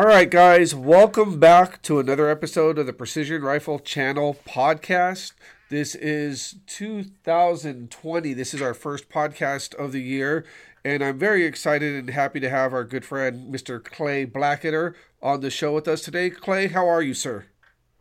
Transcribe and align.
All 0.00 0.06
right, 0.06 0.30
guys, 0.30 0.74
welcome 0.74 1.38
back 1.38 1.82
to 1.82 1.98
another 1.98 2.30
episode 2.30 2.78
of 2.78 2.86
the 2.86 2.92
Precision 2.94 3.42
Rifle 3.42 3.78
Channel 3.78 4.38
podcast. 4.48 5.34
This 5.68 5.94
is 5.94 6.54
2020. 6.68 8.32
This 8.32 8.54
is 8.54 8.62
our 8.62 8.72
first 8.72 9.10
podcast 9.10 9.74
of 9.74 9.92
the 9.92 10.00
year, 10.00 10.46
and 10.86 11.04
I'm 11.04 11.18
very 11.18 11.44
excited 11.44 11.94
and 11.96 12.08
happy 12.08 12.40
to 12.40 12.48
have 12.48 12.72
our 12.72 12.84
good 12.84 13.04
friend, 13.04 13.52
Mr. 13.52 13.84
Clay 13.84 14.24
Blacketer, 14.24 14.94
on 15.22 15.42
the 15.42 15.50
show 15.50 15.74
with 15.74 15.86
us 15.86 16.00
today. 16.00 16.30
Clay, 16.30 16.68
how 16.68 16.88
are 16.88 17.02
you, 17.02 17.12
sir? 17.12 17.44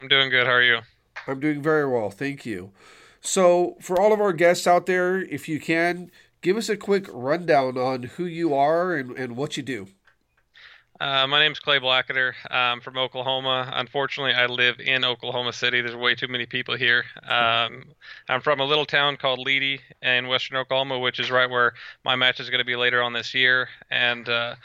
I'm 0.02 0.08
doing 0.08 0.30
good. 0.30 0.48
How 0.48 0.54
are 0.54 0.64
you? 0.64 0.80
I'm 1.28 1.42
doing 1.42 1.62
very 1.62 1.86
well, 1.86 2.12
thank 2.12 2.46
you. 2.46 2.72
So, 3.20 3.76
for 3.82 4.00
all 4.00 4.14
of 4.14 4.22
our 4.22 4.32
guests 4.32 4.66
out 4.66 4.86
there, 4.86 5.22
if 5.24 5.50
you 5.50 5.60
can, 5.60 6.12
give 6.42 6.56
us 6.56 6.70
a 6.70 6.78
quick 6.78 7.08
rundown 7.12 7.78
on 7.78 8.04
who 8.04 8.24
you 8.24 8.54
are 8.54 8.96
and, 8.96 9.12
and 9.18 9.36
what 9.36 9.58
you 9.58 9.64
do. 9.64 9.90
Uh, 11.00 11.26
my 11.28 11.40
name's 11.40 11.60
Clay 11.60 11.80
Blacketer. 11.80 12.34
I'm 12.52 12.82
from 12.82 12.98
Oklahoma. 12.98 13.72
Unfortunately, 13.74 14.34
I 14.34 14.48
live 14.48 14.82
in 14.82 15.06
Oklahoma 15.06 15.54
City. 15.54 15.80
There's 15.80 15.96
way 15.96 16.14
too 16.14 16.28
many 16.28 16.46
people 16.46 16.76
here. 16.76 17.06
Um, 17.24 17.86
I'm 18.28 18.42
from 18.42 18.60
a 18.60 18.66
little 18.66 18.86
town 18.86 19.16
called 19.16 19.40
Leedey 19.48 19.80
in 20.02 20.28
western 20.28 20.58
Oklahoma, 20.58 21.00
which 21.00 21.22
is 21.22 21.32
right 21.32 21.50
where 21.50 21.74
my 22.04 22.18
match 22.18 22.42
is 22.42 22.50
going 22.50 22.60
to 22.60 22.66
be 22.66 22.76
later 22.76 23.02
on 23.02 23.14
this 23.14 23.34
year. 23.34 23.70
And 23.90 24.28
uh, 24.28 24.56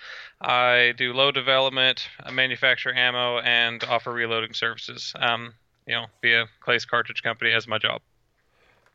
I 0.41 0.93
do 0.97 1.12
load 1.12 1.34
development, 1.34 2.09
manufacture 2.33 2.93
ammo, 2.93 3.38
and 3.38 3.85
offer 3.85 4.12
reloading 4.12 4.55
services. 4.55 5.12
Um, 5.15 5.55
you 5.87 5.95
know, 5.95 6.07
via 6.21 6.46
Clay's 6.59 6.85
Cartridge 6.85 7.23
Company 7.23 7.52
as 7.52 7.69
my 7.69 7.79
job. 7.79 8.01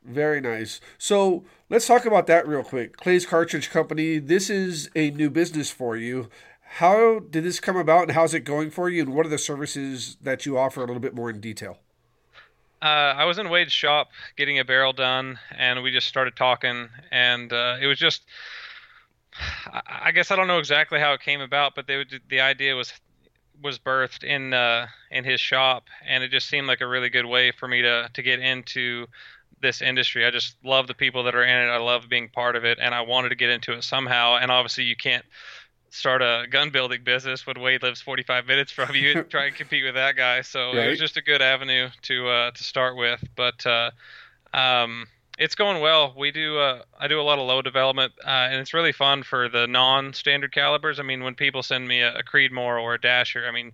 Very 0.03 0.41
nice. 0.41 0.79
So 0.97 1.43
let's 1.69 1.85
talk 1.87 2.05
about 2.05 2.27
that 2.27 2.47
real 2.47 2.63
quick. 2.63 2.97
Clay's 2.97 3.25
Cartridge 3.25 3.69
Company. 3.69 4.17
This 4.17 4.49
is 4.49 4.89
a 4.95 5.11
new 5.11 5.29
business 5.29 5.69
for 5.71 5.95
you. 5.95 6.29
How 6.73 7.19
did 7.19 7.43
this 7.43 7.59
come 7.59 7.75
about 7.75 8.03
and 8.03 8.11
how's 8.11 8.33
it 8.33 8.41
going 8.41 8.69
for 8.69 8.89
you? 8.89 9.01
And 9.01 9.13
what 9.13 9.25
are 9.25 9.29
the 9.29 9.37
services 9.37 10.17
that 10.21 10.45
you 10.45 10.57
offer 10.57 10.81
a 10.81 10.85
little 10.85 11.01
bit 11.01 11.15
more 11.15 11.29
in 11.29 11.41
detail? 11.41 11.79
Uh, 12.81 12.85
I 13.17 13.25
was 13.25 13.37
in 13.37 13.49
Wade's 13.49 13.73
shop 13.73 14.09
getting 14.37 14.59
a 14.59 14.63
barrel 14.63 14.93
done, 14.93 15.39
and 15.57 15.83
we 15.83 15.91
just 15.91 16.07
started 16.07 16.35
talking, 16.35 16.87
and 17.11 17.51
uh, 17.51 17.77
it 17.81 17.87
was 17.87 17.99
just. 17.99 18.23
I 19.85 20.11
guess 20.11 20.31
I 20.31 20.35
don't 20.35 20.47
know 20.47 20.57
exactly 20.57 20.99
how 20.99 21.13
it 21.13 21.21
came 21.21 21.39
about, 21.39 21.75
but 21.75 21.87
they, 21.87 22.03
the 22.29 22.41
idea 22.41 22.75
was 22.75 22.93
was 23.61 23.77
birthed 23.77 24.23
in 24.23 24.53
uh, 24.53 24.87
in 25.11 25.23
his 25.23 25.41
shop, 25.41 25.85
and 26.07 26.23
it 26.23 26.31
just 26.31 26.47
seemed 26.47 26.67
like 26.67 26.81
a 26.81 26.87
really 26.87 27.09
good 27.09 27.25
way 27.25 27.51
for 27.51 27.67
me 27.67 27.81
to 27.81 28.09
to 28.13 28.21
get 28.21 28.39
into 28.39 29.07
this 29.61 29.81
industry. 29.81 30.25
I 30.25 30.31
just 30.31 30.55
love 30.63 30.87
the 30.87 30.93
people 30.93 31.23
that 31.23 31.35
are 31.35 31.43
in 31.43 31.49
it. 31.49 31.69
I 31.69 31.77
love 31.77 32.07
being 32.09 32.29
part 32.29 32.55
of 32.55 32.63
it, 32.63 32.79
and 32.81 32.95
I 32.95 33.01
wanted 33.01 33.29
to 33.29 33.35
get 33.35 33.49
into 33.49 33.73
it 33.73 33.83
somehow. 33.83 34.37
And 34.37 34.51
obviously, 34.51 34.85
you 34.85 34.95
can't 34.95 35.25
start 35.89 36.21
a 36.21 36.45
gun 36.49 36.69
building 36.69 37.03
business 37.03 37.45
when 37.45 37.59
Wade 37.59 37.83
lives 37.83 38.01
45 38.01 38.47
minutes 38.47 38.71
from 38.71 38.95
you 38.95 39.11
and 39.19 39.29
try 39.29 39.45
and 39.45 39.55
compete 39.55 39.83
with 39.83 39.95
that 39.95 40.15
guy. 40.15 40.41
So 40.41 40.67
right. 40.67 40.87
it 40.87 40.89
was 40.89 40.99
just 40.99 41.17
a 41.17 41.21
good 41.21 41.41
avenue 41.41 41.89
to 42.03 42.27
uh, 42.27 42.51
to 42.51 42.63
start 42.63 42.95
with. 42.95 43.23
But 43.35 43.65
uh, 43.65 43.91
um, 44.53 45.07
it's 45.37 45.55
going 45.55 45.81
well. 45.81 46.13
We 46.17 46.31
do 46.31 46.57
uh, 46.57 46.81
I 46.99 47.07
do 47.07 47.19
a 47.19 47.23
lot 47.23 47.39
of 47.39 47.47
load 47.47 47.63
development, 47.63 48.13
uh, 48.25 48.29
and 48.29 48.59
it's 48.61 48.73
really 48.73 48.91
fun 48.91 49.23
for 49.23 49.49
the 49.49 49.67
non-standard 49.67 50.51
calibers. 50.51 50.99
I 50.99 51.03
mean, 51.03 51.23
when 51.23 51.35
people 51.35 51.63
send 51.63 51.87
me 51.87 52.01
a, 52.01 52.19
a 52.19 52.23
Creedmoor 52.23 52.81
or 52.81 52.95
a 52.95 53.01
Dasher, 53.01 53.45
I 53.47 53.51
mean, 53.51 53.71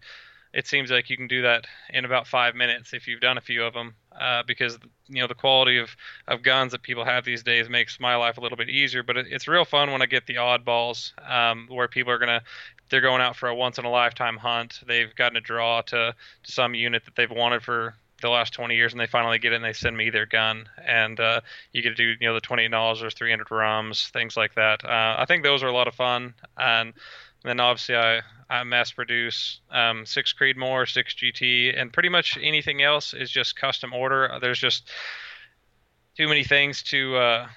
it 0.54 0.68
seems 0.68 0.92
like 0.92 1.10
you 1.10 1.18
can 1.18 1.28
do 1.28 1.42
that 1.42 1.66
in 1.90 2.06
about 2.06 2.28
five 2.28 2.56
minutes 2.56 2.94
if 2.94 3.08
you've 3.08 3.20
done 3.20 3.38
a 3.38 3.42
few 3.42 3.64
of 3.64 3.74
them. 3.74 3.96
Uh, 4.20 4.44
because 4.48 4.78
you 5.08 5.22
know 5.22 5.28
the 5.28 5.36
quality 5.36 5.78
of, 5.78 5.96
of 6.28 6.42
guns 6.42 6.72
that 6.72 6.82
people 6.82 7.04
have 7.04 7.26
these 7.26 7.44
days 7.44 7.70
makes 7.70 8.00
my 8.00 8.16
life 8.16 8.38
a 8.38 8.42
little 8.42 8.58
bit 8.58 8.70
easier. 8.70 9.04
But 9.04 9.18
it, 9.18 9.28
it's 9.30 9.48
real 9.48 9.66
fun 9.66 9.92
when 9.92 10.02
I 10.02 10.06
get 10.06 10.26
the 10.26 10.36
oddballs 10.36 11.12
um, 11.30 11.68
where 11.70 11.88
people 11.88 12.14
are 12.14 12.18
gonna 12.18 12.42
they're 12.90 13.02
going 13.02 13.22
out 13.22 13.36
for 13.36 13.50
a 13.50 13.56
once 13.56 13.78
in 13.78 13.86
a 13.86 13.90
lifetime 13.90 14.38
hunt. 14.38 14.80
They've 14.86 15.14
gotten 15.16 15.38
a 15.38 15.42
draw 15.42 15.82
to, 15.82 16.16
to 16.44 16.52
some 16.52 16.76
unit 16.76 17.06
that 17.06 17.16
they've 17.16 17.32
wanted 17.32 17.64
for 17.64 17.96
the 18.22 18.30
last 18.30 18.54
20 18.54 18.76
years, 18.76 18.94
and 18.94 19.00
they 19.00 19.08
finally 19.08 19.40
get 19.40 19.52
it 19.52 19.58
and 19.58 19.66
they 19.66 19.74
send 19.74 19.98
me 19.98 20.10
their 20.10 20.26
gun, 20.26 20.68
and 20.86 21.20
uh, 21.20 21.42
you 21.74 21.82
get 21.82 21.90
to 21.90 21.96
do 21.96 22.16
you 22.20 22.28
know 22.28 22.34
the 22.34 22.42
twenty 22.42 22.68
dollars 22.70 23.04
or 23.04 23.10
300 23.10 23.52
rums, 23.52 24.10
things 24.10 24.38
like 24.38 24.56
that. 24.56 24.84
Uh, 24.86 25.16
I 25.18 25.26
think 25.26 25.44
those 25.44 25.64
are 25.64 25.68
a 25.68 25.74
lot 25.74 25.88
of 25.88 25.96
fun, 25.96 26.34
and 26.58 26.94
then 27.48 27.60
obviously 27.60 27.96
I 27.96 28.22
I 28.50 28.64
mass 28.64 28.92
produce 28.92 29.60
um, 29.72 30.06
six 30.06 30.34
Creedmoor, 30.34 30.88
six 30.92 31.16
GT, 31.16 31.80
and 31.80 31.92
pretty 31.92 32.10
much 32.10 32.38
anything 32.42 32.84
else 32.84 33.14
is 33.14 33.32
just 33.32 33.56
custom 33.56 33.94
order. 33.94 34.38
There's 34.40 34.60
just 34.60 34.90
too 36.16 36.28
many 36.28 36.44
things 36.44 36.84
to 36.84 37.16
uh, 37.18 37.48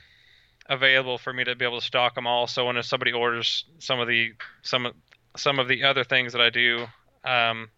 available 0.69 1.19
for 1.19 1.33
me 1.33 1.45
to 1.45 1.55
be 1.55 1.65
able 1.65 1.81
to 1.81 1.87
stock 1.87 2.15
them 2.15 2.27
all. 2.27 2.47
So 2.47 2.67
when 2.67 2.83
somebody 2.83 3.13
orders 3.13 3.65
some 3.79 4.01
of 4.01 4.09
the 4.09 4.33
some 4.63 4.93
some 5.37 5.59
of 5.59 5.69
the 5.69 5.85
other 5.85 6.05
things 6.05 6.33
that 6.33 6.41
I 6.41 6.51
do, 6.51 6.87
um, 7.25 7.69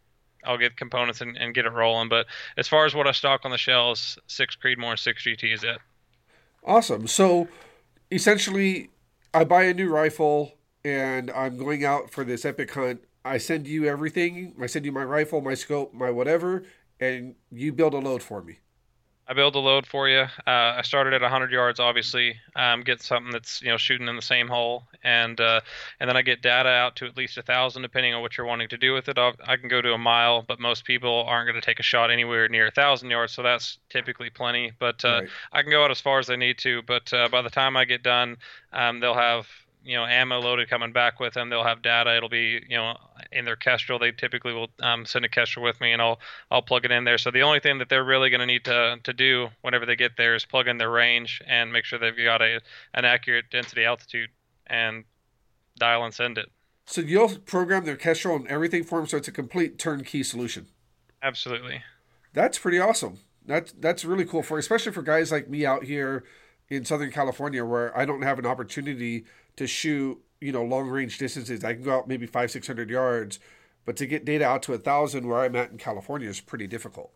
I'll 0.45 0.59
get 0.59 0.77
components 0.77 1.21
and, 1.21 1.37
and, 1.37 1.55
get 1.55 1.67
it 1.67 1.73
rolling. 1.73 2.09
But 2.09 2.27
as 2.57 2.69
far 2.69 2.87
as 2.87 2.95
what 2.95 3.07
I 3.07 3.13
stock 3.13 3.43
on 3.45 3.51
the 3.51 3.59
shelves, 3.59 4.19
six 4.27 4.57
Creedmoor, 4.57 4.99
six 4.99 5.25
GT 5.25 5.53
is 5.53 5.65
it. 5.65 5.79
Awesome. 6.65 7.07
So 7.07 7.49
essentially, 8.11 8.91
I 9.35 9.45
buy 9.45 9.65
a 9.65 9.75
new 9.75 9.91
rifle 9.91 10.55
and 10.85 11.31
I'm 11.31 11.57
going 11.57 11.85
out 11.85 12.11
for 12.11 12.25
this 12.25 12.45
epic 12.45 12.73
hunt. 12.73 13.03
I 13.25 13.39
send 13.39 13.67
you 13.67 13.85
everything. 13.85 14.55
I 14.61 14.67
send 14.67 14.85
you 14.85 14.93
my 14.93 15.05
rifle, 15.05 15.41
my 15.41 15.55
scope, 15.55 15.93
my 15.93 16.11
whatever, 16.11 16.65
and 17.01 17.35
you 17.51 17.73
build 17.73 17.95
a 17.95 17.99
load 17.99 18.23
for 18.23 18.43
me. 18.43 18.59
I 19.31 19.33
build 19.33 19.55
a 19.55 19.61
load 19.61 19.87
for 19.87 20.09
you. 20.09 20.23
Uh, 20.45 20.75
I 20.77 20.83
started 20.83 21.13
at 21.13 21.23
100 21.23 21.53
yards, 21.53 21.79
obviously. 21.79 22.35
Um, 22.57 22.81
get 22.81 23.01
something 23.01 23.31
that's 23.31 23.63
you 23.63 23.69
know 23.69 23.77
shooting 23.77 24.09
in 24.09 24.17
the 24.17 24.23
same 24.23 24.49
hole, 24.49 24.89
and 25.05 25.41
uh, 25.41 25.61
and 26.01 26.09
then 26.09 26.17
I 26.17 26.23
get 26.23 26.43
data 26.43 26.69
out 26.69 26.97
to 26.97 27.07
at 27.07 27.17
least 27.17 27.39
a 27.39 27.43
thousand, 27.43 27.83
depending 27.83 28.13
on 28.13 28.23
what 28.23 28.37
you're 28.37 28.47
wanting 28.47 28.69
to 28.71 28.77
do 28.77 28.93
with 28.93 29.09
it. 29.09 29.19
I'll, 29.19 29.35
i 29.47 29.57
can 29.57 29.69
go 29.69 29.81
to 29.81 29.93
a 29.93 29.99
mile, 29.99 30.43
but 30.43 30.59
most 30.59 30.85
people 30.85 31.23
aren't 31.29 31.47
going 31.49 31.61
to 31.61 31.65
take 31.65 31.79
a 31.79 31.85
shot 31.85 32.11
anywhere 32.11 32.49
near 32.49 32.67
a 32.67 32.71
thousand 32.73 33.09
yards, 33.09 33.33
so 33.33 33.45
that's 33.45 33.79
typically 33.89 34.31
plenty. 34.31 34.73
But 34.81 35.05
uh, 35.05 35.21
right. 35.21 35.29
I 35.53 35.63
can 35.63 35.71
go 35.71 35.85
out 35.85 35.93
as 35.93 36.01
far 36.01 36.19
as 36.19 36.29
I 36.29 36.35
need 36.35 36.59
to. 36.59 36.83
But 36.83 37.13
uh, 37.13 37.29
by 37.29 37.43
the 37.43 37.51
time 37.51 37.77
I 37.77 37.85
get 37.85 38.03
done, 38.03 38.37
um, 38.73 38.99
they'll 38.99 39.15
have 39.15 39.47
you 39.85 39.97
know 39.97 40.05
ammo 40.05 40.41
loaded 40.41 40.69
coming 40.69 40.93
back 40.93 41.21
with 41.21 41.35
them. 41.35 41.51
They'll 41.51 41.65
have 41.65 41.83
data. 41.83 42.17
It'll 42.17 42.29
be 42.29 42.63
you 42.69 42.77
know 42.77 42.97
in 43.33 43.45
their 43.45 43.57
Kestrel. 43.57 43.99
They 43.99 44.13
typically 44.13 44.53
will 44.53 44.69
um, 44.81 45.07
send 45.07 45.25
a 45.25 45.29
Kestrel 45.29 45.65
with 45.65 45.81
me, 45.81 45.93
and 45.93 46.03
I'll 46.03 46.19
I'll 46.51 46.63
plug 46.63 46.85
it 46.85 46.91
in 46.91 47.05
there. 47.05 47.19
So 47.19 47.31
the 47.31 47.43
only 47.43 47.61
thing 47.61 47.79
that 47.79 47.89
they're 47.89 48.05
really 48.05 48.31
going 48.31 48.41
to 48.41 48.47
need 48.47 48.65
to 48.65 48.99
to 49.03 49.13
do 49.13 49.49
whenever 49.63 49.87
they 49.87 49.97
get 49.97 50.17
there 50.17 50.35
is 50.35 50.45
plug 50.45 50.69
in 50.69 50.79
their 50.79 50.91
range 50.91 51.43
and 51.47 51.73
make 51.73 51.85
sure 51.85 51.99
they've 51.99 52.17
got 52.17 52.43
a 52.43 52.61
an 52.95 53.05
accurate 53.05 53.47
density 53.51 53.85
altitude 53.85 54.31
and 54.67 55.05
dial 55.79 56.05
and 56.05 56.15
send 56.15 56.39
it. 56.39 56.51
So 56.87 57.01
you'll 57.01 57.39
program 57.39 57.85
their 57.85 57.97
Kestrel 57.97 58.37
and 58.37 58.49
everything 58.49 58.85
for 58.85 58.99
them, 58.99 59.07
so 59.07 59.17
it's 59.17 59.29
a 59.29 59.33
complete 59.33 59.79
turnkey 59.79 60.23
solution. 60.23 60.67
Absolutely. 61.23 61.83
That's 62.33 62.59
pretty 62.59 62.79
awesome. 62.79 63.19
That's 63.47 63.73
that's 63.73 64.05
really 64.05 64.25
cool 64.25 64.43
for 64.43 64.59
especially 64.59 64.93
for 64.93 65.03
guys 65.03 65.33
like 65.33 65.49
me 65.49 65.65
out 65.65 65.85
here 65.85 66.25
in 66.69 66.85
Southern 66.85 67.11
California 67.11 67.65
where 67.65 67.97
I 67.99 68.05
don't 68.05 68.23
have 68.23 68.39
an 68.39 68.47
opportunity 68.47 69.25
to 69.61 69.67
shoot, 69.67 70.19
you 70.41 70.53
know, 70.53 70.65
long 70.65 70.89
range 70.89 71.19
distances. 71.19 71.63
I 71.63 71.75
can 71.75 71.83
go 71.83 71.99
out 71.99 72.09
maybe 72.09 72.25
five, 72.25 72.51
six 72.51 72.67
hundred 72.67 72.89
yards, 72.89 73.39
but 73.85 73.95
to 73.99 74.07
get 74.07 74.25
data 74.25 74.47
out 74.47 74.63
to 74.65 74.73
a 74.73 74.79
thousand 74.79 75.29
where 75.29 75.41
I'm 75.41 75.55
at 75.55 75.71
in 75.71 75.77
California 75.77 76.31
is 76.31 76.41
pretty 76.41 76.67
difficult. 76.67 77.13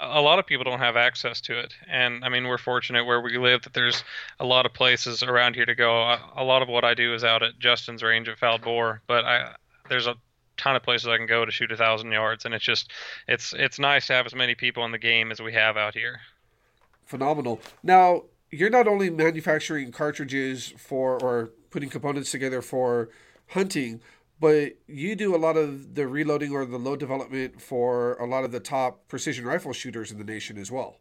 A 0.00 0.20
lot 0.20 0.40
of 0.40 0.46
people 0.46 0.64
don't 0.64 0.80
have 0.80 0.96
access 0.96 1.40
to 1.42 1.56
it, 1.56 1.72
and 1.88 2.24
I 2.24 2.28
mean 2.28 2.48
we're 2.48 2.58
fortunate 2.58 3.04
where 3.04 3.20
we 3.20 3.38
live 3.38 3.62
that 3.62 3.72
there's 3.72 4.02
a 4.40 4.44
lot 4.44 4.66
of 4.66 4.74
places 4.74 5.22
around 5.22 5.54
here 5.54 5.64
to 5.64 5.76
go. 5.76 6.18
A 6.36 6.42
lot 6.42 6.60
of 6.60 6.68
what 6.68 6.84
I 6.84 6.92
do 6.94 7.14
is 7.14 7.22
out 7.22 7.44
at 7.44 7.60
Justin's 7.60 8.02
range 8.02 8.28
at 8.28 8.36
Foul 8.36 8.58
Bore, 8.58 9.00
but 9.06 9.24
I 9.24 9.54
there's 9.88 10.08
a 10.08 10.16
ton 10.56 10.74
of 10.74 10.82
places 10.82 11.06
I 11.06 11.18
can 11.18 11.26
go 11.26 11.44
to 11.44 11.52
shoot 11.52 11.70
a 11.70 11.76
thousand 11.76 12.10
yards, 12.10 12.44
and 12.44 12.52
it's 12.52 12.64
just 12.64 12.90
it's 13.28 13.52
it's 13.52 13.78
nice 13.78 14.08
to 14.08 14.14
have 14.14 14.26
as 14.26 14.34
many 14.34 14.56
people 14.56 14.84
in 14.84 14.90
the 14.90 14.98
game 14.98 15.30
as 15.30 15.40
we 15.40 15.52
have 15.52 15.76
out 15.76 15.94
here. 15.94 16.18
Phenomenal. 17.06 17.60
Now 17.84 18.24
you're 18.54 18.70
not 18.70 18.86
only 18.86 19.10
manufacturing 19.10 19.90
cartridges 19.92 20.72
for 20.76 21.22
or 21.22 21.50
putting 21.70 21.88
components 21.88 22.30
together 22.30 22.62
for 22.62 23.10
hunting, 23.48 24.00
but 24.40 24.74
you 24.86 25.16
do 25.16 25.34
a 25.34 25.38
lot 25.38 25.56
of 25.56 25.94
the 25.94 26.06
reloading 26.06 26.52
or 26.52 26.64
the 26.64 26.78
load 26.78 27.00
development 27.00 27.60
for 27.60 28.14
a 28.14 28.26
lot 28.26 28.44
of 28.44 28.52
the 28.52 28.60
top 28.60 29.08
precision 29.08 29.44
rifle 29.44 29.72
shooters 29.72 30.10
in 30.10 30.18
the 30.18 30.24
nation 30.24 30.56
as 30.56 30.70
well. 30.70 30.98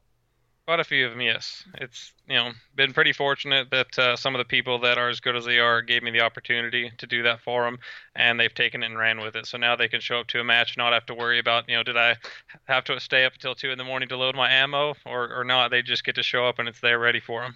Quite 0.66 0.80
a 0.80 0.86
few 0.86 1.06
of 1.06 1.12
them, 1.12 1.20
yes. 1.20 1.66
It's 1.76 2.14
you 2.26 2.36
know 2.36 2.52
been 2.76 2.94
pretty 2.94 3.12
fortunate 3.12 3.70
that 3.72 4.00
uh, 4.00 4.16
some 4.16 4.34
of 4.34 4.40
the 4.40 4.46
people 4.46 4.80
that 4.80 4.98
are 4.98 5.10
as 5.10 5.20
good 5.20 5.36
as 5.36 5.44
they 5.44 5.60
are 5.60 5.82
gave 5.82 6.04
me 6.04 6.12
the 6.12 6.22
opportunity 6.22 6.90
to 7.00 7.06
do 7.06 7.22
that 7.24 7.42
for 7.42 7.66
them, 7.66 7.80
and 8.16 8.40
they've 8.40 8.54
taken 8.54 8.82
it 8.82 8.86
and 8.86 8.98
ran 8.98 9.20
with 9.20 9.36
it. 9.36 9.46
So 9.46 9.58
now 9.58 9.76
they 9.76 9.90
can 9.90 10.00
show 10.00 10.20
up 10.20 10.28
to 10.28 10.40
a 10.40 10.44
match, 10.44 10.78
not 10.78 10.94
have 10.94 11.06
to 11.08 11.14
worry 11.14 11.38
about 11.38 11.68
you 11.68 11.76
know 11.76 11.84
did 11.84 11.98
I 11.98 12.16
have 12.64 12.86
to 12.86 12.98
stay 13.02 13.26
up 13.26 13.34
until 13.34 13.56
two 13.56 13.72
in 13.72 13.78
the 13.78 13.84
morning 13.84 14.08
to 14.08 14.16
load 14.16 14.36
my 14.36 14.50
ammo 14.50 14.96
or 15.06 15.38
or 15.38 15.44
not. 15.44 15.70
They 15.70 15.82
just 15.82 16.06
get 16.06 16.16
to 16.16 16.24
show 16.24 16.46
up 16.46 16.60
and 16.60 16.70
it's 16.70 16.80
there 16.80 16.98
ready 16.98 17.20
for 17.20 17.42
them. 17.42 17.56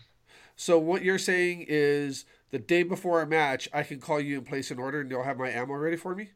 So 0.57 0.77
what 0.77 1.01
you're 1.01 1.17
saying 1.17 1.65
is 1.69 2.25
the 2.51 2.59
day 2.59 2.83
before 2.83 3.21
a 3.21 3.27
match, 3.27 3.69
I 3.73 3.83
can 3.83 4.01
call 4.01 4.19
you 4.19 4.39
and 4.39 4.45
place 4.45 4.69
an 4.69 4.79
order, 4.79 4.99
and 4.99 5.09
you'll 5.09 5.23
have 5.23 5.37
my 5.37 5.49
ammo 5.49 5.75
ready 5.75 5.95
for 5.95 6.13
me. 6.13 6.31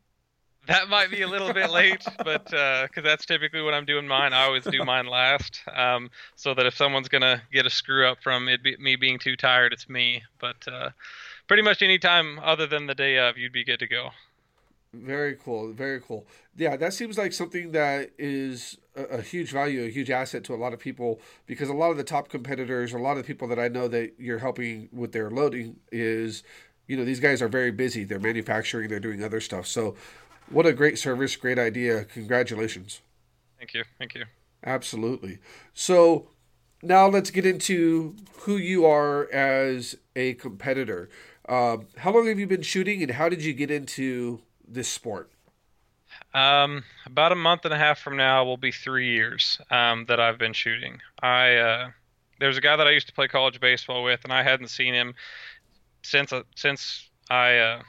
That 0.68 0.90
might 0.90 1.10
be 1.10 1.24
a 1.24 1.28
little 1.28 1.52
bit 1.54 1.72
late, 1.72 2.04
but 2.24 2.46
because 2.46 2.90
uh, 2.98 3.02
that's 3.02 3.26
typically 3.26 3.62
what 3.62 3.74
I'm 3.74 3.86
doing 3.86 4.08
mine, 4.08 4.32
I 4.32 4.44
always 4.44 4.64
do 4.64 4.84
mine 4.86 5.08
last, 5.08 5.62
um, 5.76 6.12
so 6.36 6.54
that 6.54 6.66
if 6.66 6.76
someone's 6.76 7.10
gonna 7.10 7.42
get 7.52 7.66
a 7.66 7.70
screw 7.70 8.08
up 8.08 8.22
from 8.22 8.48
it 8.48 8.62
be, 8.62 8.78
me 8.78 8.96
being 8.96 9.18
too 9.18 9.36
tired, 9.36 9.74
it's 9.74 9.90
me. 9.90 10.24
But 10.40 10.68
uh, 10.72 10.92
pretty 11.48 11.64
much 11.64 11.82
any 11.82 11.98
time 11.98 12.40
other 12.44 12.68
than 12.68 12.86
the 12.86 12.96
day 12.96 13.18
of, 13.18 13.38
you'd 13.38 13.54
be 13.54 13.64
good 13.64 13.80
to 13.80 13.88
go. 13.88 14.12
Very 14.94 15.36
cool. 15.36 15.72
Very 15.72 16.02
cool. 16.02 16.26
Yeah, 16.58 16.76
that 16.76 16.94
seems 16.94 17.18
like 17.18 17.32
something 17.32 17.72
that 17.72 18.12
is 18.18 18.78
a, 18.96 19.04
a, 19.04 19.22
huge 19.22 19.52
value, 19.52 19.86
a 19.86 19.90
huge 19.90 20.10
asset 20.10 20.44
to 20.46 20.54
a 20.54 20.58
lot 20.58 20.74
of 20.74 20.80
people 20.80 21.22
because 21.46 21.70
a 21.70 21.74
lot 21.74 21.92
of 21.92 21.98
the 21.98 22.04
top 22.04 22.28
competitors, 22.28 22.92
a 22.92 22.98
lot 22.98 23.12
of 23.12 23.18
the 23.20 23.24
people 23.24 23.48
that 23.48 23.60
I 23.60 23.70
know 23.70 23.88
that 23.88 24.14
you're 24.20 24.40
helping 24.40 24.90
with 24.92 25.14
their 25.14 25.30
loading 25.30 25.78
is, 25.94 26.44
you 26.88 26.98
know, 26.98 27.06
these 27.06 27.22
guys 27.22 27.42
are 27.42 27.48
very 27.48 27.72
busy. 27.72 28.04
They're 28.04 28.20
manufacturing, 28.20 28.90
they're 28.90 29.00
doing 29.00 29.24
other 29.24 29.40
stuff. 29.40 29.66
So, 29.66 29.96
what 30.52 30.66
a 30.66 30.74
great 30.74 30.98
service, 31.00 31.36
great 31.36 31.60
idea. 31.60 32.06
Congratulations. 32.06 33.02
Thank 33.58 33.74
you. 33.74 33.84
Thank 33.98 34.16
you. 34.16 34.26
Absolutely. 34.64 35.40
So, 35.74 36.30
now 36.84 37.08
let's 37.08 37.30
get 37.32 37.46
into 37.46 38.16
who 38.40 38.58
you 38.58 38.86
are 38.86 39.32
as 39.32 39.96
a 40.16 40.34
competitor. 40.36 41.10
Um, 41.48 41.88
how 41.98 42.12
long 42.12 42.28
have 42.28 42.40
you 42.40 42.48
been 42.48 42.62
shooting, 42.62 43.02
and 43.02 43.12
how 43.12 43.30
did 43.30 43.44
you 43.44 43.54
get 43.54 43.70
into 43.70 44.42
this 44.68 44.88
sport? 44.88 45.32
Um, 46.34 46.84
about 47.06 47.32
a 47.32 47.36
month 47.36 47.66
and 47.66 47.74
a 47.74 47.78
half 47.78 48.00
from 48.00 48.18
now 48.18 48.46
will 48.46 48.58
be 48.58 48.72
three 48.72 49.10
years 49.14 49.60
um, 49.70 50.06
that 50.08 50.20
I've 50.20 50.38
been 50.38 50.54
shooting. 50.54 51.00
I 51.22 51.56
uh, 51.56 51.90
there's 52.40 52.58
a 52.58 52.62
guy 52.62 52.76
that 52.76 52.88
I 52.88 52.92
used 52.92 53.08
to 53.08 53.14
play 53.14 53.28
college 53.28 53.60
baseball 53.60 54.04
with, 54.04 54.24
and 54.24 54.32
I 54.34 54.44
hadn't 54.44 54.70
seen 54.70 54.94
him 54.94 55.14
since 56.04 56.32
uh, 56.32 56.44
since 56.56 57.10
I 57.30 57.58
uh, 57.58 57.82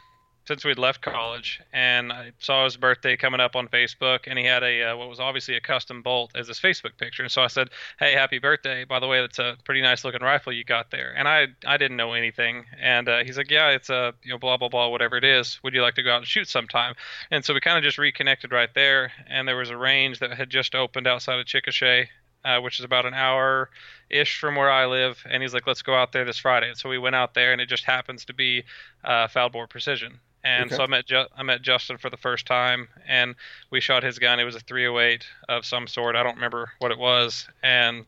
since 0.44 0.65
we'd 0.65 0.79
left 0.79 1.00
college, 1.03 1.61
and 1.73 2.12
I 2.12 2.33
saw 2.39 2.65
his 2.65 2.77
birthday 2.77 3.17
coming 3.17 3.41
up 3.41 3.55
on 3.55 3.69
Facebook, 3.69 4.21
and 4.27 4.39
he 4.39 4.44
had 4.44 4.62
a 4.65 4.83
uh, 4.91 4.97
what 4.97 5.09
was 5.09 5.21
obviously 5.21 5.55
a 5.55 5.61
custom 5.61 6.03
bolt 6.03 6.33
as 6.35 6.49
his 6.49 6.59
Facebook 6.59 6.97
picture. 6.97 7.23
And 7.23 7.31
so 7.31 7.43
I 7.43 7.47
said, 7.47 7.71
"Hey, 7.99 8.12
happy 8.12 8.39
birthday! 8.39 8.85
By 8.85 8.99
the 8.99 9.06
way, 9.06 9.21
that's 9.21 9.39
a 9.39 9.56
pretty 9.65 9.83
nice 9.83 10.05
looking 10.05 10.23
rifle 10.23 10.53
you 10.53 10.65
got 10.65 10.91
there." 10.91 11.15
And 11.17 11.29
I 11.29 11.47
I 11.65 11.77
didn't 11.77 11.97
know 11.97 12.12
anything, 12.15 12.65
and 12.81 13.09
uh, 13.09 13.25
he's 13.25 13.39
like, 13.39 13.50
"Yeah, 13.50 13.69
it's 13.69 13.89
a 13.91 14.15
you 14.23 14.31
know 14.31 14.39
blah 14.39 14.56
blah 14.56 14.69
blah 14.69 14.89
whatever 14.89 15.17
it 15.17 15.25
is. 15.25 15.61
Would 15.62 15.75
you 15.75 15.83
like 15.83 15.94
to 15.94 16.03
go 16.03 16.12
out 16.12 16.19
and 16.19 16.27
shoot 16.27 16.49
sometime?" 16.49 16.94
And 17.31 17.44
so 17.44 17.55
we 17.55 17.61
kind 17.61 17.79
of 17.79 17.85
just 17.85 17.99
reconnected 17.99 18.53
right 18.53 18.73
there, 18.75 19.12
and 19.29 19.47
there 19.47 19.56
was 19.56 19.71
a 19.71 19.77
range 19.77 20.19
that 20.19 20.33
had 20.33 20.50
just 20.50 20.75
opened 20.75 21.06
outside 21.06 21.39
of 21.39 21.47
Chickasha, 21.47 22.09
uh, 22.44 22.59
which 22.59 22.81
is 22.81 22.85
about 22.85 23.06
an 23.06 23.15
hour 23.15 23.71
ish 24.11 24.41
from 24.41 24.56
where 24.56 24.71
I 24.71 24.87
live. 24.87 25.25
And 25.31 25.43
he's 25.43 25.55
like, 25.55 25.67
let's 25.67 25.83
go 25.83 25.94
out 25.94 26.12
there 26.12 26.25
this 26.25 26.39
Friday. 26.39 26.69
And 26.69 26.77
so 26.77 26.89
we 26.89 26.99
went 26.99 27.15
out 27.15 27.35
there, 27.35 27.53
and 27.53 27.61
it 27.61 27.69
just 27.69 27.85
happens 27.85 28.25
to 28.27 28.35
be 28.35 28.65
uh, 29.05 29.29
foul 29.29 29.49
bore 29.49 29.69
precision 29.69 30.19
and 30.44 30.67
okay. 30.67 30.77
so 30.77 30.83
I 30.83 30.87
met 30.87 31.06
Ju- 31.06 31.27
I 31.37 31.43
met 31.43 31.62
Justin 31.62 31.99
for 31.99 32.11
the 32.11 32.17
first 32.17 32.47
time, 32.47 32.89
and 33.06 33.35
we 33.71 33.81
shot 33.81 34.03
his 34.03 34.19
gun. 34.19 34.41
It 34.41 34.44
was 34.44 34.56
a 34.56 34.61
308 34.61 35.25
of 35.49 35.65
some 35.65 35.87
sort. 35.87 36.17
I 36.17 36.23
don't 36.23 36.35
remember 36.35 36.73
what 36.79 36.91
it 36.91 36.99
was, 36.99 37.49
and 37.62 38.05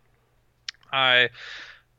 I 0.93 1.31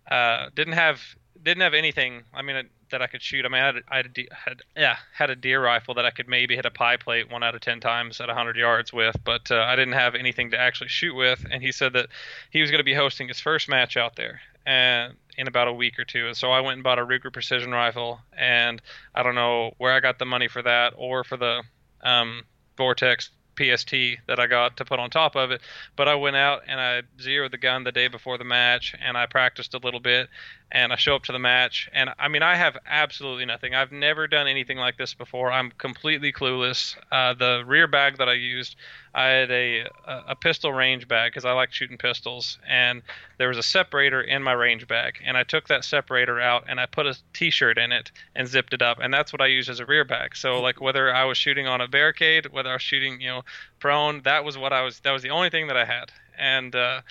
uh, 0.10 0.50
didn't 0.56 0.74
have 0.74 1.02
didn't 1.42 1.62
have 1.62 1.74
anything. 1.74 2.24
I 2.34 2.42
mean, 2.42 2.68
that 2.92 3.02
I 3.02 3.08
could 3.08 3.22
shoot. 3.22 3.46
I 3.46 3.50
mean, 3.50 3.62
I 3.62 3.66
had, 3.66 3.76
I 3.90 3.98
had, 3.98 4.06
a, 4.18 4.28
had 4.34 4.62
yeah 4.76 4.98
had 5.14 5.30
a 5.30 5.36
deer 5.36 5.64
rifle 5.64 5.94
that 5.96 6.06
I 6.06 6.12
could 6.12 6.28
maybe 6.28 6.56
hit 6.56 6.66
a 6.66 6.72
pie 6.72 6.98
plate 6.98 7.32
one 7.32 7.44
out 7.44 7.56
of 7.56 7.62
ten 7.62 7.80
times 7.80 8.20
at 8.20 8.28
100 8.28 8.58
yards 8.58 8.92
with, 8.92 9.16
but 9.24 9.52
uh, 9.52 9.66
I 9.68 9.76
didn't 9.76 9.94
have 9.94 10.16
anything 10.16 10.52
to 10.52 10.60
actually 10.60 10.90
shoot 10.90 11.16
with. 11.16 11.46
And 11.50 11.64
he 11.64 11.72
said 11.72 11.94
that 11.94 12.08
he 12.52 12.62
was 12.62 12.72
going 12.72 12.80
to 12.80 12.86
be 12.86 12.94
hosting 12.94 13.28
his 13.28 13.40
first 13.40 13.70
match 13.70 13.98
out 13.98 14.16
there, 14.16 14.42
and 14.66 15.14
in 15.38 15.48
about 15.48 15.68
a 15.68 15.74
week 15.74 16.00
or 16.00 16.06
two. 16.06 16.34
So 16.34 16.52
I 16.52 16.62
went 16.62 16.76
and 16.76 16.84
bought 16.84 17.00
a 17.00 17.06
Ruger 17.06 17.32
precision 17.32 17.72
rifle, 17.72 18.20
and 18.38 18.82
I 19.14 19.24
don't 19.24 19.36
know 19.36 19.74
where 19.78 19.94
I 19.94 20.00
got 20.00 20.20
the 20.20 20.26
money 20.26 20.48
for 20.48 20.62
that 20.62 20.94
or 20.98 21.24
for 21.24 21.38
the 21.38 21.64
um, 22.04 22.44
Vortex 22.78 23.30
PST 23.56 23.94
that 24.28 24.40
I 24.40 24.48
got 24.48 24.78
to 24.78 24.86
put 24.86 25.00
on 25.00 25.10
top 25.10 25.36
of 25.36 25.52
it. 25.52 25.62
But 25.96 26.08
I 26.08 26.16
went 26.16 26.36
out 26.36 26.64
and 26.68 26.80
I 26.80 27.04
zeroed 27.22 27.52
the 27.52 27.58
gun 27.58 27.84
the 27.84 27.92
day 27.92 28.08
before 28.08 28.38
the 28.38 28.44
match, 28.44 28.96
and 29.02 29.18
I 29.18 29.26
practiced 29.26 29.74
a 29.74 29.80
little 29.80 30.00
bit. 30.00 30.30
And 30.72 30.92
I 30.92 30.96
show 30.96 31.16
up 31.16 31.24
to 31.26 31.32
the 31.32 31.40
match, 31.40 31.90
and 31.94 32.10
I 32.18 32.28
mean, 32.28 32.42
I 32.42 32.56
have 32.56 32.76
absolutely 32.88 33.46
nothing. 33.46 33.76
I've 33.76 33.92
never 33.92 34.28
done 34.28 34.48
anything 34.48 34.78
like 34.78 34.98
this 34.98 35.14
before. 35.14 35.52
I'm 35.52 35.72
completely 35.78 36.34
clueless. 36.34 36.96
Uh, 37.12 37.34
the 37.34 37.64
rear 37.66 37.88
bag 37.88 38.18
that 38.18 38.28
I 38.28 38.34
used 38.34 38.76
I 39.16 39.28
had 39.28 39.50
a 39.50 39.88
a 40.06 40.36
pistol 40.36 40.74
range 40.74 41.08
bag 41.08 41.32
because 41.32 41.46
I 41.46 41.54
like 41.54 41.72
shooting 41.72 41.98
pistols, 41.98 42.60
and 42.68 43.02
there 43.38 43.48
was 43.48 43.58
a 43.58 43.64
separator 43.64 44.22
in 44.22 44.44
my 44.44 44.52
range 44.52 44.88
bag, 44.88 45.20
and 45.24 45.38
I 45.38 45.44
took 45.44 45.70
that 45.70 45.86
separator 45.86 46.42
out 46.42 46.66
and 46.68 46.82
I 46.82 46.86
put 46.86 47.06
a 47.06 47.18
T-shirt 47.32 47.78
in 47.78 47.94
it 47.94 48.12
and 48.36 48.46
zipped 48.46 48.74
it 48.74 48.82
up, 48.82 49.00
and 49.02 49.14
that's 49.14 49.32
what 49.32 49.42
I 49.42 49.46
used 49.46 49.70
as 49.70 49.80
a 49.80 49.86
rear 49.86 50.04
bag. 50.04 50.36
So 50.36 50.62
like 50.62 50.82
whether 50.82 51.14
I 51.16 51.24
was 51.24 51.38
shooting 51.38 51.66
on 51.66 51.80
a 51.80 51.88
barricade, 51.88 52.48
whether 52.48 52.70
I 52.70 52.74
was 52.74 52.82
shooting 52.82 53.22
you 53.22 53.30
know 53.30 53.44
prone, 53.80 54.22
that 54.24 54.44
was 54.44 54.58
what 54.58 54.74
I 54.74 54.82
was. 54.82 55.00
That 55.00 55.12
was 55.12 55.22
the 55.22 55.30
only 55.30 55.50
thing 55.50 55.68
that 55.68 55.78
I 55.78 55.86
had, 55.86 56.12
and 56.38 56.76
uh, 56.76 57.02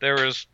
there 0.00 0.16
was 0.16 0.46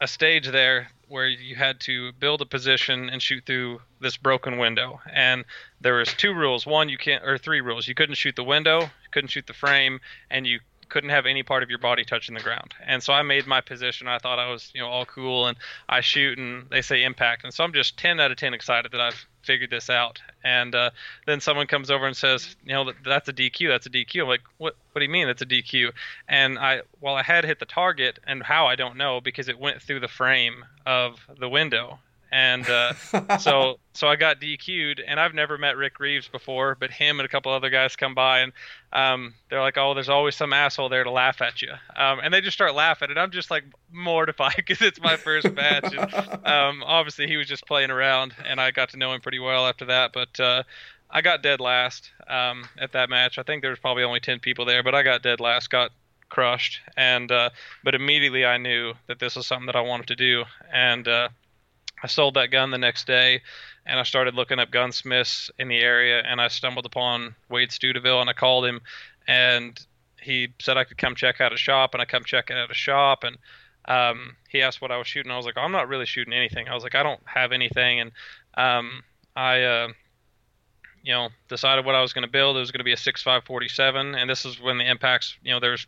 a 0.00 0.08
stage 0.08 0.48
there 0.48 0.88
where 1.10 1.26
you 1.26 1.56
had 1.56 1.80
to 1.80 2.12
build 2.12 2.40
a 2.40 2.46
position 2.46 3.10
and 3.10 3.20
shoot 3.20 3.44
through 3.44 3.80
this 4.00 4.16
broken 4.16 4.58
window. 4.58 5.00
And 5.12 5.44
there 5.80 5.96
was 5.96 6.14
two 6.14 6.32
rules. 6.32 6.64
One, 6.64 6.88
you 6.88 6.96
can't, 6.96 7.24
or 7.24 7.36
three 7.36 7.60
rules. 7.60 7.88
You 7.88 7.94
couldn't 7.96 8.14
shoot 8.14 8.36
the 8.36 8.44
window, 8.44 8.82
you 8.82 9.10
couldn't 9.10 9.28
shoot 9.28 9.46
the 9.48 9.52
frame, 9.52 10.00
and 10.30 10.46
you 10.46 10.60
couldn't 10.90 11.10
have 11.10 11.26
any 11.26 11.42
part 11.42 11.62
of 11.62 11.70
your 11.70 11.78
body 11.78 12.04
touching 12.04 12.34
the 12.34 12.40
ground. 12.40 12.74
And 12.84 13.02
so 13.02 13.12
I 13.12 13.22
made 13.22 13.46
my 13.46 13.60
position. 13.60 14.08
I 14.08 14.18
thought 14.18 14.38
I 14.38 14.50
was, 14.50 14.70
you 14.74 14.80
know, 14.80 14.88
all 14.88 15.06
cool, 15.06 15.46
and 15.46 15.56
I 15.88 16.00
shoot, 16.00 16.38
and 16.38 16.68
they 16.70 16.82
say 16.82 17.04
impact, 17.04 17.44
and 17.44 17.54
so 17.54 17.64
I'm 17.64 17.72
just 17.72 17.96
10 17.98 18.20
out 18.20 18.30
of 18.30 18.36
10 18.36 18.52
excited 18.52 18.92
that 18.92 19.00
I've 19.00 19.26
figured 19.42 19.70
this 19.70 19.88
out. 19.88 20.20
And 20.44 20.74
uh, 20.74 20.90
then 21.26 21.40
someone 21.40 21.66
comes 21.66 21.90
over 21.90 22.06
and 22.06 22.16
says, 22.16 22.56
you 22.64 22.72
know, 22.72 22.92
that's 23.04 23.28
a 23.28 23.32
DQ. 23.32 23.68
That's 23.68 23.86
a 23.86 23.90
DQ. 23.90 24.22
I'm 24.22 24.28
like, 24.28 24.42
what? 24.58 24.76
What 24.92 25.00
do 25.00 25.04
you 25.04 25.10
mean 25.10 25.28
that's 25.28 25.42
a 25.42 25.46
DQ? 25.46 25.92
And 26.28 26.58
I, 26.58 26.82
while 26.98 27.14
I 27.14 27.22
had 27.22 27.44
hit 27.44 27.60
the 27.60 27.64
target, 27.66 28.18
and 28.26 28.42
how 28.42 28.66
I 28.66 28.74
don't 28.74 28.96
know 28.96 29.20
because 29.20 29.48
it 29.48 29.58
went 29.58 29.80
through 29.82 30.00
the 30.00 30.08
frame 30.08 30.64
of 30.84 31.20
the 31.38 31.48
window, 31.48 32.00
and 32.30 32.68
uh, 32.68 32.94
so 33.38 33.78
so 33.92 34.06
I 34.08 34.16
got 34.16 34.40
DQ'd, 34.40 35.00
and 35.00 35.18
I've 35.18 35.34
never 35.34 35.58
met 35.58 35.76
Rick 35.76 35.98
Reeves 36.00 36.28
before, 36.28 36.76
but 36.78 36.90
him 36.90 37.18
and 37.18 37.26
a 37.26 37.28
couple 37.28 37.52
other 37.52 37.70
guys 37.70 37.96
come 37.96 38.14
by, 38.14 38.40
and 38.40 38.52
um, 38.92 39.34
they're 39.48 39.60
like, 39.60 39.76
"Oh, 39.76 39.94
there's 39.94 40.08
always 40.08 40.36
some 40.36 40.52
asshole 40.52 40.88
there 40.88 41.04
to 41.04 41.10
laugh 41.10 41.42
at 41.42 41.62
you," 41.62 41.72
um, 41.96 42.20
and 42.22 42.32
they 42.32 42.40
just 42.40 42.56
start 42.56 42.74
laughing, 42.74 43.10
and 43.10 43.18
I'm 43.18 43.30
just 43.30 43.50
like 43.50 43.64
mortified 43.92 44.54
because 44.56 44.80
it's 44.80 45.00
my 45.00 45.16
first 45.16 45.52
match. 45.52 45.92
And, 45.92 46.46
um, 46.46 46.82
obviously, 46.84 47.26
he 47.26 47.36
was 47.36 47.46
just 47.46 47.66
playing 47.66 47.90
around, 47.90 48.34
and 48.46 48.60
I 48.60 48.70
got 48.70 48.90
to 48.90 48.96
know 48.96 49.12
him 49.12 49.20
pretty 49.20 49.38
well 49.38 49.66
after 49.66 49.86
that, 49.86 50.12
but. 50.12 50.38
Uh, 50.38 50.62
I 51.12 51.22
got 51.22 51.42
dead 51.42 51.58
last 51.58 52.12
um, 52.28 52.68
at 52.78 52.92
that 52.92 53.10
match. 53.10 53.36
I 53.36 53.42
think 53.42 53.62
there 53.62 53.70
was 53.72 53.80
probably 53.80 54.04
only 54.04 54.20
ten 54.20 54.38
people 54.38 54.64
there, 54.64 54.84
but 54.84 54.94
I 54.94 55.02
got 55.02 55.24
dead 55.24 55.40
last. 55.40 55.68
Got 55.68 55.90
crushed, 56.28 56.80
and 56.96 57.30
uh, 57.30 57.50
but 57.84 57.94
immediately 57.94 58.46
I 58.46 58.56
knew 58.56 58.94
that 59.08 59.18
this 59.18 59.36
was 59.36 59.46
something 59.46 59.66
that 59.66 59.74
I 59.74 59.80
wanted 59.80 60.06
to 60.06 60.16
do, 60.16 60.44
and 60.72 61.06
uh, 61.06 61.28
I 62.02 62.06
sold 62.06 62.34
that 62.34 62.50
gun 62.50 62.70
the 62.70 62.78
next 62.78 63.06
day, 63.06 63.42
and 63.86 63.98
I 63.98 64.02
started 64.04 64.34
looking 64.34 64.58
up 64.58 64.70
gunsmiths 64.70 65.50
in 65.58 65.68
the 65.68 65.78
area, 65.78 66.22
and 66.24 66.40
I 66.40 66.48
stumbled 66.48 66.86
upon 66.86 67.34
Wade 67.48 67.72
Stuteville, 67.72 68.20
and 68.20 68.30
I 68.30 68.32
called 68.32 68.64
him, 68.64 68.80
and 69.26 69.78
he 70.20 70.48
said 70.60 70.76
I 70.76 70.84
could 70.84 70.98
come 70.98 71.14
check 71.14 71.40
out 71.40 71.52
a 71.52 71.56
shop, 71.56 71.94
and 71.94 72.02
I 72.02 72.04
come 72.04 72.24
check 72.24 72.50
out 72.50 72.70
a 72.70 72.74
shop, 72.74 73.24
and 73.24 73.36
um, 73.86 74.36
he 74.48 74.62
asked 74.62 74.80
what 74.80 74.90
I 74.90 74.96
was 74.96 75.06
shooting. 75.06 75.32
I 75.32 75.36
was 75.36 75.46
like, 75.46 75.56
I'm 75.56 75.72
not 75.72 75.88
really 75.88 76.06
shooting 76.06 76.34
anything. 76.34 76.68
I 76.68 76.74
was 76.74 76.82
like, 76.82 76.94
I 76.94 77.02
don't 77.02 77.20
have 77.24 77.52
anything, 77.52 78.00
and 78.00 78.12
um, 78.54 79.02
I, 79.36 79.62
uh, 79.62 79.88
you 81.02 81.12
know, 81.12 81.28
decided 81.48 81.84
what 81.84 81.94
I 81.94 82.02
was 82.02 82.12
going 82.12 82.26
to 82.26 82.30
build. 82.30 82.56
It 82.56 82.60
was 82.60 82.70
going 82.70 82.80
to 82.80 82.84
be 82.84 82.92
a 82.92 82.96
6.547, 82.96 84.16
and 84.16 84.28
this 84.28 84.44
is 84.44 84.60
when 84.60 84.78
the 84.78 84.88
impacts, 84.88 85.36
you 85.42 85.52
know, 85.52 85.60
there's 85.60 85.86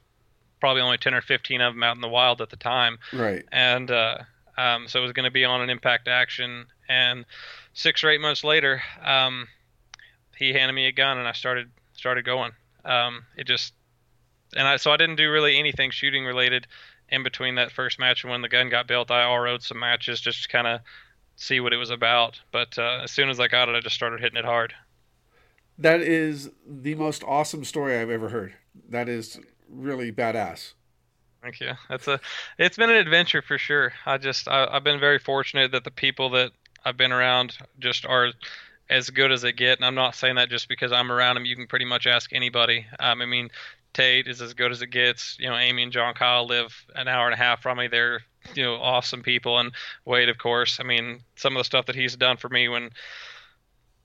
probably 0.61 0.81
only 0.81 0.97
10 0.97 1.13
or 1.13 1.21
15 1.21 1.61
of 1.61 1.75
them 1.75 1.83
out 1.83 1.97
in 1.97 2.01
the 2.01 2.09
wild 2.09 2.41
at 2.41 2.51
the 2.51 2.57
time. 2.57 2.99
Right. 3.13 3.45
And 3.51 3.91
uh, 3.91 4.19
um, 4.57 4.89
so 4.89 4.99
it 4.99 5.03
was 5.03 5.13
going 5.13 5.25
to 5.25 5.31
be 5.31 5.45
on 5.45 5.61
an 5.63 5.71
impact 5.71 6.09
action. 6.09 6.67
And 6.89 7.25
six 7.73 8.05
or 8.05 8.11
eight 8.11 8.21
months 8.21 8.45
later, 8.45 8.83
um, 9.05 9.49
he 10.37 10.53
handed 10.53 10.75
me 10.75 10.87
a 10.87 10.93
gun, 10.93 11.19
and 11.19 11.29
I 11.29 11.33
started 11.33 11.71
started 11.93 12.25
going. 12.25 12.53
Um, 12.85 13.25
it 13.37 13.47
just 13.47 13.75
and 14.57 14.67
I 14.67 14.77
so 14.77 14.91
I 14.91 14.97
didn't 14.97 15.17
do 15.17 15.31
really 15.31 15.59
anything 15.59 15.91
shooting 15.91 16.25
related 16.25 16.67
in 17.09 17.23
between 17.23 17.57
that 17.57 17.73
first 17.73 17.99
match 17.99 18.25
and 18.25 18.31
when 18.31 18.43
the 18.43 18.49
gun 18.49 18.69
got 18.69 18.89
built. 18.89 19.11
I 19.11 19.23
all 19.23 19.39
rode 19.39 19.63
some 19.63 19.79
matches 19.79 20.21
just 20.21 20.43
to 20.43 20.49
kind 20.49 20.67
of 20.67 20.81
see 21.37 21.61
what 21.61 21.73
it 21.73 21.77
was 21.77 21.91
about. 21.91 22.41
But 22.51 22.79
uh, 22.79 23.01
as 23.05 23.11
soon 23.11 23.29
as 23.29 23.39
I 23.39 23.49
got 23.49 23.69
it, 23.69 23.77
I 23.77 23.81
just 23.81 23.95
started 23.95 24.21
hitting 24.21 24.39
it 24.39 24.45
hard. 24.45 24.75
That 25.79 26.01
is 26.01 26.51
the 26.67 26.95
most 26.95 27.23
awesome 27.25 27.65
story 27.65 27.97
I've 27.97 28.11
ever 28.11 28.29
heard. 28.29 28.55
That 28.89 29.09
is 29.09 29.41
really 29.69 30.13
badass. 30.13 30.73
Thank 31.43 31.61
you. 31.61 31.73
That's 31.89 32.07
a. 32.07 32.21
It's 32.57 32.77
been 32.77 32.91
an 32.91 32.97
adventure 32.97 33.43
for 33.43 33.59
sure. 33.59 33.93
I 34.07 34.19
just 34.19 34.47
I, 34.47 34.67
I've 34.71 34.85
been 34.85 35.01
very 35.01 35.19
fortunate 35.19 35.73
that 35.73 35.83
the 35.83 35.91
people 35.91 36.31
that 36.31 36.53
I've 36.85 36.97
been 36.97 37.11
around 37.11 37.59
just 37.81 38.07
are 38.07 38.33
as 38.89 39.11
good 39.11 39.33
as 39.33 39.43
they 39.43 39.53
get, 39.53 39.79
and 39.79 39.85
I'm 39.85 39.97
not 39.97 40.15
saying 40.15 40.37
that 40.37 40.51
just 40.51 40.69
because 40.69 40.93
I'm 40.93 41.11
around 41.11 41.35
them. 41.35 41.45
You 41.45 41.57
can 41.57 41.67
pretty 41.67 41.85
much 41.85 42.07
ask 42.07 42.33
anybody. 42.33 42.87
Um, 43.01 43.23
I 43.23 43.27
mean, 43.27 43.51
Tate 43.93 44.29
is 44.29 44.41
as 44.41 44.55
good 44.55 44.71
as 44.71 44.83
it 44.83 44.89
gets. 44.89 45.37
You 45.41 45.49
know, 45.49 45.57
Amy 45.57 45.83
and 45.83 45.93
John 45.93 46.15
Kyle 46.15 46.47
live 46.47 46.73
an 46.95 47.09
hour 47.09 47.27
and 47.27 47.35
a 47.35 47.39
half 47.39 47.61
from 47.61 47.79
me. 47.79 47.89
They're 47.89 48.21
you 48.55 48.63
know 48.63 48.77
awesome 48.77 49.23
people, 49.23 49.59
and 49.59 49.73
Wade, 50.05 50.29
of 50.29 50.39
course. 50.39 50.79
I 50.79 50.85
mean, 50.85 51.23
some 51.35 51.57
of 51.57 51.61
the 51.61 51.65
stuff 51.65 51.87
that 51.87 51.97
he's 51.97 52.17
done 52.17 52.37
for 52.37 52.51
me 52.51 52.69
when 52.69 52.91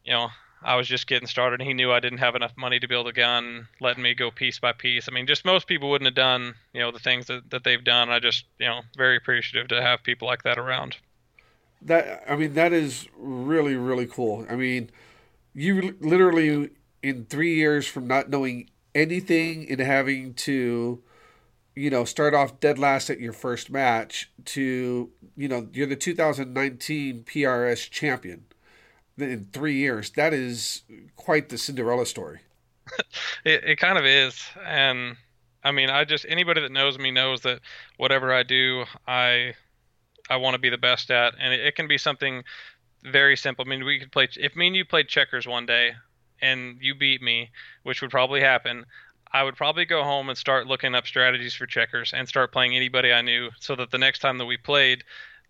you 0.04 0.14
know 0.14 0.30
I 0.64 0.76
was 0.76 0.88
just 0.88 1.08
getting 1.08 1.28
started. 1.28 1.62
He 1.62 1.74
knew 1.74 1.92
I 1.92 2.00
didn't 2.00 2.18
have 2.18 2.36
enough 2.36 2.54
money 2.58 2.80
to 2.80 2.88
build 2.88 3.08
a 3.08 3.14
gun, 3.14 3.68
letting 3.80 4.04
me 4.04 4.14
go 4.14 4.32
piece 4.32 4.60
by 4.60 4.74
piece. 4.74 5.08
I 5.08 5.14
mean, 5.14 5.28
just 5.28 5.46
most 5.46 5.68
people 5.68 5.90
wouldn't 5.90 6.08
have 6.08 6.16
done, 6.16 6.56
you 6.74 6.82
know, 6.82 6.92
the 6.92 7.00
things 7.00 7.28
that, 7.28 7.50
that 7.52 7.64
they've 7.64 7.84
done. 7.84 8.10
I 8.10 8.20
just, 8.20 8.46
you 8.60 8.68
know, 8.68 8.82
very 8.96 9.18
appreciative 9.18 9.68
to 9.70 9.82
have 9.82 10.04
people 10.04 10.28
like 10.28 10.44
that 10.44 10.58
around. 10.58 10.98
That 11.84 12.24
I 12.28 12.36
mean, 12.36 12.54
that 12.56 12.74
is 12.74 13.08
really 13.16 13.76
really 13.76 14.08
cool. 14.08 14.48
I 14.50 14.56
mean, 14.56 14.90
you 15.54 15.96
literally 16.02 16.72
in 17.04 17.26
three 17.26 17.56
years 17.56 17.88
from 17.88 18.08
not 18.08 18.30
knowing 18.30 18.70
anything 18.96 19.70
and 19.70 19.80
having 19.80 20.34
to, 20.34 21.04
you 21.76 21.90
know, 21.92 22.04
start 22.04 22.34
off 22.34 22.60
dead 22.60 22.80
last 22.80 23.12
at 23.12 23.20
your 23.20 23.32
first 23.32 23.70
match 23.70 24.32
to, 24.46 25.12
you 25.36 25.48
know, 25.48 25.68
you're 25.72 25.86
the 25.86 25.96
2019 25.96 27.24
PRS 27.26 27.90
champion 27.92 28.47
in 29.18 29.48
three 29.52 29.76
years. 29.76 30.10
That 30.12 30.34
is 30.34 30.84
quite 31.16 31.50
the 31.50 31.58
Cinderella 31.58 32.06
story. 32.06 32.40
it, 33.46 33.64
it 33.64 33.80
kind 33.80 33.98
of 33.98 34.06
is. 34.06 34.42
And 34.66 35.18
I 35.64 35.72
mean, 35.72 35.90
I 35.90 36.06
just, 36.06 36.26
anybody 36.30 36.62
that 36.62 36.72
knows 36.72 36.98
me 36.98 37.12
knows 37.12 37.42
that 37.42 37.60
whatever 37.98 38.34
I 38.34 38.44
do, 38.44 38.86
I, 39.08 39.54
I 40.30 40.38
want 40.38 40.54
to 40.56 40.60
be 40.60 40.70
the 40.70 40.78
best 40.78 41.12
at. 41.12 41.34
And 41.40 41.54
it, 41.54 41.60
it 41.62 41.76
can 41.76 41.88
be 41.88 41.98
something 41.98 42.44
very 43.04 43.36
simple. 43.36 43.66
I 43.66 43.70
mean, 43.70 43.86
we 43.86 44.00
could 44.00 44.12
play, 44.12 44.28
if 44.38 44.56
me 44.56 44.68
and 44.68 44.76
you 44.76 44.86
played 44.86 45.08
checkers 45.08 45.48
one 45.48 45.66
day, 45.66 45.92
and 46.42 46.78
you 46.82 46.96
beat 46.96 47.22
me, 47.22 47.50
which 47.84 48.02
would 48.02 48.12
probably 48.12 48.42
happen, 48.42 48.86
I 49.32 49.44
would 49.44 49.56
probably 49.56 49.86
go 49.86 50.04
home 50.04 50.30
and 50.30 50.38
start 50.38 50.68
looking 50.68 50.96
up 50.96 51.06
strategies 51.06 51.54
for 51.54 51.66
checkers 51.66 52.14
and 52.14 52.28
start 52.28 52.52
playing 52.52 52.76
anybody 52.76 53.12
I 53.12 53.22
knew, 53.22 53.50
so 53.60 53.76
that 53.76 53.92
the 53.92 53.98
next 53.98 54.20
time 54.20 54.38
that 54.38 54.46
we 54.46 54.58
played, 54.58 55.04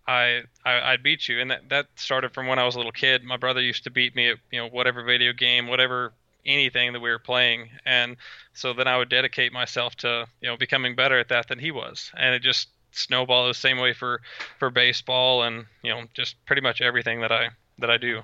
I, 0.08 0.42
I 0.64 0.92
would 0.92 1.02
beat 1.02 1.28
you. 1.28 1.38
And 1.38 1.50
that 1.50 1.68
that 1.68 1.86
started 1.96 2.32
from 2.32 2.46
when 2.46 2.58
I 2.58 2.64
was 2.64 2.74
a 2.74 2.78
little 2.78 2.92
kid. 2.92 3.22
My 3.22 3.36
brother 3.36 3.60
used 3.60 3.84
to 3.84 3.90
beat 3.90 4.16
me 4.16 4.30
at 4.30 4.38
you 4.50 4.58
know 4.58 4.68
whatever 4.68 5.04
video 5.04 5.32
game, 5.32 5.68
whatever 5.68 6.12
anything 6.46 6.94
that 6.94 7.00
we 7.00 7.10
were 7.10 7.18
playing, 7.18 7.68
and 7.84 8.16
so 8.54 8.72
then 8.72 8.88
I 8.88 8.96
would 8.96 9.10
dedicate 9.10 9.52
myself 9.52 9.94
to 9.96 10.26
you 10.40 10.48
know 10.48 10.56
becoming 10.56 10.94
better 10.96 11.18
at 11.18 11.28
that 11.28 11.48
than 11.48 11.58
he 11.58 11.70
was, 11.70 12.10
and 12.16 12.34
it 12.34 12.40
just 12.40 12.68
snowballed 12.92 13.50
the 13.50 13.54
same 13.54 13.78
way 13.78 13.92
for 13.92 14.22
for 14.58 14.70
baseball 14.70 15.42
and 15.42 15.66
you 15.82 15.90
know 15.90 16.04
just 16.14 16.34
pretty 16.46 16.62
much 16.62 16.80
everything 16.80 17.20
that 17.20 17.30
I 17.30 17.50
that 17.78 17.90
I 17.90 17.98
do. 17.98 18.22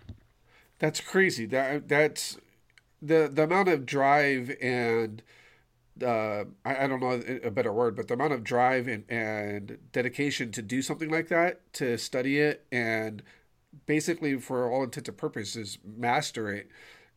That's 0.78 1.00
crazy. 1.00 1.44
That 1.44 1.86
that's 1.88 2.38
the 3.02 3.30
the 3.30 3.42
amount 3.42 3.68
of 3.68 3.84
drive 3.84 4.56
and 4.62 5.22
uh, 6.02 6.44
I, 6.64 6.84
I 6.84 6.86
don't 6.86 7.00
know 7.00 7.22
a 7.44 7.50
better 7.50 7.72
word, 7.72 7.96
but 7.96 8.08
the 8.08 8.14
amount 8.14 8.32
of 8.32 8.42
drive 8.42 8.88
and, 8.88 9.04
and 9.08 9.78
dedication 9.92 10.50
to 10.52 10.62
do 10.62 10.82
something 10.82 11.10
like 11.10 11.28
that, 11.28 11.72
to 11.74 11.96
study 11.98 12.38
it, 12.38 12.66
and 12.72 13.22
basically, 13.86 14.38
for 14.38 14.70
all 14.70 14.82
intents 14.84 15.08
and 15.08 15.18
purposes, 15.18 15.78
master 15.84 16.52
it 16.52 16.68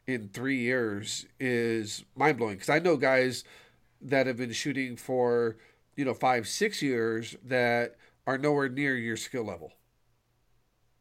in 0.05 0.29
three 0.29 0.59
years 0.59 1.25
is 1.39 2.05
mind 2.15 2.37
blowing. 2.37 2.55
Because 2.55 2.69
I 2.69 2.79
know 2.79 2.97
guys 2.97 3.43
that 4.01 4.27
have 4.27 4.37
been 4.37 4.53
shooting 4.53 4.95
for 4.95 5.57
you 5.95 6.05
know 6.05 6.13
five, 6.13 6.47
six 6.47 6.81
years 6.81 7.35
that 7.43 7.95
are 8.25 8.37
nowhere 8.37 8.69
near 8.69 8.95
your 8.95 9.17
skill 9.17 9.43
level. 9.43 9.73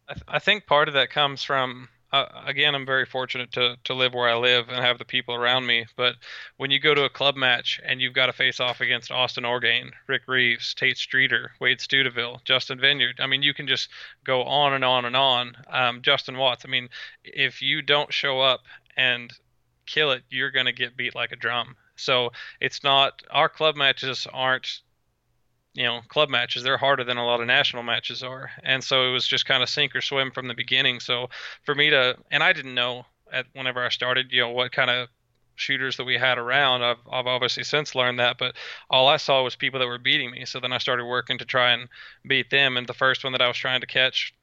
I, 0.09 0.15
th- 0.15 0.25
I 0.29 0.39
think 0.39 0.67
part 0.67 0.89
of 0.89 0.95
that 0.95 1.11
comes 1.11 1.43
from 1.43 1.89
uh, 2.13 2.27
again, 2.47 2.75
I'm 2.75 2.87
very 2.87 3.05
fortunate 3.05 3.53
to 3.53 3.77
to 3.85 3.95
live 3.95 4.15
where 4.15 4.29
I 4.29 4.37
live 4.37 4.69
and 4.69 4.85
have 4.85 4.99
the 4.99 5.05
people 5.05 5.35
around 5.35 5.67
me. 5.67 5.87
But 5.97 6.15
when 6.57 6.71
you 6.71 6.79
go 6.79 6.95
to 6.95 7.05
a 7.05 7.11
club 7.11 7.37
match 7.37 7.81
and 7.85 8.01
you've 8.01 8.15
got 8.15 8.27
to 8.27 8.33
face 8.33 8.61
off 8.61 8.81
against 8.81 9.11
Austin 9.11 9.45
Orgain, 9.45 9.91
Rick 10.07 10.23
Reeves, 10.29 10.75
Tate 10.75 10.99
Streeter, 10.99 11.53
Wade 11.61 11.81
Stuteville, 11.81 12.41
Justin 12.45 12.79
Vineyard, 12.79 13.17
I 13.21 13.27
mean, 13.27 13.43
you 13.43 13.55
can 13.55 13.67
just 13.67 13.89
go 14.25 14.45
on 14.45 14.73
and 14.73 14.85
on 14.85 15.05
and 15.05 15.17
on. 15.17 15.57
Um, 15.69 16.03
Justin 16.03 16.37
Watts. 16.37 16.65
I 16.65 16.69
mean, 16.69 16.89
if 17.25 17.61
you 17.61 17.83
don't 17.83 18.13
show 18.13 18.41
up 18.41 18.61
and 18.97 19.33
kill 19.87 20.13
it, 20.13 20.23
you're 20.31 20.51
going 20.51 20.67
to 20.67 20.73
get 20.73 20.97
beat 20.97 21.15
like 21.15 21.33
a 21.33 21.37
drum. 21.37 21.77
So 21.97 22.33
it's 22.61 22.85
not 22.85 23.23
our 23.31 23.49
club 23.49 23.77
matches 23.77 24.27
aren't 24.33 24.81
you 25.77 25.85
know 25.85 26.01
club 26.09 26.29
matches 26.29 26.63
they're 26.63 26.79
harder 26.79 27.05
than 27.05 27.19
a 27.19 27.25
lot 27.25 27.41
of 27.41 27.47
national 27.47 27.83
matches 27.83 28.23
are. 28.23 28.51
And 28.65 28.83
so 28.83 29.09
it 29.09 29.13
was 29.13 29.27
just 29.27 29.47
kind 29.47 29.63
of 29.63 29.69
sink 29.69 29.95
or 29.95 30.01
swim 30.01 30.31
from 30.31 30.49
the 30.49 30.55
beginning. 30.55 31.01
So 31.01 31.29
for 31.65 31.75
me 31.75 31.91
to 31.91 32.17
and 32.31 32.43
i 32.43 32.53
didn't 32.53 32.75
know 32.75 33.07
at 33.33 33.47
whenever 33.53 33.85
i 33.85 33.89
started 33.91 34.33
you 34.33 34.41
know 34.41 34.51
what 34.51 34.73
kind 34.73 34.91
of 34.91 35.09
shooters 35.59 35.97
that 35.97 36.05
we 36.05 36.19
had 36.19 36.37
around. 36.37 36.83
I've, 36.83 36.99
I've 37.11 37.27
obviously 37.27 37.65
since 37.65 37.95
learned 37.95 38.19
that 38.19 38.39
but 38.39 38.55
all 38.91 39.07
i 39.07 39.17
saw 39.17 39.43
was 39.43 39.55
people 39.55 39.81
that 39.81 39.87
were 39.87 39.99
beating 39.99 40.31
me. 40.31 40.45
So 40.47 40.61
then 40.61 40.73
i 40.73 40.79
started 40.79 41.05
working 41.05 41.39
to 41.39 41.45
try 41.45 41.73
and 41.73 41.89
beat 42.27 42.51
them. 42.51 42.77
And 42.77 42.87
the 42.87 42.95
first 42.95 43.23
one 43.23 43.33
that 43.33 43.43
i 43.43 43.49
was 43.49 43.57
trying 43.57 43.83
to 43.83 43.87
catch 43.87 44.35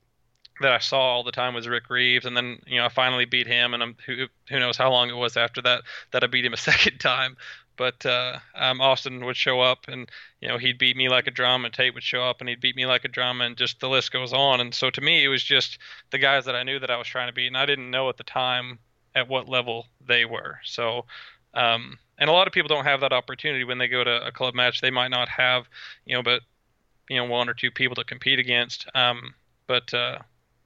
that 0.62 0.72
I 0.72 0.78
saw 0.78 1.00
all 1.00 1.24
the 1.24 1.32
time 1.32 1.54
was 1.54 1.68
Rick 1.68 1.90
Reeves, 1.90 2.26
and 2.26 2.38
then 2.38 2.60
you 2.68 2.78
know 2.78 2.86
I 2.86 2.90
finally 2.90 3.26
beat 3.26 3.48
him, 3.48 3.74
and 3.74 3.82
I'm, 3.82 3.96
who 4.06 4.28
who 4.50 4.60
knows 4.60 4.78
how 4.78 4.92
long 4.92 5.10
it 5.10 5.16
was 5.16 5.36
after 5.36 5.62
that 5.64 5.84
that 6.12 6.24
I 6.24 6.28
beat 6.28 6.46
him 6.46 6.54
a 6.54 6.58
second 6.72 7.00
time 7.00 7.38
but 7.78 8.06
uh, 8.06 8.40
um, 8.56 8.82
Austin 8.82 9.26
would 9.26 9.38
show 9.38 9.62
up 9.62 9.86
and 9.88 10.10
you 10.40 10.48
know 10.48 10.58
he'd 10.58 10.78
beat 10.78 10.96
me 10.96 11.10
like 11.10 11.28
a 11.28 11.32
drum, 11.32 11.66
and 11.66 11.74
Tate 11.74 11.94
would 11.94 12.04
show 12.04 12.24
up 12.24 12.40
and 12.40 12.50
he'd 12.50 12.62
beat 12.62 12.76
me 12.76 12.86
like 12.86 13.06
a 13.06 13.10
drum, 13.10 13.42
and 13.42 13.58
just 13.58 13.80
the 13.80 13.90
list 13.90 14.12
goes 14.12 14.34
on. 14.34 14.60
And 14.60 14.74
so 14.74 14.90
to 14.90 15.02
me, 15.02 15.24
it 15.24 15.30
was 15.30 15.44
just 15.44 15.78
the 16.12 16.18
guys 16.18 16.46
that 16.46 16.56
I 16.56 16.64
knew 16.64 16.80
that 16.80 16.92
I 16.92 16.98
was 16.98 17.08
trying 17.08 17.28
to 17.28 17.34
beat, 17.34 17.48
and 17.48 17.58
I 17.58 17.66
didn't 17.66 17.92
know 17.92 18.10
at 18.10 18.18
the 18.18 18.24
time 18.24 18.80
at 19.16 19.28
what 19.28 19.48
level 19.48 19.88
they 20.06 20.26
were. 20.26 20.60
So, 20.64 21.06
um, 21.54 21.98
and 22.18 22.30
a 22.30 22.34
lot 22.34 22.48
of 22.48 22.54
people 22.54 22.70
don't 22.70 22.86
have 22.86 23.02
that 23.02 23.14
opportunity 23.14 23.64
when 23.64 23.78
they 23.78 23.88
go 23.88 24.04
to 24.04 24.26
a 24.26 24.32
club 24.32 24.56
match. 24.56 24.82
They 24.82 24.92
might 24.92 25.10
not 25.10 25.30
have, 25.30 25.68
you 26.06 26.16
know, 26.16 26.24
but 26.24 26.42
you 27.10 27.18
know 27.18 27.26
one 27.26 27.50
or 27.50 27.54
two 27.54 27.72
people 27.72 27.96
to 27.96 28.04
compete 28.04 28.40
against. 28.40 28.88
Um, 28.96 29.34
but 29.68 29.94
uh, 29.94 30.20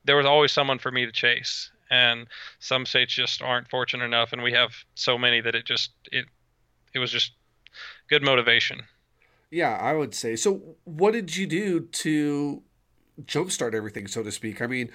there 0.05 0.15
was 0.15 0.25
always 0.25 0.51
someone 0.51 0.79
for 0.79 0.91
me 0.91 1.05
to 1.05 1.11
chase, 1.11 1.71
and 1.89 2.27
some 2.59 2.85
states 2.85 3.13
just 3.13 3.41
aren't 3.41 3.69
fortunate 3.69 4.05
enough, 4.05 4.33
and 4.33 4.43
we 4.43 4.53
have 4.53 4.71
so 4.95 5.17
many 5.17 5.41
that 5.41 5.55
it 5.55 5.65
just 5.65 5.91
it 6.11 6.25
it 6.97 6.99
was 6.99 7.11
just 7.11 7.31
good 8.09 8.23
motivation. 8.23 8.83
Yeah, 9.49 9.77
I 9.77 9.93
would 9.93 10.13
say. 10.13 10.35
So, 10.35 10.75
what 10.83 11.13
did 11.13 11.37
you 11.37 11.47
do 11.47 11.81
to 11.81 12.61
jumpstart 13.23 13.73
everything, 13.73 14.07
so 14.07 14.23
to 14.23 14.31
speak? 14.31 14.61
I 14.61 14.67
mean, 14.67 14.89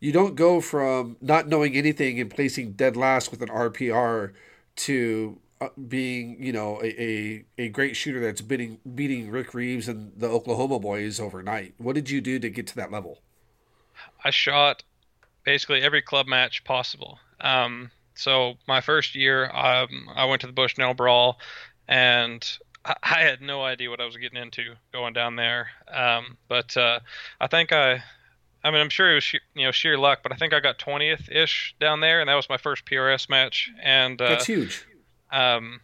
you 0.00 0.12
don't 0.12 0.34
go 0.34 0.60
from 0.60 1.16
not 1.22 1.48
knowing 1.48 1.74
anything 1.74 2.20
and 2.20 2.30
placing 2.30 2.72
dead 2.72 2.96
last 2.96 3.30
with 3.30 3.40
an 3.40 3.48
RPR 3.48 4.32
to 4.76 5.38
uh, 5.60 5.68
being, 5.88 6.36
you 6.42 6.52
know, 6.52 6.82
a, 6.82 7.02
a, 7.02 7.44
a 7.56 7.68
great 7.68 7.96
shooter 7.96 8.20
that's 8.20 8.42
beating 8.42 8.78
beating 8.94 9.30
Rick 9.30 9.54
Reeves 9.54 9.88
and 9.88 10.12
the 10.16 10.28
Oklahoma 10.28 10.78
boys 10.78 11.18
overnight. 11.18 11.74
What 11.78 11.94
did 11.94 12.10
you 12.10 12.20
do 12.20 12.38
to 12.38 12.50
get 12.50 12.66
to 12.66 12.76
that 12.76 12.90
level? 12.90 13.20
I 14.22 14.30
shot 14.30 14.82
basically 15.44 15.80
every 15.80 16.02
club 16.02 16.26
match 16.26 16.64
possible. 16.64 17.18
Um, 17.40 17.90
so 18.14 18.54
my 18.66 18.80
first 18.80 19.14
year, 19.14 19.50
um, 19.50 20.08
I 20.14 20.24
went 20.24 20.40
to 20.42 20.46
the 20.46 20.52
Bushnell 20.52 20.94
Brawl, 20.94 21.38
and 21.88 22.46
I, 22.84 22.94
I, 23.02 23.20
had 23.20 23.40
no 23.40 23.62
idea 23.62 23.90
what 23.90 24.00
I 24.00 24.06
was 24.06 24.16
getting 24.16 24.40
into 24.40 24.74
going 24.92 25.12
down 25.12 25.36
there. 25.36 25.68
Um, 25.92 26.36
but 26.48 26.76
uh, 26.76 27.00
I 27.40 27.46
think 27.46 27.72
I, 27.72 28.02
I 28.62 28.70
mean, 28.70 28.80
I'm 28.80 28.90
sure 28.90 29.10
it 29.10 29.14
was 29.16 29.24
sheer, 29.24 29.40
you 29.54 29.64
know 29.64 29.72
sheer 29.72 29.98
luck, 29.98 30.20
but 30.22 30.32
I 30.32 30.36
think 30.36 30.54
I 30.54 30.60
got 30.60 30.78
20th 30.78 31.30
ish 31.30 31.74
down 31.80 32.00
there, 32.00 32.20
and 32.20 32.28
that 32.28 32.34
was 32.34 32.48
my 32.48 32.56
first 32.56 32.84
PRS 32.86 33.28
match. 33.28 33.70
And 33.82 34.20
uh, 34.20 34.30
that's 34.30 34.46
huge. 34.46 34.84
Um, 35.32 35.80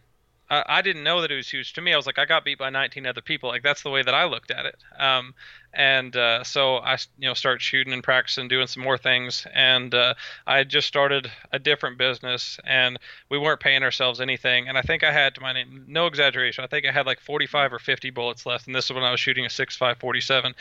I, 0.49 0.63
I 0.67 0.81
didn't 0.81 1.03
know 1.03 1.21
that 1.21 1.31
it 1.31 1.35
was 1.35 1.49
huge. 1.49 1.73
To 1.73 1.81
me, 1.81 1.93
I 1.93 1.97
was 1.97 2.05
like, 2.05 2.19
I 2.19 2.25
got 2.25 2.45
beat 2.45 2.59
by 2.59 2.69
19 2.69 3.05
other 3.05 3.21
people. 3.21 3.49
Like 3.49 3.63
that's 3.63 3.83
the 3.83 3.89
way 3.89 4.03
that 4.03 4.13
I 4.13 4.25
looked 4.25 4.51
at 4.51 4.65
it. 4.65 4.75
Um, 4.99 5.33
and 5.73 6.15
uh, 6.15 6.43
so 6.43 6.77
I, 6.77 6.97
you 7.17 7.27
know, 7.27 7.33
started 7.33 7.61
shooting 7.61 7.93
and 7.93 8.03
practicing, 8.03 8.47
doing 8.47 8.67
some 8.67 8.83
more 8.83 8.97
things, 8.97 9.47
and 9.53 9.93
uh, 9.93 10.15
I 10.45 10.63
just 10.63 10.87
started 10.87 11.31
a 11.51 11.59
different 11.59 11.97
business, 11.97 12.59
and 12.65 12.99
we 13.29 13.37
weren't 13.37 13.59
paying 13.59 13.83
ourselves 13.83 14.19
anything. 14.19 14.67
And 14.67 14.77
I 14.77 14.81
think 14.81 15.03
I 15.03 15.11
had, 15.11 15.35
to 15.35 15.41
my 15.41 15.53
name, 15.53 15.85
no 15.87 16.07
exaggeration, 16.07 16.63
I 16.63 16.67
think 16.67 16.85
I 16.85 16.91
had 16.91 17.05
like 17.05 17.19
45 17.19 17.73
or 17.73 17.79
50 17.79 18.09
bullets 18.09 18.45
left, 18.45 18.67
and 18.67 18.75
this 18.75 18.85
is 18.85 18.93
when 18.93 19.03
I 19.03 19.11
was 19.11 19.19
shooting 19.19 19.45
a 19.45 19.49
6.5 19.49 20.53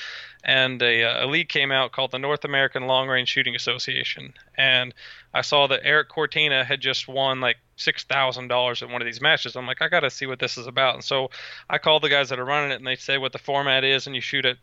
and 0.44 0.82
a, 0.82 1.04
uh, 1.04 1.24
a 1.24 1.26
league 1.26 1.48
came 1.48 1.72
out 1.72 1.92
called 1.92 2.12
the 2.12 2.18
North 2.18 2.44
American 2.44 2.86
Long 2.86 3.08
Range 3.08 3.28
Shooting 3.28 3.56
Association, 3.56 4.34
and 4.56 4.94
I 5.34 5.42
saw 5.42 5.66
that 5.68 5.84
Erik 5.84 6.08
Cortina 6.08 6.64
had 6.64 6.80
just 6.80 7.06
won 7.08 7.40
like 7.40 7.56
six 7.76 8.04
thousand 8.04 8.48
dollars 8.48 8.82
in 8.82 8.90
one 8.90 9.00
of 9.00 9.06
these 9.06 9.20
matches. 9.20 9.56
I'm 9.56 9.66
like, 9.66 9.80
I 9.80 9.88
got 9.88 10.00
to 10.00 10.10
see 10.10 10.26
what 10.26 10.38
this 10.38 10.58
is 10.58 10.66
about. 10.66 10.94
And 10.94 11.04
so 11.04 11.30
I 11.68 11.78
called 11.78 12.02
the 12.02 12.08
guys 12.08 12.28
that 12.28 12.38
are 12.38 12.44
running 12.44 12.72
it, 12.72 12.76
and 12.76 12.86
they 12.86 12.96
say 12.96 13.16
what 13.16 13.32
the 13.32 13.38
format 13.38 13.84
is, 13.84 14.06
and 14.06 14.14
you 14.14 14.20
shoot 14.20 14.44
it 14.44 14.58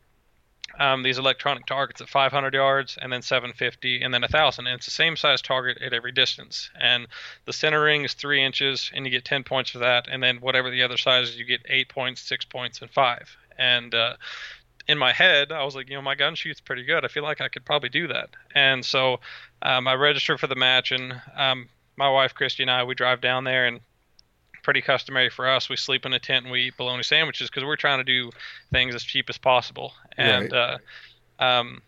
um, 0.80 1.04
these 1.04 1.18
electronic 1.18 1.66
targets 1.66 2.02
at 2.02 2.10
500 2.10 2.54
yards 2.54 2.98
and 3.02 3.12
then 3.12 3.22
750 3.22 4.02
and 4.02 4.14
then 4.14 4.22
1000 4.22 4.68
and 4.68 4.76
it's 4.76 4.86
the 4.86 4.92
same 4.92 5.16
size 5.16 5.42
target 5.42 5.82
at 5.82 5.94
every 5.94 6.12
distance. 6.12 6.70
And 6.80 7.08
the 7.46 7.54
center 7.54 7.82
ring 7.82 8.04
is 8.04 8.14
three 8.14 8.44
inches 8.44 8.92
and 8.94 9.06
you 9.06 9.12
get 9.12 9.26
10 9.26 9.44
points 9.44 9.72
for 9.72 9.80
that. 9.80 10.08
And 10.10 10.22
then 10.22 10.38
whatever 10.38 10.70
the 10.70 10.84
other 10.84 10.98
size 10.98 11.30
is 11.30 11.38
you 11.38 11.46
get 11.46 11.62
eight 11.68 11.90
points 11.90 12.22
six 12.22 12.46
points 12.46 12.82
and 12.82 12.92
five. 12.92 13.36
And 13.58 13.94
uh, 13.96 14.16
in 14.88 14.98
my 14.98 15.12
head 15.12 15.52
i 15.52 15.66
was 15.66 15.76
like 15.76 15.90
you 15.90 15.96
know 15.96 16.02
my 16.02 16.16
gun 16.16 16.36
shoots 16.36 16.62
pretty 16.62 16.84
good. 16.84 17.04
I 17.04 17.08
feel 17.08 17.24
like 17.24 17.42
i 17.42 17.50
could 17.50 17.66
probably 17.66 17.90
do 17.90 18.08
that. 18.08 18.30
And 18.54 18.86
so 18.86 19.20
um, 19.62 19.88
i 19.88 19.94
registered 19.96 20.40
for 20.40 20.48
the 20.48 20.56
match 20.56 20.92
and 20.92 21.22
um, 21.36 21.70
my 21.96 22.10
wife 22.10 22.34
christy 22.34 22.64
and 22.64 22.72
i 22.72 22.84
we 22.84 22.94
drive 22.94 23.22
down 23.22 23.44
there 23.44 23.66
and 23.66 23.80
pretty 24.68 24.82
customary 24.82 25.30
for 25.30 25.48
us. 25.48 25.70
We 25.70 25.78
sleep 25.78 26.06
in 26.06 26.12
a 26.12 26.20
tent 26.20 26.44
and 26.44 26.52
we 26.52 26.64
eat 26.64 26.76
bologna 26.76 27.02
sandwiches 27.02 27.50
because 27.50 27.64
we're 27.64 27.78
trying 27.78 28.00
to 28.00 28.04
do 28.04 28.32
things 28.70 28.94
as 28.96 29.02
cheap 29.02 29.30
as 29.30 29.38
possible. 29.38 29.94
And 30.18 30.52
right. 30.52 30.78
uh, 31.40 31.42
um, 31.42 31.82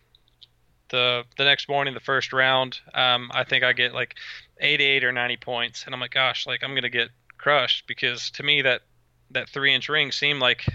the 0.87 1.25
the 1.37 1.43
next 1.43 1.67
morning, 1.67 1.93
the 1.93 1.99
first 1.99 2.31
round, 2.31 2.79
um, 2.93 3.31
I 3.33 3.43
think 3.43 3.65
I 3.65 3.73
get 3.73 3.93
like 3.93 4.15
88 4.61 5.03
or 5.03 5.11
90 5.11 5.35
points, 5.35 5.83
and 5.85 5.93
I'm 5.93 5.99
like, 5.99 6.11
gosh, 6.11 6.47
like 6.47 6.63
I'm 6.63 6.73
gonna 6.73 6.87
get 6.87 7.09
crushed 7.37 7.85
because 7.85 8.31
to 8.31 8.43
me 8.43 8.61
that 8.61 8.83
that 9.31 9.49
three 9.49 9.75
inch 9.75 9.89
ring 9.89 10.13
seemed 10.13 10.39
like 10.39 10.65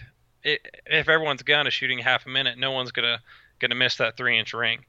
it, 0.42 0.61
if 0.84 1.08
everyone's 1.08 1.42
gun 1.42 1.66
is 1.66 1.73
shooting 1.73 2.00
half 2.00 2.26
a 2.26 2.28
minute, 2.28 2.58
no 2.58 2.73
one's 2.73 2.92
gonna 2.92 3.20
going 3.61 3.70
to 3.70 3.76
miss 3.76 3.96
that 3.96 4.16
three 4.16 4.38
inch 4.38 4.52
ring. 4.52 4.84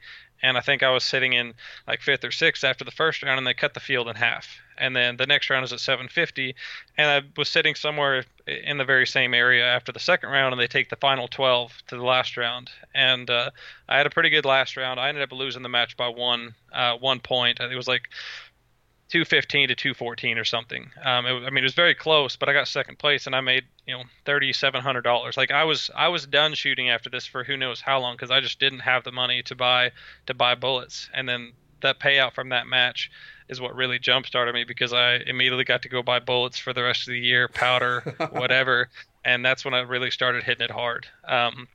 And 0.45 0.59
I 0.59 0.61
think 0.61 0.83
I 0.83 0.91
was 0.91 1.03
sitting 1.03 1.33
in 1.33 1.55
like 1.87 2.01
fifth 2.01 2.23
or 2.23 2.29
sixth 2.29 2.63
after 2.63 2.85
the 2.85 2.91
first 2.91 3.23
round, 3.23 3.39
and 3.39 3.47
they 3.47 3.55
cut 3.55 3.73
the 3.73 3.79
field 3.79 4.07
in 4.07 4.15
half. 4.15 4.47
And 4.77 4.95
then 4.95 5.17
the 5.17 5.25
next 5.25 5.49
round 5.49 5.63
is 5.63 5.73
at 5.73 5.79
750, 5.79 6.53
and 6.97 7.09
I 7.09 7.27
was 7.35 7.49
sitting 7.49 7.73
somewhere 7.73 8.25
in 8.45 8.77
the 8.77 8.85
very 8.85 9.07
same 9.07 9.33
area 9.33 9.65
after 9.65 9.91
the 9.91 9.99
second 9.99 10.29
round, 10.29 10.53
and 10.53 10.61
they 10.61 10.67
take 10.67 10.89
the 10.89 10.97
final 10.97 11.27
12 11.27 11.71
to 11.87 11.95
the 11.95 12.03
last 12.03 12.37
round. 12.37 12.69
And 12.93 13.27
uh, 13.27 13.49
I 13.89 13.97
had 13.97 14.05
a 14.05 14.11
pretty 14.11 14.29
good 14.29 14.45
last 14.45 14.77
round. 14.77 14.99
I 14.99 15.09
ended 15.09 15.23
up 15.23 15.31
losing 15.31 15.63
the 15.63 15.69
match 15.69 15.97
by 15.97 16.09
one 16.09 16.53
uh, 16.71 16.97
one 16.97 17.21
point. 17.21 17.59
It 17.59 17.75
was 17.75 17.87
like 17.87 18.03
215 19.09 19.67
to 19.69 19.75
214 19.75 20.37
or 20.37 20.43
something. 20.43 20.89
Um, 21.03 21.25
it, 21.25 21.33
I 21.45 21.49
mean, 21.49 21.59
it 21.59 21.63
was 21.63 21.75
very 21.75 21.93
close, 21.93 22.35
but 22.35 22.49
I 22.49 22.53
got 22.53 22.67
second 22.67 22.97
place 22.97 23.27
and 23.27 23.35
I 23.35 23.41
made 23.41 23.65
you 23.85 23.95
know 23.95 24.03
thirty 24.25 24.51
seven 24.51 24.81
hundred 24.81 25.01
dollars. 25.03 25.37
Like 25.37 25.51
I 25.51 25.63
was 25.63 25.91
I 25.95 26.07
was 26.07 26.25
done 26.25 26.53
shooting 26.53 26.89
after 26.89 27.09
this 27.09 27.25
for 27.25 27.43
who 27.43 27.55
knows 27.57 27.81
how 27.81 27.99
long 27.99 28.15
because 28.15 28.31
I 28.31 28.39
just 28.39 28.59
didn't 28.59 28.79
have 28.79 29.03
the 29.03 29.11
money 29.11 29.43
to 29.43 29.55
buy 29.55 29.91
to 30.25 30.33
buy 30.33 30.55
bullets. 30.55 31.09
And 31.13 31.29
then 31.29 31.53
that 31.81 31.99
payout 31.99 32.33
from 32.33 32.49
that 32.49 32.67
match 32.67 33.11
is 33.47 33.61
what 33.61 33.75
really 33.75 33.99
jump 33.99 34.25
started 34.25 34.55
me 34.55 34.63
because 34.63 34.91
I 34.91 35.15
immediately 35.15 35.65
got 35.65 35.83
to 35.83 35.89
go 35.89 36.01
buy 36.01 36.19
bullets 36.19 36.57
for 36.57 36.73
the 36.73 36.83
rest 36.83 37.07
of 37.07 37.13
the 37.13 37.19
year, 37.19 37.47
powder, 37.47 38.01
whatever, 38.31 38.89
and 39.23 39.45
that's 39.45 39.63
when 39.63 39.75
I 39.75 39.81
really 39.81 40.09
started 40.09 40.43
hitting 40.43 40.65
it 40.65 40.71
hard. 40.71 41.05
Um, 41.27 41.67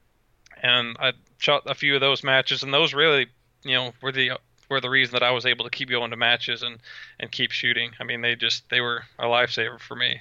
and 0.63 0.97
I 0.99 1.13
shot 1.39 1.63
a 1.67 1.75
few 1.75 1.95
of 1.95 2.01
those 2.01 2.25
matches, 2.25 2.65
and 2.65 2.75
those 2.75 2.93
really 2.93 3.29
you 3.63 3.75
know 3.75 3.93
were 4.03 4.13
the 4.13 4.33
were 4.71 4.81
the 4.81 4.89
reason 4.89 5.13
that 5.13 5.23
I 5.23 5.33
was 5.33 5.45
able 5.45 5.65
to 5.65 5.71
keep 5.71 5.91
going 5.91 6.11
to 6.11 6.17
matches 6.17 6.63
and 6.63 6.79
and 7.19 7.31
keep 7.31 7.51
shooting. 7.51 7.91
I 8.01 8.05
mean, 8.05 8.23
they 8.23 8.37
just 8.37 8.71
they 8.71 8.81
were 8.81 9.03
a 9.19 9.25
lifesaver 9.25 9.79
for 9.81 9.97
me. 9.97 10.21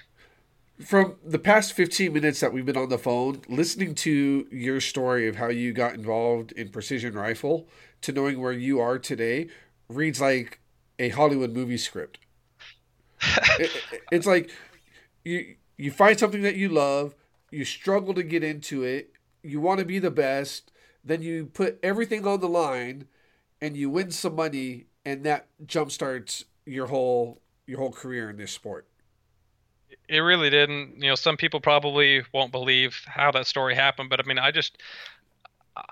From 0.85 1.15
the 1.25 1.39
past 1.39 1.73
15 1.73 2.13
minutes 2.13 2.39
that 2.39 2.53
we've 2.53 2.65
been 2.65 2.77
on 2.77 2.87
the 2.87 2.97
phone, 2.97 3.41
listening 3.49 3.95
to 3.95 4.47
your 4.49 4.79
story 4.79 5.27
of 5.27 5.35
how 5.35 5.49
you 5.49 5.73
got 5.73 5.93
involved 5.93 6.53
in 6.53 6.69
precision 6.69 7.13
rifle 7.13 7.67
to 8.01 8.13
knowing 8.13 8.41
where 8.41 8.53
you 8.53 8.79
are 8.79 8.97
today 8.97 9.49
reads 9.89 10.21
like 10.21 10.59
a 10.97 11.09
Hollywood 11.09 11.51
movie 11.51 11.77
script. 11.77 12.19
it, 13.59 13.71
it's 14.11 14.25
like 14.25 14.49
you 15.23 15.55
you 15.77 15.91
find 15.91 16.17
something 16.17 16.41
that 16.41 16.55
you 16.55 16.69
love, 16.69 17.13
you 17.51 17.65
struggle 17.65 18.13
to 18.13 18.23
get 18.23 18.43
into 18.43 18.83
it, 18.83 19.13
you 19.43 19.59
want 19.59 19.79
to 19.79 19.85
be 19.85 19.99
the 19.99 20.11
best, 20.11 20.71
then 21.03 21.21
you 21.21 21.45
put 21.45 21.79
everything 21.83 22.25
on 22.25 22.39
the 22.39 22.49
line 22.49 23.07
and 23.61 23.75
you 23.75 23.89
win 23.89 24.11
some 24.11 24.35
money 24.35 24.85
and 25.05 25.23
that 25.25 25.47
jumpstarts 25.65 26.45
your 26.65 26.87
whole 26.87 27.41
your 27.65 27.79
whole 27.79 27.91
career 27.91 28.29
in 28.29 28.37
this 28.37 28.51
sport. 28.51 28.87
It 30.07 30.19
really 30.19 30.49
didn't. 30.49 30.95
You 30.97 31.09
know 31.09 31.15
some 31.15 31.37
people 31.37 31.59
probably 31.59 32.23
won't 32.33 32.51
believe 32.51 32.99
how 33.05 33.31
that 33.31 33.47
story 33.47 33.75
happened 33.75 34.09
but 34.09 34.19
i 34.19 34.23
mean 34.23 34.39
i 34.39 34.51
just 34.51 34.77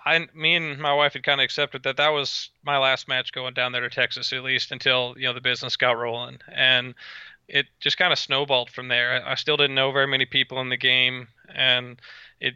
I, 0.05 0.27
me 0.33 0.55
and 0.55 0.79
my 0.79 0.93
wife 0.93 1.13
had 1.13 1.23
kind 1.23 1.39
of 1.39 1.45
accepted 1.45 1.83
that 1.83 1.97
that 1.97 2.09
was 2.09 2.49
my 2.63 2.77
last 2.77 3.07
match 3.07 3.31
going 3.31 3.53
down 3.53 3.71
there 3.71 3.81
to 3.81 3.89
Texas, 3.89 4.33
at 4.33 4.43
least 4.43 4.71
until 4.71 5.13
you 5.17 5.27
know 5.27 5.33
the 5.33 5.41
business 5.41 5.75
got 5.75 5.97
rolling, 5.97 6.39
and 6.53 6.93
it 7.47 7.67
just 7.79 7.97
kind 7.97 8.11
of 8.11 8.19
snowballed 8.19 8.69
from 8.69 8.87
there. 8.87 9.23
I, 9.23 9.31
I 9.31 9.35
still 9.35 9.57
didn't 9.57 9.75
know 9.75 9.91
very 9.91 10.07
many 10.07 10.25
people 10.25 10.59
in 10.61 10.69
the 10.69 10.77
game, 10.77 11.27
and 11.53 12.01
it 12.39 12.55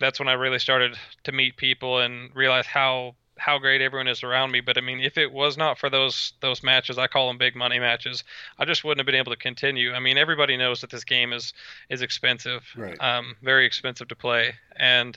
that's 0.00 0.18
when 0.18 0.28
I 0.28 0.34
really 0.34 0.58
started 0.58 0.98
to 1.24 1.32
meet 1.32 1.56
people 1.56 2.00
and 2.00 2.34
realize 2.34 2.66
how 2.66 3.14
how 3.38 3.58
great 3.58 3.80
everyone 3.80 4.08
is 4.08 4.22
around 4.22 4.50
me. 4.50 4.60
But 4.60 4.78
I 4.78 4.80
mean, 4.80 5.00
if 5.00 5.18
it 5.18 5.32
was 5.32 5.56
not 5.56 5.78
for 5.78 5.90
those 5.90 6.32
those 6.40 6.62
matches, 6.62 6.98
I 6.98 7.06
call 7.06 7.28
them 7.28 7.38
big 7.38 7.54
money 7.54 7.78
matches, 7.78 8.24
I 8.58 8.64
just 8.64 8.84
wouldn't 8.84 9.00
have 9.00 9.06
been 9.06 9.20
able 9.20 9.32
to 9.32 9.38
continue. 9.38 9.92
I 9.92 9.98
mean, 9.98 10.18
everybody 10.18 10.56
knows 10.56 10.80
that 10.80 10.90
this 10.90 11.04
game 11.04 11.32
is 11.32 11.52
is 11.88 12.02
expensive, 12.02 12.64
right. 12.76 12.96
um, 13.00 13.36
very 13.42 13.66
expensive 13.66 14.08
to 14.08 14.16
play, 14.16 14.54
and 14.76 15.16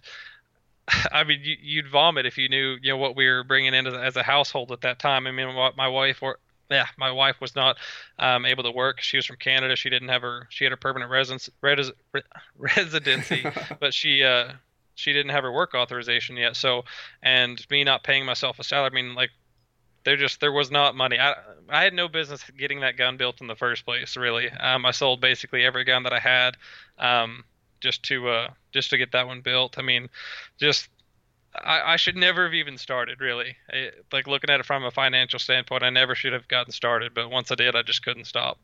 I 1.12 1.24
mean, 1.24 1.40
you, 1.44 1.82
would 1.84 1.92
vomit 1.92 2.26
if 2.26 2.38
you 2.38 2.50
knew 2.50 2.78
you 2.82 2.92
know 2.92 2.98
what 2.98 3.16
we 3.16 3.28
were 3.28 3.44
bringing 3.44 3.74
in 3.74 3.88
as 3.88 4.16
a 4.16 4.24
household 4.24 4.72
at 4.72 4.82
that 4.82 5.00
time. 5.00 5.28
I 5.28 5.32
mean, 5.32 5.54
my 5.76 5.88
wife 5.88 6.22
or 6.22 6.40
yeah, 6.70 6.86
my 6.98 7.12
wife 7.12 7.42
was 7.42 7.56
not 7.56 7.78
um, 8.20 8.46
able 8.46 8.64
to 8.64 8.72
work. 8.72 9.02
She 9.02 9.18
was 9.18 9.26
from 9.26 9.38
Canada. 9.38 9.76
She 9.76 9.90
didn't 9.90 10.10
have 10.10 10.22
her. 10.22 10.48
She 10.50 10.64
had 10.64 10.74
a 10.74 10.78
permanent 10.78 11.12
residence 11.12 11.50
res, 11.62 11.92
residency, 12.58 13.46
but 13.80 13.94
she 13.94 14.24
uh, 14.24 14.54
she 15.00 15.14
didn't 15.14 15.32
have 15.32 15.44
her 15.44 15.52
work 15.52 15.74
authorization 15.74 16.38
yet. 16.38 16.56
So, 16.56 16.84
and 17.24 17.66
me 17.70 17.84
not 17.84 18.04
paying 18.04 18.26
myself 18.26 18.60
a 18.60 18.64
salary, 18.64 18.92
I 18.92 18.96
mean, 18.96 19.16
like, 19.16 19.32
there 20.04 20.18
just 20.18 20.40
there 20.40 20.52
was 20.52 20.72
not 20.72 20.96
money. 20.96 21.20
I 21.20 21.36
I 21.70 21.84
had 21.84 21.94
no 21.94 22.08
business 22.08 22.44
getting 22.58 22.82
that 22.82 22.98
gun 22.98 23.18
built 23.18 23.42
in 23.42 23.48
the 23.48 23.56
first 23.56 23.86
place. 23.86 24.18
Really, 24.18 24.50
um, 24.50 24.86
I 24.86 24.92
sold 24.92 25.22
basically 25.22 25.66
every 25.66 25.84
gun 25.84 26.04
that 26.04 26.14
I 26.14 26.20
had, 26.20 26.58
um, 26.98 27.44
just 27.82 28.04
to 28.04 28.30
uh 28.30 28.50
just 28.74 28.90
to 28.92 28.98
get 28.98 29.12
that 29.12 29.28
one 29.28 29.42
built. 29.42 29.78
I 29.78 29.82
mean, 29.82 30.10
just 30.60 30.90
I, 31.56 31.94
I 31.94 31.96
should 31.98 32.16
never 32.16 32.46
have 32.46 32.54
even 32.54 32.78
started. 32.78 33.22
Really, 33.22 33.58
it, 33.70 34.06
like 34.12 34.28
looking 34.28 34.50
at 34.50 34.60
it 34.60 34.66
from 34.66 34.84
a 34.86 34.92
financial 34.92 35.40
standpoint, 35.40 35.84
I 35.84 35.90
never 35.90 36.16
should 36.16 36.34
have 36.34 36.48
gotten 36.48 36.72
started. 36.72 37.14
But 37.14 37.30
once 37.30 37.52
I 37.52 37.56
did, 37.56 37.76
I 37.76 37.82
just 37.84 38.04
couldn't 38.04 38.26
stop. 38.26 38.60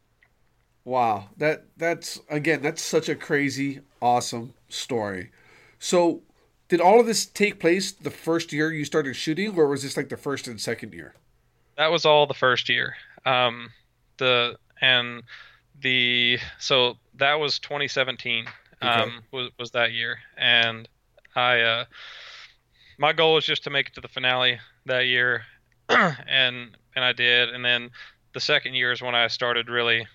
Wow, 0.85 1.29
that 1.37 1.65
that's 1.77 2.19
again, 2.29 2.61
that's 2.61 2.81
such 2.81 3.09
a 3.09 3.15
crazy, 3.15 3.81
awesome 4.01 4.53
story. 4.69 5.31
So, 5.85 6.23
did 6.67 6.81
all 6.81 6.99
of 6.99 7.05
this 7.05 7.27
take 7.27 7.59
place 7.59 7.91
the 7.91 8.09
first 8.09 8.51
year 8.51 8.71
you 8.71 8.85
started 8.85 9.15
shooting, 9.15 9.55
or 9.55 9.67
was 9.67 9.83
this 9.83 9.95
like 9.95 10.09
the 10.09 10.17
first 10.17 10.47
and 10.47 10.59
second 10.59 10.95
year? 10.95 11.13
That 11.77 11.91
was 11.91 12.05
all 12.07 12.25
the 12.25 12.33
first 12.33 12.69
year. 12.69 12.95
Um, 13.23 13.69
the 14.17 14.57
and 14.81 15.21
the 15.79 16.39
so 16.57 16.97
that 17.17 17.35
was 17.35 17.59
2017 17.59 18.47
okay. 18.81 18.87
um, 18.87 19.21
was 19.31 19.51
was 19.59 19.69
that 19.71 19.91
year, 19.91 20.17
and 20.39 20.89
I 21.35 21.61
uh, 21.61 21.85
my 22.97 23.13
goal 23.13 23.35
was 23.35 23.45
just 23.45 23.63
to 23.65 23.69
make 23.69 23.89
it 23.89 23.93
to 23.93 24.01
the 24.01 24.07
finale 24.07 24.59
that 24.87 25.05
year, 25.05 25.43
and 25.89 26.75
and 26.95 27.05
I 27.05 27.13
did, 27.13 27.49
and 27.49 27.63
then 27.63 27.91
the 28.33 28.39
second 28.39 28.73
year 28.73 28.91
is 28.91 29.03
when 29.03 29.13
I 29.13 29.27
started 29.27 29.69
really 29.69 30.07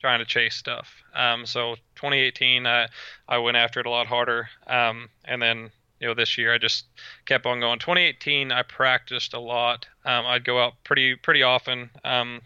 trying 0.00 0.20
to 0.20 0.24
chase 0.24 0.54
stuff. 0.54 1.02
Um, 1.12 1.44
so 1.44 1.74
2018, 1.98 2.66
I 2.66 2.88
I 3.28 3.38
went 3.38 3.56
after 3.56 3.80
it 3.80 3.86
a 3.86 3.90
lot 3.90 4.06
harder, 4.06 4.48
um, 4.66 5.08
and 5.24 5.42
then 5.42 5.70
you 6.00 6.08
know 6.08 6.14
this 6.14 6.38
year 6.38 6.54
I 6.54 6.58
just 6.58 6.86
kept 7.26 7.44
on 7.44 7.60
going. 7.60 7.78
2018, 7.78 8.52
I 8.52 8.62
practiced 8.62 9.34
a 9.34 9.40
lot. 9.40 9.86
Um, 10.04 10.24
I'd 10.26 10.44
go 10.44 10.62
out 10.62 10.74
pretty 10.84 11.16
pretty 11.16 11.42
often 11.42 11.90
um, 12.04 12.40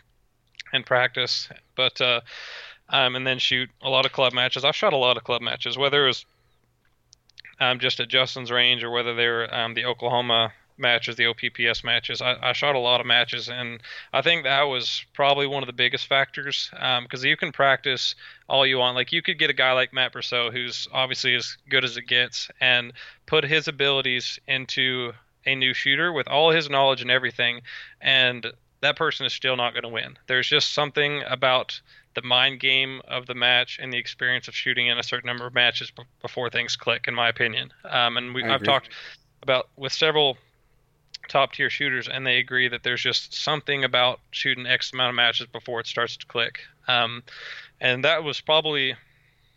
and 0.73 0.85
practice, 0.87 1.49
but 1.77 2.01
uh, 2.01 2.23
um, 2.89 3.15
and 3.15 3.27
then 3.27 3.39
shoot 3.39 3.71
a 3.83 3.91
lot 3.91 4.07
of 4.07 4.13
club 4.13 4.33
matches. 4.33 4.65
I've 4.65 4.77
shot 4.77 4.93
a 4.93 4.97
lot 4.97 5.17
of 5.17 5.25
club 5.25 5.43
matches, 5.43 5.77
whether 5.77 6.05
it 6.05 6.09
was 6.09 6.27
um, 7.61 7.79
just 7.79 8.01
at 8.01 8.09
Justin's 8.09 8.51
range 8.51 8.83
or 8.83 8.91
whether 8.91 9.15
they're 9.15 9.55
um, 9.55 9.75
the 9.75 9.85
Oklahoma 9.85 10.53
matches, 10.79 11.17
the 11.17 11.27
OPPS 11.27 11.85
matches. 11.85 12.21
I, 12.21 12.37
I, 12.41 12.53
shot 12.53 12.75
a 12.75 12.79
lot 12.79 13.01
of 13.01 13.07
matches, 13.07 13.49
and 13.49 13.81
I 14.13 14.23
think 14.23 14.45
that 14.45 14.63
was 14.63 15.05
probably 15.13 15.47
one 15.47 15.63
of 15.63 15.67
the 15.67 15.73
biggest 15.73 16.07
factors 16.07 16.69
because 16.71 17.25
um, 17.25 17.29
you 17.29 17.37
can 17.37 17.53
practice 17.53 18.15
all 18.49 18.67
you 18.67 18.79
want. 18.79 18.97
Like 18.97 19.13
you 19.13 19.23
could 19.23 19.39
get 19.39 19.51
a 19.51 19.55
guy 19.55 19.73
like 19.73 19.93
Matt 19.93 20.13
Brousseau, 20.13 20.53
who's 20.53 20.89
obviously 20.93 21.35
as 21.35 21.57
good 21.69 21.85
as 21.85 21.97
it 21.97 22.07
gets, 22.07 22.51
and 22.61 22.93
put 23.27 23.45
his 23.45 23.69
abilities 23.69 24.39
into 24.47 25.13
a 25.47 25.55
new 25.55 25.75
shooter 25.75 26.13
with 26.13 26.29
all 26.29 26.51
his 26.51 26.71
knowledge 26.71 27.03
and 27.03 27.11
everything, 27.11 27.63
and 28.01 28.47
that 28.81 28.97
person 28.97 29.25
is 29.27 29.33
still 29.33 29.57
not 29.57 29.73
going 29.73 29.85
to 29.85 29.89
win. 29.89 30.19
There's 30.27 30.49
just 30.49 30.75
something 30.75 31.23
about 31.27 31.81
the 32.15 32.23
mind 32.23 32.61
game 32.61 33.01
of 33.09 33.27
the 33.27 33.35
match 33.35 33.79
and 33.81 33.93
the 33.93 33.99
experience 33.99 34.49
of 34.49 34.55
shooting 34.55 34.89
in 34.89 34.99
a 34.99 35.03
certain 35.03 35.27
number 35.27 35.47
of 35.47 35.55
matches 35.55 35.91
before 36.21 36.51
things 36.51 36.77
click, 36.77 37.07
in 37.09 37.15
my 37.15 37.29
opinion. 37.29 37.73
Um, 37.85 38.17
and 38.17 38.35
we, 38.35 38.45
I've 38.45 38.63
talked 38.63 38.91
about 39.43 39.69
with 39.77 39.93
several 39.93 40.37
top 41.29 41.53
tier 41.53 41.71
shooters, 41.71 42.09
and 42.09 42.27
they 42.27 42.39
agree 42.39 42.69
that 42.69 42.83
there's 42.83 43.03
just 43.03 43.35
something 43.35 43.85
about 43.85 44.21
shooting 44.31 44.67
X 44.67 44.93
amount 44.93 45.11
of 45.11 45.15
matches 45.15 45.47
before 45.47 45.81
it 45.81 45.87
starts 45.87 46.17
to 46.17 46.27
click. 46.27 46.61
Um, 46.89 47.23
and 47.81 48.05
that 48.05 48.25
was 48.25 48.41
probably 48.41 48.95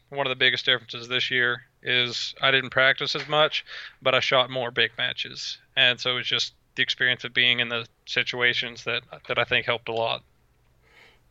one 0.10 0.26
of 0.26 0.30
the 0.30 0.36
biggest 0.36 0.66
differences 0.66 1.08
this 1.08 1.32
year 1.32 1.64
is 1.82 2.34
I 2.42 2.52
didn't 2.52 2.72
practice 2.72 3.16
as 3.16 3.28
much, 3.28 3.66
but 4.02 4.16
I 4.16 4.20
shot 4.20 4.50
more 4.50 4.72
big 4.72 4.92
matches, 4.98 5.58
and 5.76 6.00
so 6.00 6.12
it 6.12 6.16
was 6.16 6.28
just 6.28 6.54
the 6.76 6.84
experience 6.84 7.24
of 7.24 7.34
being 7.34 7.60
in 7.60 7.70
the 7.70 7.86
situations 8.06 8.84
that 8.84 9.04
that 9.28 9.38
I 9.38 9.44
think 9.44 9.66
helped 9.66 9.90
a 9.90 9.94
lot. 9.94 10.24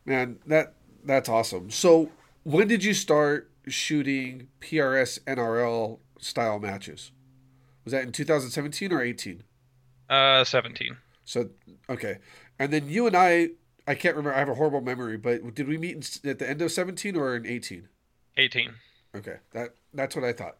Man, 0.05 0.39
that 0.45 0.73
that's 1.03 1.29
awesome. 1.29 1.69
So, 1.71 2.09
when 2.43 2.67
did 2.67 2.83
you 2.83 2.93
start 2.93 3.49
shooting 3.67 4.47
PRS 4.61 5.19
NRL 5.21 5.99
style 6.19 6.59
matches? 6.59 7.11
Was 7.83 7.91
that 7.91 8.03
in 8.03 8.11
2017 8.11 8.91
or 8.91 9.01
18? 9.01 9.43
Uh, 10.09 10.43
17. 10.43 10.97
So, 11.23 11.49
okay. 11.89 12.19
And 12.59 12.71
then 12.71 12.87
you 12.87 13.07
and 13.07 13.15
I, 13.15 13.49
I 13.87 13.95
can't 13.95 14.15
remember. 14.15 14.35
I 14.35 14.39
have 14.39 14.49
a 14.49 14.55
horrible 14.55 14.81
memory, 14.81 15.17
but 15.17 15.55
did 15.55 15.67
we 15.67 15.77
meet 15.77 16.21
in, 16.23 16.29
at 16.29 16.39
the 16.39 16.49
end 16.49 16.61
of 16.61 16.71
17 16.71 17.15
or 17.15 17.35
in 17.35 17.45
18? 17.45 17.87
18. 18.37 18.73
Okay. 19.15 19.37
That 19.53 19.75
that's 19.93 20.15
what 20.15 20.25
I 20.25 20.33
thought. 20.33 20.57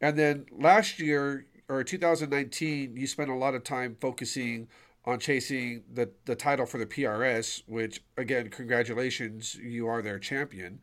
And 0.00 0.18
then 0.18 0.46
last 0.50 0.98
year 0.98 1.46
or 1.68 1.84
2019, 1.84 2.96
you 2.96 3.06
spent 3.06 3.30
a 3.30 3.34
lot 3.34 3.54
of 3.54 3.64
time 3.64 3.96
focusing 4.00 4.68
on 5.04 5.18
chasing 5.18 5.82
the 5.92 6.10
the 6.24 6.34
title 6.34 6.66
for 6.66 6.78
the 6.78 6.86
PRS, 6.86 7.62
which 7.66 8.02
again, 8.16 8.48
congratulations, 8.48 9.54
you 9.56 9.86
are 9.86 10.02
their 10.02 10.18
champion. 10.18 10.80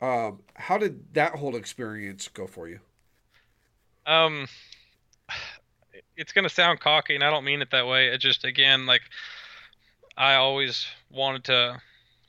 Um, 0.00 0.40
how 0.54 0.78
did 0.78 1.14
that 1.14 1.36
whole 1.36 1.56
experience 1.56 2.28
go 2.28 2.46
for 2.46 2.68
you? 2.68 2.80
Um, 4.06 4.46
it's 6.16 6.32
gonna 6.32 6.48
sound 6.48 6.80
cocky, 6.80 7.14
and 7.14 7.24
I 7.24 7.30
don't 7.30 7.44
mean 7.44 7.62
it 7.62 7.70
that 7.70 7.86
way. 7.86 8.08
It 8.08 8.18
just 8.18 8.44
again 8.44 8.86
like 8.86 9.02
I 10.16 10.34
always 10.34 10.86
wanted 11.10 11.44
to 11.44 11.80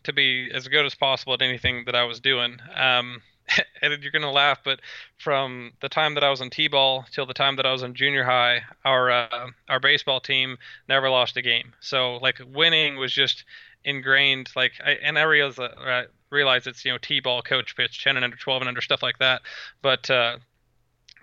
to 0.03 0.13
be 0.13 0.49
as 0.53 0.67
good 0.67 0.85
as 0.85 0.95
possible 0.95 1.33
at 1.33 1.41
anything 1.41 1.83
that 1.85 1.95
I 1.95 2.03
was 2.03 2.19
doing. 2.19 2.59
Um, 2.75 3.21
and 3.81 4.01
you're 4.03 4.11
gonna 4.11 4.31
laugh, 4.31 4.59
but 4.63 4.79
from 5.17 5.73
the 5.81 5.89
time 5.89 6.15
that 6.15 6.23
I 6.23 6.29
was 6.29 6.41
in 6.41 6.49
t-ball 6.49 7.05
till 7.11 7.25
the 7.25 7.33
time 7.33 7.55
that 7.55 7.65
I 7.65 7.71
was 7.71 7.83
in 7.83 7.95
junior 7.95 8.23
high, 8.23 8.61
our 8.83 9.09
uh, 9.09 9.47
our 9.69 9.79
baseball 9.79 10.19
team 10.19 10.57
never 10.87 11.09
lost 11.09 11.37
a 11.37 11.41
game. 11.41 11.73
So 11.79 12.17
like 12.17 12.39
winning 12.45 12.97
was 12.97 13.13
just 13.13 13.45
ingrained. 13.87 14.49
Like, 14.55 14.73
I, 14.85 14.91
and 14.91 15.17
I 15.17 15.23
realize, 15.23 15.57
uh, 15.57 16.03
it's 16.65 16.85
you 16.85 16.91
know 16.91 16.97
t-ball, 16.97 17.41
coach 17.41 17.75
pitch, 17.75 18.03
10 18.03 18.17
and 18.17 18.23
under, 18.23 18.37
12 18.37 18.61
and 18.61 18.67
under, 18.67 18.81
stuff 18.81 19.01
like 19.01 19.17
that. 19.19 19.41
But 19.81 20.09
uh, 20.09 20.37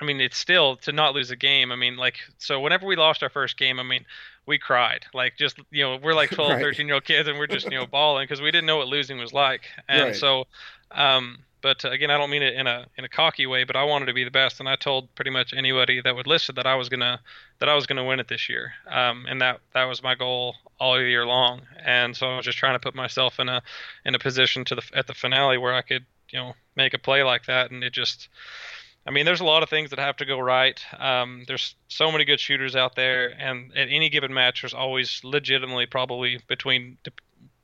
I 0.00 0.04
mean, 0.04 0.20
it's 0.20 0.37
still 0.37 0.76
to 0.78 0.92
not 0.92 1.14
lose 1.14 1.30
a 1.30 1.37
game. 1.37 1.72
I 1.72 1.76
mean, 1.76 1.96
like, 1.96 2.16
so 2.38 2.61
whenever 2.61 2.87
we 2.87 2.96
lost 2.96 3.22
our 3.22 3.28
first 3.28 3.57
game, 3.57 3.78
I 3.78 3.83
mean, 3.83 4.04
we 4.46 4.59
cried. 4.59 5.04
Like, 5.14 5.37
just, 5.37 5.59
you 5.70 5.85
know, 5.85 5.98
we're 6.02 6.14
like 6.14 6.30
12, 6.33 6.52
right. 6.52 6.61
13 6.61 6.87
year 6.87 6.94
old 6.94 7.04
kids 7.04 7.28
and 7.28 7.38
we're 7.38 7.46
just, 7.46 7.70
you 7.70 7.78
know, 7.78 7.87
bawling 7.87 8.24
because 8.24 8.40
we 8.40 8.50
didn't 8.50 8.66
know 8.66 8.76
what 8.76 8.88
losing 8.88 9.18
was 9.18 9.33
like. 9.33 9.62
And 9.88 10.04
right. 10.04 10.16
so, 10.16 10.44
um, 10.90 11.38
but 11.64 11.83
uh, 11.83 11.90
again, 11.90 12.11
I 12.11 12.18
don't 12.18 12.28
mean 12.28 12.42
it 12.42 12.52
in 12.52 12.66
a 12.66 12.87
in 12.98 13.07
a 13.07 13.09
cocky 13.09 13.46
way, 13.46 13.64
but 13.64 13.74
I 13.74 13.85
wanted 13.85 14.04
to 14.07 14.12
be 14.12 14.22
the 14.22 14.30
best, 14.30 14.61
and 14.61 14.68
I 14.68 14.76
told 14.76 15.12
pretty 15.14 15.30
much 15.30 15.54
anybody 15.54 16.02
that 16.02 16.14
would 16.14 16.26
listen 16.26 16.57
that 16.57 16.66
I 16.66 16.74
was 16.74 16.90
gonna 16.90 17.22
that 17.59 17.70
I 17.70 17.74
was 17.74 17.87
gonna 17.87 18.04
win 18.04 18.20
it 18.20 18.28
this 18.28 18.50
year, 18.50 18.74
um, 18.87 19.24
and 19.26 19.40
that 19.40 19.61
that 19.72 19.85
was 19.85 20.02
my 20.02 20.14
goal 20.14 20.57
all 20.78 21.00
year 21.00 21.24
long. 21.24 21.62
And 21.83 22.14
so 22.14 22.26
I 22.26 22.37
was 22.37 22.44
just 22.44 22.59
trying 22.59 22.74
to 22.74 22.78
put 22.78 22.94
myself 22.94 23.40
in 23.40 23.48
a 23.48 23.62
in 24.04 24.14
a 24.14 24.18
position 24.18 24.66
to 24.66 24.74
the 24.74 24.83
at 24.92 25.07
the 25.07 25.14
finale 25.14 25.57
where 25.57 25.72
I 25.72 25.80
could 25.80 26.04
you 26.28 26.38
know 26.38 26.52
make 26.76 26.92
a 26.92 26.98
play 26.98 27.22
like 27.22 27.46
that, 27.46 27.70
and 27.70 27.83
it 27.83 27.94
just. 27.94 28.28
I 29.07 29.11
mean, 29.11 29.27
there's 29.27 29.40
a 29.40 29.45
lot 29.45 29.62
of 29.62 29.69
things 29.69 29.90
that 29.90 29.99
have 29.99 30.17
to 30.17 30.25
go 30.25 30.38
right. 30.38 30.81
Um, 30.99 31.45
there's 31.47 31.75
so 31.88 32.11
many 32.11 32.25
good 32.25 32.40
shooters 32.40 32.75
out 32.75 32.97
there, 32.97 33.35
and 33.38 33.71
at 33.77 33.88
any 33.90 34.09
given 34.09 34.33
match, 34.33 34.62
there's 34.62 34.73
always 34.73 35.21
legitimately 35.23 35.87
probably 35.87 36.40
between 36.49 36.97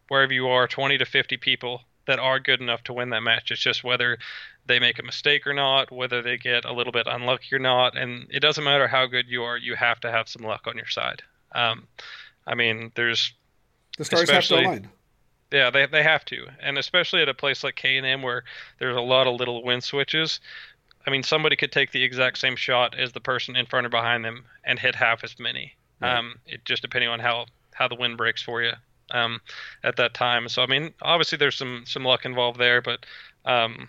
wherever 0.08 0.32
you 0.32 0.48
are, 0.48 0.68
20 0.68 0.98
to 0.98 1.04
50 1.06 1.36
people 1.38 1.82
that 2.06 2.18
are 2.18 2.40
good 2.40 2.60
enough 2.60 2.82
to 2.84 2.92
win 2.92 3.10
that 3.10 3.22
match. 3.22 3.50
It's 3.50 3.60
just 3.60 3.84
whether 3.84 4.18
they 4.66 4.78
make 4.78 4.98
a 4.98 5.02
mistake 5.02 5.46
or 5.46 5.54
not, 5.54 5.90
whether 5.90 6.20
they 6.20 6.36
get 6.36 6.64
a 6.64 6.72
little 6.72 6.92
bit 6.92 7.06
unlucky 7.06 7.54
or 7.54 7.58
not, 7.58 7.96
and 7.96 8.26
it 8.30 8.40
doesn't 8.40 8.64
matter 8.64 8.88
how 8.88 9.06
good 9.06 9.28
you 9.28 9.42
are. 9.44 9.56
You 9.56 9.76
have 9.76 10.00
to 10.00 10.10
have 10.10 10.28
some 10.28 10.42
luck 10.42 10.66
on 10.66 10.76
your 10.76 10.88
side. 10.88 11.22
Um, 11.52 11.86
I 12.46 12.54
mean, 12.54 12.92
there's 12.96 13.32
the 13.96 14.04
stars 14.04 14.30
have 14.30 14.44
to 14.46 14.60
align. 14.60 14.90
Yeah, 15.52 15.70
they 15.70 15.86
they 15.86 16.02
have 16.02 16.24
to, 16.26 16.46
and 16.60 16.78
especially 16.78 17.22
at 17.22 17.28
a 17.28 17.34
place 17.34 17.64
like 17.64 17.74
K 17.74 17.96
and 17.96 18.06
M 18.06 18.22
where 18.22 18.44
there's 18.78 18.96
a 18.96 19.00
lot 19.00 19.26
of 19.26 19.34
little 19.34 19.64
wind 19.64 19.82
switches. 19.82 20.40
I 21.06 21.10
mean, 21.10 21.22
somebody 21.22 21.56
could 21.56 21.72
take 21.72 21.92
the 21.92 22.02
exact 22.02 22.38
same 22.38 22.56
shot 22.56 22.98
as 22.98 23.12
the 23.12 23.20
person 23.20 23.56
in 23.56 23.66
front 23.66 23.86
or 23.86 23.90
behind 23.90 24.24
them 24.24 24.44
and 24.64 24.78
hit 24.78 24.94
half 24.94 25.24
as 25.24 25.38
many. 25.38 25.74
Right. 26.00 26.16
Um, 26.16 26.36
it 26.46 26.64
just 26.64 26.82
depending 26.82 27.10
on 27.10 27.20
how 27.20 27.46
how 27.72 27.88
the 27.88 27.94
wind 27.94 28.16
breaks 28.16 28.42
for 28.42 28.62
you 28.62 28.72
um, 29.10 29.40
at 29.82 29.96
that 29.96 30.14
time. 30.14 30.48
So 30.48 30.62
I 30.62 30.66
mean, 30.66 30.92
obviously 31.02 31.38
there's 31.38 31.56
some 31.56 31.84
some 31.86 32.04
luck 32.04 32.24
involved 32.24 32.58
there, 32.58 32.82
but 32.82 33.06
um, 33.44 33.88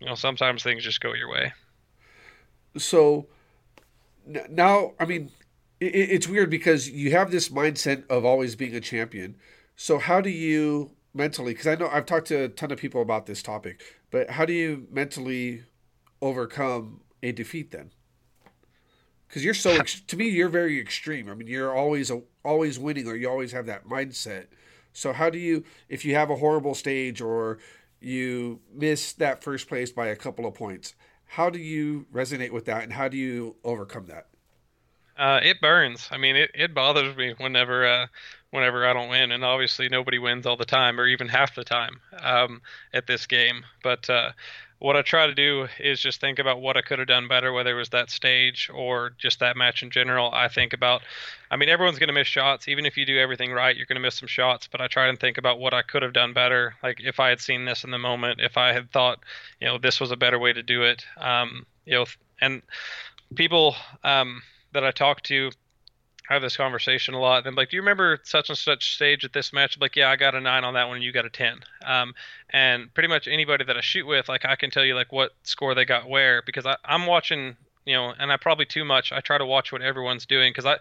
you 0.00 0.06
know 0.06 0.14
sometimes 0.14 0.62
things 0.62 0.84
just 0.84 1.00
go 1.00 1.14
your 1.14 1.30
way. 1.30 1.52
So 2.76 3.26
now, 4.48 4.92
I 4.98 5.04
mean, 5.04 5.30
it, 5.80 5.94
it's 5.94 6.28
weird 6.28 6.50
because 6.50 6.90
you 6.90 7.10
have 7.12 7.30
this 7.30 7.48
mindset 7.48 8.08
of 8.08 8.24
always 8.24 8.54
being 8.54 8.74
a 8.74 8.80
champion. 8.80 9.36
So 9.76 9.98
how 9.98 10.20
do 10.20 10.30
you 10.30 10.90
mentally? 11.14 11.52
Because 11.52 11.66
I 11.66 11.74
know 11.74 11.88
I've 11.88 12.06
talked 12.06 12.28
to 12.28 12.44
a 12.44 12.48
ton 12.48 12.70
of 12.70 12.78
people 12.78 13.02
about 13.02 13.26
this 13.26 13.42
topic, 13.42 13.82
but 14.10 14.30
how 14.30 14.44
do 14.44 14.52
you 14.52 14.86
mentally 14.90 15.64
overcome 16.22 17.00
a 17.22 17.32
defeat 17.32 17.70
then? 17.70 17.90
because 19.28 19.44
you're 19.44 19.54
so 19.54 19.78
to 20.08 20.16
me 20.16 20.28
you're 20.28 20.48
very 20.48 20.80
extreme 20.80 21.30
i 21.30 21.34
mean 21.34 21.46
you're 21.46 21.72
always 21.72 22.10
a, 22.10 22.20
always 22.44 22.80
winning 22.80 23.06
or 23.06 23.14
you 23.14 23.30
always 23.30 23.52
have 23.52 23.64
that 23.64 23.86
mindset 23.86 24.46
so 24.92 25.12
how 25.12 25.30
do 25.30 25.38
you 25.38 25.62
if 25.88 26.04
you 26.04 26.16
have 26.16 26.30
a 26.30 26.34
horrible 26.36 26.74
stage 26.74 27.20
or 27.20 27.58
you 28.00 28.60
miss 28.74 29.12
that 29.14 29.44
first 29.44 29.68
place 29.68 29.92
by 29.92 30.06
a 30.06 30.16
couple 30.16 30.46
of 30.46 30.54
points, 30.54 30.94
how 31.26 31.50
do 31.50 31.58
you 31.58 32.06
resonate 32.12 32.50
with 32.50 32.64
that 32.64 32.82
and 32.82 32.92
how 32.92 33.08
do 33.08 33.16
you 33.16 33.56
overcome 33.62 34.06
that? 34.06 34.26
Uh, 35.16 35.38
it 35.42 35.60
burns. 35.60 36.08
I 36.10 36.16
mean, 36.16 36.34
it, 36.34 36.50
it 36.54 36.74
bothers 36.74 37.14
me 37.14 37.34
whenever 37.36 37.86
uh, 37.86 38.06
whenever 38.52 38.86
I 38.86 38.94
don't 38.94 39.10
win, 39.10 39.32
and 39.32 39.44
obviously 39.44 39.90
nobody 39.90 40.18
wins 40.18 40.46
all 40.46 40.56
the 40.56 40.64
time 40.64 40.98
or 40.98 41.06
even 41.06 41.28
half 41.28 41.54
the 41.54 41.62
time 41.62 42.00
um, 42.22 42.62
at 42.94 43.06
this 43.06 43.26
game. 43.26 43.64
But 43.82 44.08
uh, 44.08 44.30
what 44.80 44.96
I 44.96 45.02
try 45.02 45.26
to 45.26 45.34
do 45.34 45.68
is 45.78 46.00
just 46.00 46.20
think 46.20 46.38
about 46.38 46.62
what 46.62 46.78
I 46.78 46.80
could 46.80 46.98
have 46.98 47.06
done 47.06 47.28
better, 47.28 47.52
whether 47.52 47.70
it 47.70 47.78
was 47.78 47.90
that 47.90 48.10
stage 48.10 48.70
or 48.72 49.12
just 49.18 49.38
that 49.40 49.54
match 49.54 49.82
in 49.82 49.90
general. 49.90 50.30
I 50.32 50.48
think 50.48 50.72
about, 50.72 51.02
I 51.50 51.56
mean, 51.56 51.68
everyone's 51.68 51.98
going 51.98 52.08
to 52.08 52.14
miss 52.14 52.26
shots. 52.26 52.66
Even 52.66 52.86
if 52.86 52.96
you 52.96 53.04
do 53.04 53.18
everything 53.18 53.52
right, 53.52 53.76
you're 53.76 53.84
going 53.84 53.96
to 53.96 54.02
miss 54.02 54.14
some 54.14 54.26
shots. 54.26 54.66
But 54.66 54.80
I 54.80 54.88
try 54.88 55.08
and 55.08 55.20
think 55.20 55.36
about 55.36 55.60
what 55.60 55.74
I 55.74 55.82
could 55.82 56.02
have 56.02 56.14
done 56.14 56.32
better. 56.32 56.74
Like 56.82 56.98
if 57.00 57.20
I 57.20 57.28
had 57.28 57.42
seen 57.42 57.66
this 57.66 57.84
in 57.84 57.90
the 57.90 57.98
moment, 57.98 58.40
if 58.40 58.56
I 58.56 58.72
had 58.72 58.90
thought, 58.90 59.20
you 59.60 59.68
know, 59.68 59.76
this 59.76 60.00
was 60.00 60.12
a 60.12 60.16
better 60.16 60.38
way 60.38 60.54
to 60.54 60.62
do 60.62 60.82
it. 60.82 61.04
Um, 61.18 61.66
you 61.84 61.92
know, 61.92 62.06
and 62.40 62.62
people 63.34 63.76
um, 64.02 64.42
that 64.72 64.84
I 64.84 64.92
talk 64.92 65.22
to 65.24 65.50
have 66.30 66.42
this 66.42 66.56
conversation 66.56 67.12
a 67.12 67.20
lot. 67.20 67.46
And 67.46 67.56
like, 67.56 67.70
do 67.70 67.76
you 67.76 67.82
remember 67.82 68.20
such 68.22 68.48
and 68.48 68.56
such 68.56 68.94
stage 68.94 69.24
at 69.24 69.32
this 69.32 69.52
match? 69.52 69.76
I'm 69.76 69.80
like, 69.80 69.96
yeah, 69.96 70.08
I 70.08 70.16
got 70.16 70.34
a 70.34 70.40
nine 70.40 70.62
on 70.62 70.74
that 70.74 70.86
one, 70.86 70.96
and 70.96 71.04
you 71.04 71.12
got 71.12 71.26
a 71.26 71.30
ten. 71.30 71.58
Um, 71.84 72.14
and 72.50 72.92
pretty 72.94 73.08
much 73.08 73.26
anybody 73.26 73.64
that 73.64 73.76
I 73.76 73.80
shoot 73.80 74.06
with, 74.06 74.28
like, 74.28 74.44
I 74.44 74.54
can 74.54 74.70
tell 74.70 74.84
you 74.84 74.94
like 74.94 75.12
what 75.12 75.32
score 75.42 75.74
they 75.74 75.84
got 75.84 76.08
where 76.08 76.42
because 76.46 76.66
I, 76.66 76.76
I'm 76.84 77.06
watching, 77.06 77.56
you 77.84 77.94
know, 77.94 78.14
and 78.18 78.30
I 78.30 78.36
probably 78.36 78.64
too 78.64 78.84
much. 78.84 79.12
I 79.12 79.20
try 79.20 79.38
to 79.38 79.46
watch 79.46 79.72
what 79.72 79.82
everyone's 79.82 80.24
doing 80.24 80.50
because 80.50 80.66
I, 80.66 80.78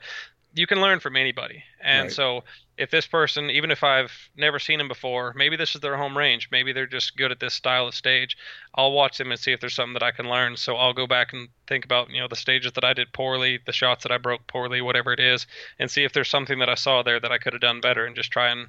you 0.54 0.68
can 0.68 0.82
learn 0.82 1.00
from 1.00 1.16
anybody. 1.16 1.64
And 1.82 2.04
right. 2.04 2.12
so 2.12 2.44
if 2.80 2.90
this 2.90 3.06
person, 3.06 3.50
even 3.50 3.72
if 3.72 3.84
I've 3.84 4.12
never 4.38 4.58
seen 4.58 4.78
them 4.78 4.88
before, 4.88 5.34
maybe 5.36 5.58
this 5.58 5.76
is 5.76 5.82
their 5.82 5.98
home 5.98 6.18
range, 6.18 6.48
maybe 6.50 6.72
they're 6.72 6.88
just 6.88 7.18
good 7.18 7.30
at 7.30 7.42
this 7.42 7.54
style 7.54 7.88
of 7.88 7.94
stage. 7.94 8.38
I'll 8.74 8.94
watch 8.94 9.18
them 9.18 9.32
and 9.32 9.40
see 9.40 9.52
if 9.52 9.60
there's 9.60 9.76
something 9.76 9.94
that 9.94 10.04
I 10.04 10.12
can 10.12 10.30
learn. 10.30 10.56
So 10.56 10.78
I'll 10.78 10.94
go 10.94 11.06
back 11.06 11.34
and 11.34 11.50
think 11.68 11.84
about, 11.84 12.10
you 12.10 12.22
know, 12.22 12.30
the 12.30 12.38
stages 12.38 12.72
that 12.72 12.86
I 12.86 12.94
did 12.94 13.12
poorly, 13.12 13.60
the 13.66 13.74
shots 13.74 14.04
that 14.04 14.14
I 14.14 14.18
broke 14.18 14.48
poorly, 14.48 14.80
whatever 14.80 15.12
it 15.12 15.20
is, 15.20 15.46
and 15.78 15.92
see 15.92 16.06
if 16.06 16.14
there's 16.14 16.30
something 16.30 16.60
that 16.60 16.70
I 16.70 16.76
saw 16.76 17.04
there 17.04 17.20
that 17.20 17.34
I 17.34 17.38
could 17.38 17.52
have 17.52 17.62
done 17.62 17.82
better 17.82 18.06
and 18.06 18.16
just 18.16 18.32
try 18.32 18.48
and 18.50 18.68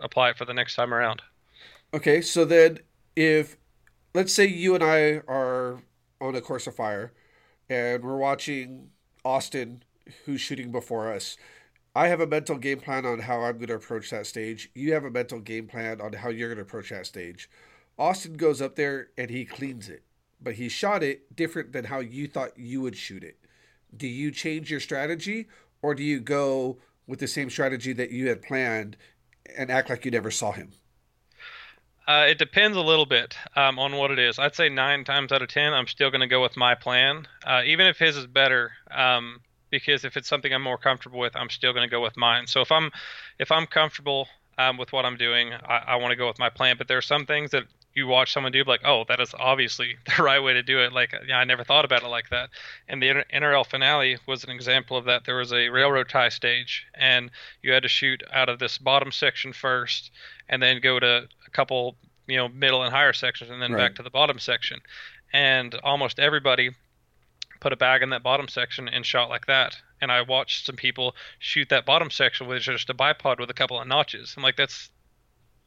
apply 0.00 0.30
it 0.30 0.36
for 0.36 0.44
the 0.44 0.54
next 0.54 0.74
time 0.74 0.92
around. 0.92 1.22
Okay, 1.94 2.20
so 2.20 2.44
then 2.44 2.80
if 3.16 3.56
let's 4.14 4.34
say 4.34 4.46
you 4.46 4.74
and 4.74 4.84
I 4.84 5.22
are 5.26 5.82
on 6.20 6.34
a 6.34 6.42
course 6.42 6.66
of 6.66 6.76
fire 6.76 7.14
and 7.70 8.04
we're 8.04 8.18
watching 8.18 8.90
Austin 9.24 9.84
who's 10.26 10.42
shooting 10.42 10.70
before 10.70 11.10
us 11.10 11.38
I 11.94 12.08
have 12.08 12.20
a 12.20 12.26
mental 12.26 12.56
game 12.56 12.80
plan 12.80 13.04
on 13.04 13.20
how 13.20 13.42
I'm 13.42 13.56
going 13.56 13.68
to 13.68 13.74
approach 13.74 14.10
that 14.10 14.26
stage. 14.26 14.70
You 14.74 14.94
have 14.94 15.04
a 15.04 15.10
mental 15.10 15.40
game 15.40 15.66
plan 15.66 16.00
on 16.00 16.14
how 16.14 16.30
you're 16.30 16.48
going 16.48 16.56
to 16.56 16.62
approach 16.62 16.88
that 16.90 17.06
stage. 17.06 17.50
Austin 17.98 18.34
goes 18.34 18.62
up 18.62 18.76
there 18.76 19.08
and 19.18 19.30
he 19.30 19.44
cleans 19.44 19.88
it, 19.88 20.02
but 20.40 20.54
he 20.54 20.68
shot 20.68 21.02
it 21.02 21.36
different 21.36 21.72
than 21.72 21.84
how 21.84 22.00
you 22.00 22.26
thought 22.26 22.58
you 22.58 22.80
would 22.80 22.96
shoot 22.96 23.22
it. 23.22 23.38
Do 23.94 24.06
you 24.06 24.30
change 24.30 24.70
your 24.70 24.80
strategy 24.80 25.48
or 25.82 25.94
do 25.94 26.02
you 26.02 26.18
go 26.18 26.78
with 27.06 27.18
the 27.20 27.28
same 27.28 27.50
strategy 27.50 27.92
that 27.92 28.10
you 28.10 28.28
had 28.28 28.40
planned 28.40 28.96
and 29.56 29.70
act 29.70 29.90
like 29.90 30.06
you 30.06 30.10
never 30.10 30.30
saw 30.30 30.52
him? 30.52 30.70
Uh, 32.08 32.26
it 32.28 32.38
depends 32.38 32.76
a 32.76 32.80
little 32.80 33.06
bit 33.06 33.36
um, 33.54 33.78
on 33.78 33.96
what 33.96 34.10
it 34.10 34.18
is. 34.18 34.38
I'd 34.38 34.56
say 34.56 34.68
nine 34.68 35.04
times 35.04 35.30
out 35.30 35.42
of 35.42 35.48
ten, 35.48 35.72
I'm 35.72 35.86
still 35.86 36.10
going 36.10 36.22
to 36.22 36.26
go 36.26 36.42
with 36.42 36.56
my 36.56 36.74
plan, 36.74 37.28
uh, 37.46 37.62
even 37.64 37.86
if 37.86 37.98
his 37.98 38.16
is 38.16 38.26
better. 38.26 38.72
Um, 38.90 39.40
because 39.72 40.04
if 40.04 40.16
it's 40.16 40.28
something 40.28 40.52
I'm 40.52 40.62
more 40.62 40.78
comfortable 40.78 41.18
with, 41.18 41.34
I'm 41.34 41.50
still 41.50 41.72
going 41.72 41.88
to 41.88 41.90
go 41.90 42.00
with 42.00 42.16
mine. 42.16 42.46
So 42.46 42.60
if 42.60 42.70
I'm 42.70 42.92
if 43.40 43.50
I'm 43.50 43.66
comfortable 43.66 44.28
um, 44.58 44.76
with 44.76 44.92
what 44.92 45.04
I'm 45.04 45.16
doing, 45.16 45.52
I, 45.52 45.82
I 45.88 45.96
want 45.96 46.12
to 46.12 46.16
go 46.16 46.28
with 46.28 46.38
my 46.38 46.50
plan. 46.50 46.76
But 46.78 46.86
there 46.86 46.98
are 46.98 47.02
some 47.02 47.26
things 47.26 47.50
that 47.50 47.64
you 47.94 48.06
watch 48.06 48.32
someone 48.32 48.52
do, 48.52 48.62
like, 48.64 48.82
oh, 48.84 49.04
that 49.08 49.20
is 49.20 49.34
obviously 49.38 49.96
the 50.16 50.22
right 50.22 50.40
way 50.42 50.52
to 50.52 50.62
do 50.62 50.78
it. 50.80 50.92
Like, 50.92 51.14
yeah, 51.26 51.38
I 51.38 51.44
never 51.44 51.64
thought 51.64 51.84
about 51.84 52.04
it 52.04 52.08
like 52.08 52.28
that. 52.28 52.50
And 52.86 53.02
the 53.02 53.24
NRL 53.34 53.66
finale 53.66 54.18
was 54.26 54.44
an 54.44 54.50
example 54.50 54.96
of 54.96 55.06
that. 55.06 55.24
There 55.24 55.36
was 55.36 55.52
a 55.52 55.70
railroad 55.70 56.08
tie 56.08 56.28
stage, 56.28 56.86
and 56.94 57.30
you 57.62 57.72
had 57.72 57.82
to 57.82 57.88
shoot 57.88 58.22
out 58.32 58.48
of 58.48 58.60
this 58.60 58.78
bottom 58.78 59.10
section 59.10 59.52
first, 59.52 60.12
and 60.48 60.62
then 60.62 60.80
go 60.80 61.00
to 61.00 61.28
a 61.46 61.50
couple, 61.50 61.96
you 62.26 62.36
know, 62.36 62.48
middle 62.48 62.82
and 62.82 62.92
higher 62.92 63.14
sections, 63.14 63.50
and 63.50 63.60
then 63.60 63.72
right. 63.72 63.88
back 63.88 63.94
to 63.96 64.02
the 64.02 64.10
bottom 64.10 64.38
section. 64.38 64.80
And 65.32 65.74
almost 65.82 66.18
everybody 66.18 66.72
put 67.62 67.72
a 67.72 67.76
bag 67.76 68.02
in 68.02 68.10
that 68.10 68.24
bottom 68.24 68.48
section 68.48 68.88
and 68.88 69.06
shot 69.06 69.28
like 69.28 69.46
that. 69.46 69.76
And 70.00 70.10
I 70.10 70.22
watched 70.22 70.66
some 70.66 70.74
people 70.74 71.14
shoot 71.38 71.68
that 71.68 71.86
bottom 71.86 72.10
section 72.10 72.48
with 72.48 72.62
just 72.62 72.90
a 72.90 72.94
bipod 72.94 73.38
with 73.38 73.50
a 73.50 73.54
couple 73.54 73.80
of 73.80 73.86
notches. 73.86 74.34
I'm 74.36 74.42
like, 74.42 74.56
that's 74.56 74.90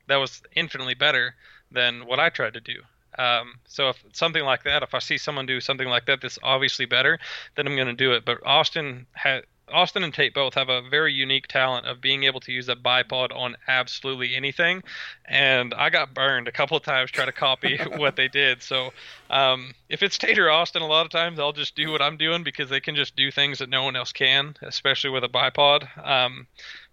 that 0.08 0.18
was 0.18 0.44
infinitely 0.56 0.94
better 0.94 1.36
than 1.72 2.06
what 2.06 2.20
I 2.20 2.30
tried 2.30 2.54
to 2.56 2.60
do. 2.60 2.82
Um, 3.18 3.60
so 3.66 3.90
if 3.90 4.04
something 4.12 4.44
like 4.44 4.66
that, 4.66 4.84
if 4.84 4.94
I 4.94 5.00
see 5.00 5.18
someone 5.18 5.46
do 5.46 5.62
something 5.62 5.88
like 5.88 6.06
that, 6.08 6.20
that's 6.22 6.38
obviously 6.44 6.86
better, 6.86 7.18
then 7.56 7.66
I'm 7.66 7.78
going 7.78 7.88
to 7.88 7.94
do 7.94 8.12
it. 8.12 8.26
But 8.26 8.46
Austin 8.46 9.08
had 9.14 9.46
Austin 9.72 10.04
and 10.04 10.14
Tate 10.14 10.34
both 10.34 10.54
have 10.54 10.70
a 10.70 10.82
very 10.82 11.12
unique 11.12 11.48
talent 11.48 11.88
of 11.88 12.00
being 12.00 12.24
able 12.24 12.40
to 12.42 12.52
use 12.52 12.70
a 12.70 12.76
bipod 12.76 13.36
on 13.36 13.56
absolutely 13.68 14.36
anything, 14.36 14.84
and 15.26 15.74
I 15.74 15.90
got 15.90 16.14
burned 16.14 16.48
a 16.48 16.52
couple 16.52 16.78
of 16.78 16.84
times 16.84 17.12
trying 17.12 17.28
to 17.28 17.34
copy 17.34 17.78
what 17.96 18.16
they 18.16 18.28
did. 18.28 18.62
So 18.62 18.94
um, 19.30 19.74
if 19.90 20.04
it's 20.04 20.18
Tate 20.18 20.38
or 20.38 20.50
Austin, 20.50 20.82
a 20.82 20.88
lot 20.88 21.06
of 21.06 21.12
times 21.12 21.40
I'll 21.40 21.54
just 21.54 21.76
do 21.76 21.92
what 21.92 22.02
I'm 22.02 22.18
doing 22.18 22.44
because 22.44 22.70
they 22.70 22.80
can 22.80 22.96
just 22.96 23.16
do 23.16 23.32
things 23.32 23.60
that 23.60 23.70
no 23.70 23.84
one 23.84 23.96
else 23.96 24.12
can, 24.12 24.56
especially 24.62 25.10
with 25.10 25.24
a 25.24 25.30
bipod. 25.30 25.88
Um, 26.06 26.48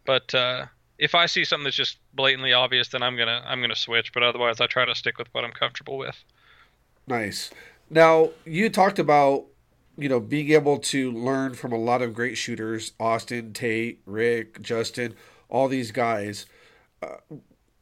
but 0.07 0.35
uh, 0.35 0.67
if 0.99 1.15
I 1.15 1.27
see 1.27 1.45
something 1.45 1.65
that's 1.65 1.77
just 1.77 1.99
blatantly 2.15 2.53
obvious, 2.53 2.89
then 2.89 3.03
I'm 3.03 3.17
gonna 3.17 3.43
I'm 3.45 3.61
gonna 3.61 3.77
switch. 3.77 4.13
But 4.13 4.23
otherwise, 4.23 4.61
I 4.61 4.67
try 4.67 4.85
to 4.85 4.95
stick 4.95 5.19
with 5.19 5.29
what 5.33 5.45
I'm 5.45 5.53
comfortable 5.53 5.99
with. 5.99 6.17
Nice. 7.07 7.51
Now 7.91 8.31
you 8.45 8.71
talked 8.71 8.99
about 8.99 9.45
you 9.97 10.09
know 10.09 10.21
being 10.21 10.51
able 10.51 10.79
to 10.79 11.11
learn 11.13 11.55
from 11.55 11.73
a 11.73 11.79
lot 11.79 12.03
of 12.03 12.15
great 12.15 12.37
shooters: 12.37 12.93
Austin, 12.99 13.53
Tate, 13.53 14.01
Rick, 14.07 14.63
Justin, 14.63 15.15
all 15.49 15.69
these 15.69 15.91
guys. 15.91 16.47
Uh, 17.03 17.17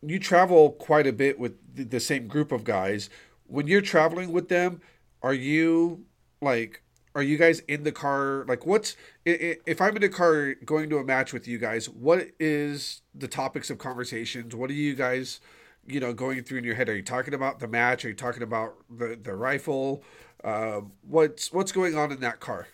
you 0.02 0.18
travel 0.18 0.70
quite 0.72 1.06
a 1.06 1.12
bit 1.12 1.38
with 1.38 1.54
the 1.74 2.00
same 2.00 2.26
group 2.26 2.52
of 2.52 2.64
guys. 2.64 3.10
When 3.46 3.66
you're 3.66 3.82
traveling 3.82 4.32
with 4.32 4.48
them, 4.48 4.80
are 5.22 5.34
you 5.34 6.04
like 6.40 6.82
are 7.14 7.22
you 7.22 7.36
guys 7.36 7.60
in 7.60 7.82
the 7.82 7.92
car 7.92 8.44
like 8.48 8.64
what's 8.66 8.96
if 9.24 9.80
i'm 9.80 9.94
in 9.96 10.02
the 10.02 10.08
car 10.08 10.54
going 10.64 10.88
to 10.88 10.98
a 10.98 11.04
match 11.04 11.32
with 11.32 11.46
you 11.48 11.58
guys 11.58 11.88
what 11.88 12.28
is 12.38 13.02
the 13.14 13.28
topics 13.28 13.70
of 13.70 13.78
conversations 13.78 14.54
what 14.54 14.70
are 14.70 14.74
you 14.74 14.94
guys 14.94 15.40
you 15.86 16.00
know 16.00 16.12
going 16.12 16.42
through 16.42 16.58
in 16.58 16.64
your 16.64 16.74
head 16.74 16.88
are 16.88 16.96
you 16.96 17.02
talking 17.02 17.34
about 17.34 17.58
the 17.58 17.68
match 17.68 18.04
are 18.04 18.08
you 18.08 18.14
talking 18.14 18.42
about 18.42 18.74
the 18.88 19.18
the 19.20 19.34
rifle 19.34 20.02
uh, 20.44 20.80
what's 21.08 21.52
what's 21.52 21.72
going 21.72 21.96
on 21.96 22.12
in 22.12 22.20
that 22.20 22.40
car 22.40 22.68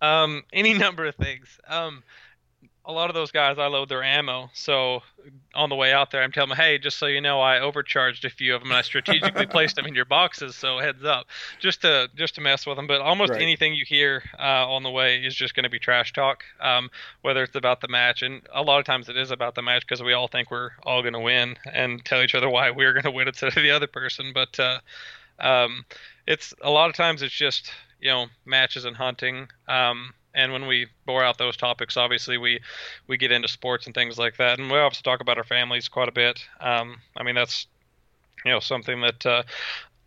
um 0.00 0.42
any 0.52 0.74
number 0.78 1.06
of 1.06 1.14
things 1.14 1.60
um 1.68 2.02
a 2.84 2.92
lot 2.92 3.10
of 3.10 3.14
those 3.14 3.30
guys 3.30 3.58
I 3.58 3.66
load 3.66 3.88
their 3.88 4.02
ammo. 4.02 4.50
So 4.54 5.02
on 5.54 5.68
the 5.68 5.76
way 5.76 5.92
out 5.92 6.10
there, 6.10 6.22
I'm 6.22 6.32
telling 6.32 6.48
them, 6.48 6.58
hey, 6.58 6.78
just 6.78 6.98
so 6.98 7.06
you 7.06 7.20
know, 7.20 7.40
I 7.40 7.60
overcharged 7.60 8.24
a 8.24 8.30
few 8.30 8.54
of 8.54 8.60
them 8.60 8.70
and 8.70 8.78
I 8.78 8.82
strategically 8.82 9.46
placed 9.50 9.76
them 9.76 9.86
in 9.86 9.94
your 9.94 10.04
boxes. 10.04 10.56
So 10.56 10.78
heads 10.78 11.04
up, 11.04 11.26
just 11.60 11.82
to 11.82 12.10
just 12.16 12.34
to 12.36 12.40
mess 12.40 12.66
with 12.66 12.76
them. 12.76 12.88
But 12.88 13.00
almost 13.00 13.30
right. 13.30 13.42
anything 13.42 13.74
you 13.74 13.84
hear 13.86 14.24
uh, 14.38 14.68
on 14.68 14.82
the 14.82 14.90
way 14.90 15.18
is 15.18 15.34
just 15.34 15.54
going 15.54 15.64
to 15.64 15.70
be 15.70 15.78
trash 15.78 16.12
talk, 16.12 16.42
um, 16.60 16.90
whether 17.22 17.44
it's 17.44 17.54
about 17.54 17.80
the 17.80 17.88
match, 17.88 18.22
and 18.22 18.42
a 18.52 18.62
lot 18.62 18.80
of 18.80 18.84
times 18.84 19.08
it 19.08 19.16
is 19.16 19.30
about 19.30 19.54
the 19.54 19.62
match 19.62 19.82
because 19.82 20.02
we 20.02 20.12
all 20.12 20.26
think 20.26 20.50
we're 20.50 20.70
all 20.82 21.02
going 21.02 21.14
to 21.14 21.20
win 21.20 21.56
and 21.72 22.04
tell 22.04 22.20
each 22.20 22.34
other 22.34 22.50
why 22.50 22.70
we're 22.70 22.92
going 22.92 23.04
to 23.04 23.12
win 23.12 23.28
instead 23.28 23.56
of 23.56 23.62
the 23.62 23.70
other 23.70 23.86
person. 23.86 24.32
But 24.34 24.58
uh, 24.58 24.80
um, 25.42 25.84
it's 26.26 26.54
a 26.62 26.70
lot 26.70 26.88
of 26.88 26.96
times 26.96 27.22
it's 27.22 27.34
just 27.34 27.72
you 28.00 28.10
know 28.10 28.26
matches 28.44 28.84
and 28.84 28.96
hunting. 28.96 29.48
Um, 29.68 30.14
and 30.34 30.50
when 30.52 30.66
we 30.66 30.86
bore 31.04 31.22
out 31.22 31.36
those 31.36 31.56
topics, 31.56 31.96
obviously 31.96 32.38
we 32.38 32.60
we 33.06 33.16
get 33.16 33.32
into 33.32 33.48
sports 33.48 33.86
and 33.86 33.94
things 33.94 34.18
like 34.18 34.36
that, 34.38 34.58
and 34.58 34.70
we 34.70 34.78
also 34.78 35.00
talk 35.02 35.20
about 35.20 35.38
our 35.38 35.44
families 35.44 35.88
quite 35.88 36.08
a 36.08 36.12
bit. 36.12 36.40
Um, 36.60 36.96
I 37.16 37.22
mean, 37.22 37.34
that's 37.34 37.66
you 38.44 38.50
know 38.50 38.60
something 38.60 39.00
that 39.02 39.26
uh, 39.26 39.42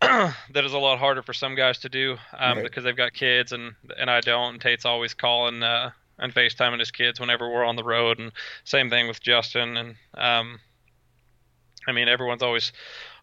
that 0.00 0.64
is 0.64 0.72
a 0.72 0.78
lot 0.78 0.98
harder 0.98 1.22
for 1.22 1.32
some 1.32 1.54
guys 1.54 1.78
to 1.78 1.88
do 1.88 2.16
um, 2.38 2.58
right. 2.58 2.64
because 2.64 2.84
they've 2.84 2.96
got 2.96 3.12
kids 3.12 3.52
and 3.52 3.74
and 3.98 4.10
I 4.10 4.20
don't. 4.20 4.54
And 4.54 4.60
Tate's 4.60 4.84
always 4.84 5.14
calling 5.14 5.62
uh, 5.62 5.90
and 6.18 6.34
FaceTiming 6.34 6.80
his 6.80 6.90
kids 6.90 7.20
whenever 7.20 7.48
we're 7.48 7.64
on 7.64 7.76
the 7.76 7.84
road, 7.84 8.18
and 8.18 8.32
same 8.64 8.90
thing 8.90 9.08
with 9.08 9.22
Justin. 9.22 9.76
And 9.76 9.94
um, 10.14 10.60
I 11.86 11.92
mean, 11.92 12.08
everyone's 12.08 12.42
always 12.42 12.72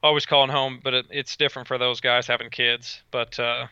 always 0.03 0.25
calling 0.25 0.49
home, 0.49 0.81
but 0.83 0.93
it, 0.93 1.05
it's 1.09 1.35
different 1.37 1.67
for 1.67 1.77
those 1.77 2.01
guys 2.01 2.27
having 2.27 2.49
kids. 2.49 3.01
But 3.09 3.39
uh, 3.39 3.67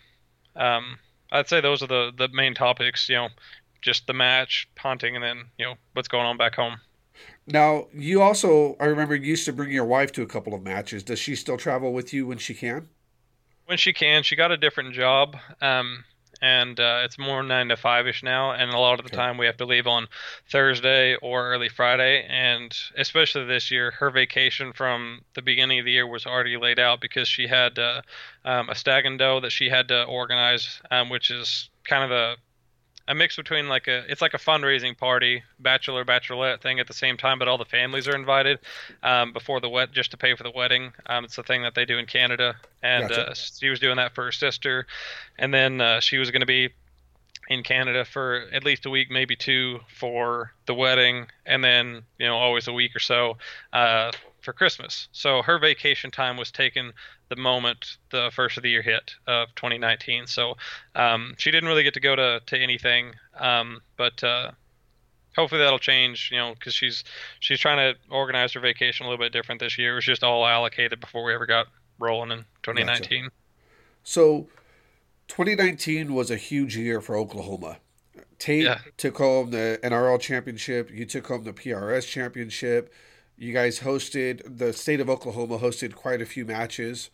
um, 0.56 0.98
I'd 1.32 1.50
say 1.50 1.62
those 1.62 1.84
are 1.84 1.88
the 1.88 2.12
the 2.17 2.30
main 2.30 2.56
topics. 2.56 3.08
You 3.10 3.17
know, 3.17 3.30
just 3.82 4.08
the 4.08 4.13
match, 4.13 4.67
hunting, 4.78 5.15
and 5.15 5.24
then 5.24 5.44
you 5.60 5.65
know 5.65 5.76
what's 5.94 6.08
going 6.08 6.26
on 6.26 6.38
back 6.38 6.56
home. 6.56 6.80
Now, 7.46 7.88
you 7.94 8.22
also, 8.22 8.76
I 8.80 8.86
remember, 8.86 9.15
you 9.15 9.32
used 9.32 9.46
to 9.46 9.54
bring 9.54 9.72
your 9.72 9.86
wife 9.86 10.12
to 10.13 10.22
a 10.22 10.28
couple 10.28 10.54
of 10.54 10.63
matches. 10.63 11.04
Does 11.04 11.20
she 11.20 11.36
still 11.36 11.58
travel 11.58 11.94
with 11.94 12.13
you 12.13 12.26
when 12.26 12.38
she 12.38 12.54
can? 12.54 12.88
When 13.65 13.78
she 13.78 13.94
can, 13.94 14.24
she 14.24 14.36
got 14.36 14.52
a 14.52 14.58
different 14.58 14.94
job. 14.94 15.38
Um, 15.62 16.04
and 16.42 16.80
uh, 16.80 17.02
it's 17.04 17.20
more 17.20 17.44
nine 17.44 17.70
to 17.70 17.78
five 17.78 18.08
ish 18.08 18.24
now. 18.24 18.52
And 18.52 18.72
a 18.72 18.80
lot 18.80 19.00
of 19.00 19.06
the 19.06 19.12
okay. 19.12 19.18
time 19.18 19.38
we 19.38 19.46
have 19.46 19.58
to 19.58 19.66
leave 19.66 19.88
on 19.88 20.08
Thursday 20.50 21.16
or 21.16 21.52
early 21.52 21.70
Friday. 21.70 22.26
And 22.28 22.76
especially 22.98 23.46
this 23.46 23.70
year, 23.70 23.92
her 23.92 24.10
vacation 24.10 24.74
from 24.74 25.22
the 25.36 25.42
beginning 25.42 25.80
of 25.80 25.86
the 25.86 25.92
year 25.92 26.08
was 26.08 26.26
already 26.26 26.58
laid 26.58 26.80
out 26.80 27.02
because 27.02 27.28
she 27.28 27.48
had 27.48 27.78
uh, 27.78 28.02
um, 28.44 28.70
a 28.70 28.76
stag 28.76 29.06
and 29.06 29.20
doe 29.20 29.40
that 29.42 29.52
she 29.52 29.70
had 29.70 29.88
to 29.90 30.04
organize, 30.04 30.82
um, 30.90 31.10
which 31.10 31.30
is 31.30 31.70
kind 31.84 32.04
of 32.04 32.12
a 32.12 32.36
a 33.12 33.13
mix 33.13 33.36
between 33.36 33.67
like 33.67 33.89
a 33.89 34.10
it's 34.10 34.21
like 34.21 34.34
a 34.34 34.38
fundraising 34.38 34.97
party, 34.97 35.43
bachelor 35.60 36.06
bachelorette 36.06 36.62
thing 36.62 36.80
at 36.80 36.88
the 36.88 36.93
same 36.93 37.17
time, 37.17 37.38
but 37.38 37.47
all 37.50 37.58
the 37.58 37.65
families 37.65 38.08
are 38.08 38.15
invited 38.15 38.58
um, 39.04 39.34
before 39.34 39.60
the 39.60 39.67
wet 39.67 39.91
just 39.91 40.12
to 40.12 40.17
pay 40.17 40.34
for 40.34 40.43
the 40.43 40.52
wedding. 40.52 40.93
Um, 41.08 41.26
it's 41.26 41.38
a 41.38 41.43
thing 41.43 41.62
that 41.63 41.76
they 41.76 41.84
do 41.84 41.97
in 41.97 42.06
Canada, 42.06 42.56
and 42.82 43.10
gotcha. 43.10 43.32
uh, 43.32 43.34
she 43.34 43.67
was 43.67 43.82
doing 43.82 43.97
that 43.97 44.15
for 44.15 44.24
her 44.24 44.32
sister, 44.32 44.88
and 45.38 45.54
then 45.54 45.82
uh, 45.82 46.00
she 46.00 46.19
was 46.19 46.32
going 46.32 46.39
to 46.39 46.45
be 46.45 46.69
in 47.50 47.63
Canada 47.63 48.06
for 48.06 48.45
at 48.54 48.63
least 48.63 48.86
a 48.86 48.89
week, 48.89 49.12
maybe 49.12 49.36
two 49.36 49.82
for 49.93 50.54
the 50.65 50.74
wedding, 50.74 51.28
and 51.45 51.62
then 51.62 52.04
you 52.17 52.26
know 52.26 52.38
always 52.38 52.69
a 52.69 52.74
week 52.74 52.95
or 52.95 53.00
so 53.00 53.38
uh, 53.74 54.13
for 54.42 54.54
Christmas. 54.54 55.08
So 55.12 55.42
her 55.42 55.60
vacation 55.60 56.12
time 56.12 56.38
was 56.38 56.52
taken 56.52 56.92
the 57.30 57.36
moment 57.36 57.98
the 58.10 58.32
first 58.34 58.58
of 58.58 58.64
the 58.64 58.70
year 58.70 58.82
hit 58.82 59.14
of 59.28 59.54
2019. 59.56 60.28
So 60.28 60.56
um, 60.96 61.36
she 61.38 61.52
didn't 61.52 61.70
really 61.70 61.84
get 61.84 61.94
to 61.94 62.00
go 62.00 62.16
to 62.16 62.42
to 62.46 62.58
anything, 62.58 63.14
um, 63.40 63.82
but 63.98 64.24
uh, 64.24 64.52
hopefully 65.36 65.60
that'll 65.60 65.80
change. 65.80 66.30
You 66.32 66.38
know, 66.40 66.54
because 66.54 66.74
she's 66.74 67.04
she's 67.40 67.60
trying 67.60 67.78
to 67.78 68.00
organize 68.10 68.54
her 68.54 68.60
vacation 68.60 69.06
a 69.06 69.10
little 69.10 69.24
bit 69.24 69.32
different 69.32 69.62
this 69.62 69.78
year. 69.78 69.94
It 69.94 69.96
was 69.96 70.06
just 70.06 70.24
all 70.24 70.46
allocated 70.46 71.00
before 71.00 71.24
we 71.24 71.34
ever 71.34 71.46
got 71.46 71.68
rolling 72.00 72.32
in 72.32 72.46
2019. 72.64 73.24
Gotcha. 73.24 73.34
So 74.04 74.48
2019 75.28 76.14
was 76.14 76.32
a 76.32 76.36
huge 76.36 76.76
year 76.76 77.00
for 77.00 77.16
Oklahoma. 77.16 77.78
Tate 78.40 78.64
yeah. 78.64 78.80
took 78.98 79.18
home 79.18 79.52
the 79.52 79.80
NRL 79.84 80.20
championship. 80.20 80.90
You 80.92 81.06
took 81.06 81.28
home 81.28 81.44
the 81.44 81.54
PRS 81.54 82.08
championship. 82.08 82.92
You 83.42 83.54
guys 83.54 83.80
hosted 83.80 84.60
the 84.60 84.72
state 84.72 85.00
of 85.00 85.10
Oklahoma 85.10 85.58
hosted 85.58 85.96
quite 85.96 86.22
a 86.22 86.28
few 86.28 86.46
matches. 86.46 87.10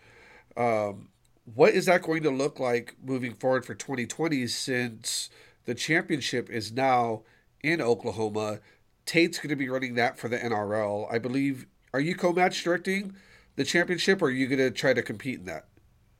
Um, 0.58 1.08
what 1.56 1.74
is 1.74 1.86
that 1.86 2.02
going 2.02 2.22
to 2.24 2.30
look 2.30 2.60
like 2.60 2.98
moving 3.02 3.34
forward 3.34 3.66
for 3.66 3.74
2020 3.74 4.46
since 4.48 5.30
the 5.64 5.74
championship 5.74 6.50
is 6.50 6.70
now 6.74 7.22
in 7.64 7.80
Oklahoma? 7.80 8.60
Tate's 9.06 9.38
going 9.38 9.52
to 9.52 9.56
be 9.56 9.70
running 9.70 9.96
that 9.96 10.20
for 10.20 10.28
the 10.28 10.38
NRL. 10.38 11.10
I 11.10 11.18
believe. 11.18 11.66
Are 11.94 12.02
you 12.02 12.14
co-match 12.14 12.62
directing 12.62 13.16
the 13.56 13.64
championship, 13.64 14.22
or 14.22 14.26
are 14.26 14.30
you 14.30 14.48
going 14.48 14.60
to 14.60 14.70
try 14.70 14.94
to 14.94 15.02
compete 15.02 15.40
in 15.40 15.46
that? 15.46 15.64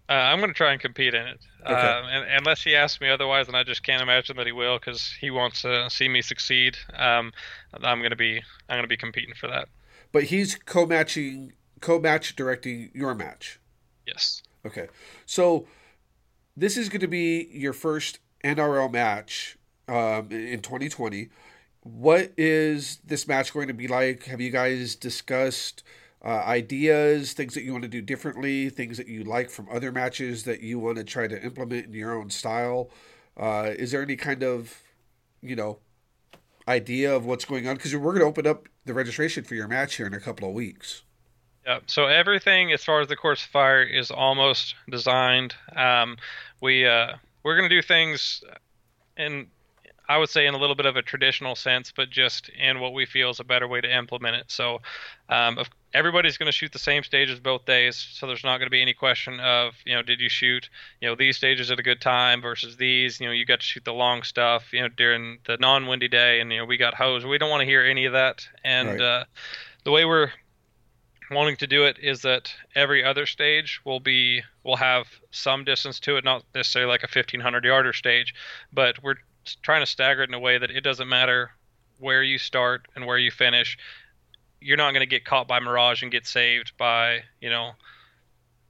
Uh, 0.08 0.14
I'm 0.14 0.40
going 0.40 0.50
to 0.50 0.56
try 0.56 0.72
and 0.72 0.80
compete 0.80 1.16
in 1.16 1.28
it, 1.28 1.42
okay. 1.64 1.74
uh, 1.74 2.04
and, 2.08 2.26
unless 2.38 2.64
he 2.64 2.78
asks 2.78 3.02
me 3.02 3.10
otherwise, 3.10 3.50
and 3.50 3.58
I 3.58 3.64
just 3.66 3.84
can't 3.84 4.02
imagine 4.02 4.38
that 4.38 4.46
he 4.46 4.54
will 4.54 4.80
because 4.80 5.14
he 5.20 5.32
wants 5.32 5.64
to 5.64 5.90
see 5.90 6.08
me 6.08 6.22
succeed. 6.22 6.78
Um, 6.96 7.34
I'm 7.74 8.00
going 8.00 8.12
to 8.12 8.16
be 8.16 8.42
I'm 8.70 8.78
going 8.78 8.84
to 8.84 8.88
be 8.88 8.96
competing 8.96 9.36
for 9.36 9.48
that 9.48 9.68
but 10.18 10.24
he's 10.24 10.56
co-matching, 10.56 11.54
co-match 11.80 12.36
directing 12.36 12.90
your 12.96 13.14
match. 13.14 13.60
Yes. 14.08 14.42
Okay, 14.66 14.88
so 15.28 15.68
this 16.56 16.76
is 16.76 16.90
going 16.90 17.02
to 17.02 17.08
be 17.08 17.48
your 17.52 17.72
first 17.72 18.18
NRL 18.44 18.92
match 18.92 19.60
um, 19.88 20.32
in 20.32 20.62
2020. 20.62 21.30
What 21.82 22.34
is 22.36 22.98
this 23.06 23.28
match 23.28 23.54
going 23.54 23.68
to 23.68 23.76
be 23.76 23.88
like? 23.88 24.24
Have 24.24 24.42
you 24.42 24.50
guys 24.50 24.96
discussed 24.96 25.84
uh, 26.26 26.30
ideas, 26.30 27.34
things 27.34 27.54
that 27.54 27.62
you 27.62 27.72
want 27.72 27.84
to 27.84 27.88
do 27.88 28.02
differently, 28.02 28.72
things 28.72 28.98
that 28.98 29.08
you 29.08 29.24
like 29.24 29.52
from 29.52 29.68
other 29.72 29.92
matches 29.92 30.46
that 30.46 30.62
you 30.62 30.80
want 30.80 30.98
to 30.98 31.04
try 31.04 31.28
to 31.28 31.40
implement 31.44 31.86
in 31.86 31.94
your 31.94 32.18
own 32.18 32.32
style? 32.32 32.90
Uh, 33.40 33.70
is 33.78 33.92
there 33.92 34.02
any 34.02 34.16
kind 34.16 34.42
of, 34.42 34.82
you 35.44 35.56
know, 35.56 35.78
idea 36.68 37.16
of 37.16 37.28
what's 37.28 37.46
going 37.46 37.68
on? 37.68 37.76
Because 37.76 37.96
we're 37.96 38.14
going 38.14 38.22
to 38.22 38.26
open 38.26 38.48
up 38.48 38.68
the 38.88 38.94
registration 38.94 39.44
for 39.44 39.56
your 39.56 39.68
match 39.68 39.96
here 39.96 40.08
in 40.08 40.14
a 40.14 40.20
couple 40.20 40.48
of 40.48 40.54
weeks. 40.54 41.04
Yeah. 41.66 41.80
So 41.86 42.06
everything 42.06 42.72
as 42.72 42.84
far 42.84 43.02
as 43.02 43.08
the 43.08 43.16
course 43.16 43.44
of 43.44 43.50
fire 43.50 43.84
is 43.84 44.10
almost 44.10 44.76
designed. 44.90 45.54
Um, 45.76 46.18
we 46.62 46.88
uh, 46.88 47.14
we're 47.44 47.58
going 47.58 47.70
to 47.70 47.76
do 47.76 47.82
things 47.82 48.42
in 49.18 49.48
I 50.10 50.18
would 50.18 50.30
say 50.30 50.48
in 50.48 50.54
a 50.54 50.58
little 50.58 50.76
bit 50.76 50.86
of 50.86 50.96
a 50.96 51.02
traditional 51.02 51.56
sense, 51.56 51.92
but 51.96 52.10
just 52.10 52.50
in 52.50 52.80
what 52.80 52.94
we 52.94 53.06
feel 53.06 53.30
is 53.30 53.40
a 53.40 53.44
better 53.44 53.68
way 53.68 53.82
to 53.82 53.98
implement 53.98 54.38
it. 54.38 54.46
So, 54.48 54.80
um, 55.30 55.60
everybody's 55.94 56.38
going 56.38 56.48
to 56.48 56.52
shoot 56.52 56.72
the 56.72 56.80
same 56.80 57.04
stages 57.04 57.40
both 57.40 57.66
days, 57.66 57.96
so 57.96 58.28
there's 58.28 58.44
not 58.44 58.58
going 58.58 58.68
to 58.68 58.72
be 58.72 58.82
any 58.82 58.94
question 58.94 59.40
of 59.40 59.74
you 59.86 59.96
know 59.96 60.02
did 60.02 60.20
you 60.20 60.30
shoot 60.30 60.70
you 61.02 61.08
know 61.08 61.16
these 61.16 61.38
stages 61.38 61.72
at 61.72 61.80
a 61.80 61.84
good 61.84 62.02
time 62.02 62.42
versus 62.42 62.78
these. 62.78 63.20
You 63.20 63.28
know 63.28 63.34
you 63.34 63.46
got 63.46 63.60
to 63.60 63.66
shoot 63.66 63.86
the 63.86 63.94
long 63.94 64.24
stuff 64.24 64.74
you 64.74 64.82
know 64.82 64.90
during 64.90 65.40
the 65.46 65.58
non-windy 65.58 66.08
day, 66.08 66.40
and 66.40 66.52
you 66.52 66.60
know 66.60 66.66
we 66.66 66.78
got 66.78 66.94
hose. 66.94 67.26
We 67.26 67.38
don't 67.38 67.50
want 67.50 67.62
to 67.62 67.66
hear 67.66 67.84
any 67.84 68.06
of 68.06 68.14
that. 68.14 68.48
And 68.64 68.90
right. 68.90 69.02
uh, 69.02 69.24
the 69.84 69.92
way 69.92 70.06
we're 70.06 70.32
wanting 71.32 71.58
to 71.58 71.68
do 71.68 71.84
it 71.84 71.98
is 72.00 72.22
that 72.22 72.54
every 72.76 73.04
other 73.04 73.26
stage 73.26 73.82
will 73.84 74.00
be 74.00 74.44
will 74.64 74.78
have 74.78 75.08
some 75.32 75.64
distance 75.64 76.00
to 76.02 76.18
it, 76.18 76.24
not 76.24 76.44
necessarily 76.56 76.90
like 76.90 77.04
a 77.04 77.12
1500 77.12 77.66
yarder 77.66 77.94
stage, 77.94 78.34
but 78.72 79.02
we're 79.04 79.16
trying 79.62 79.82
to 79.82 79.86
stagger 79.86 80.24
it 80.24 80.30
in 80.30 80.34
a 80.34 80.40
way 80.40 80.58
that 80.58 80.72
it 80.72 80.82
doesn't 80.82 81.08
matter 81.08 81.52
where 82.00 82.24
you 82.24 82.38
start 82.38 82.88
and 82.96 83.06
where 83.06 83.18
you 83.18 83.32
finish. 83.32 83.78
You're 84.60 84.78
not 84.78 84.92
going 84.92 85.02
to 85.02 85.08
get 85.08 85.26
caught 85.26 85.48
by 85.48 85.60
mirage 85.60 86.02
and 86.02 86.12
get 86.12 86.26
saved 86.26 86.74
by 86.78 87.22
you 87.42 87.50
know 87.50 87.72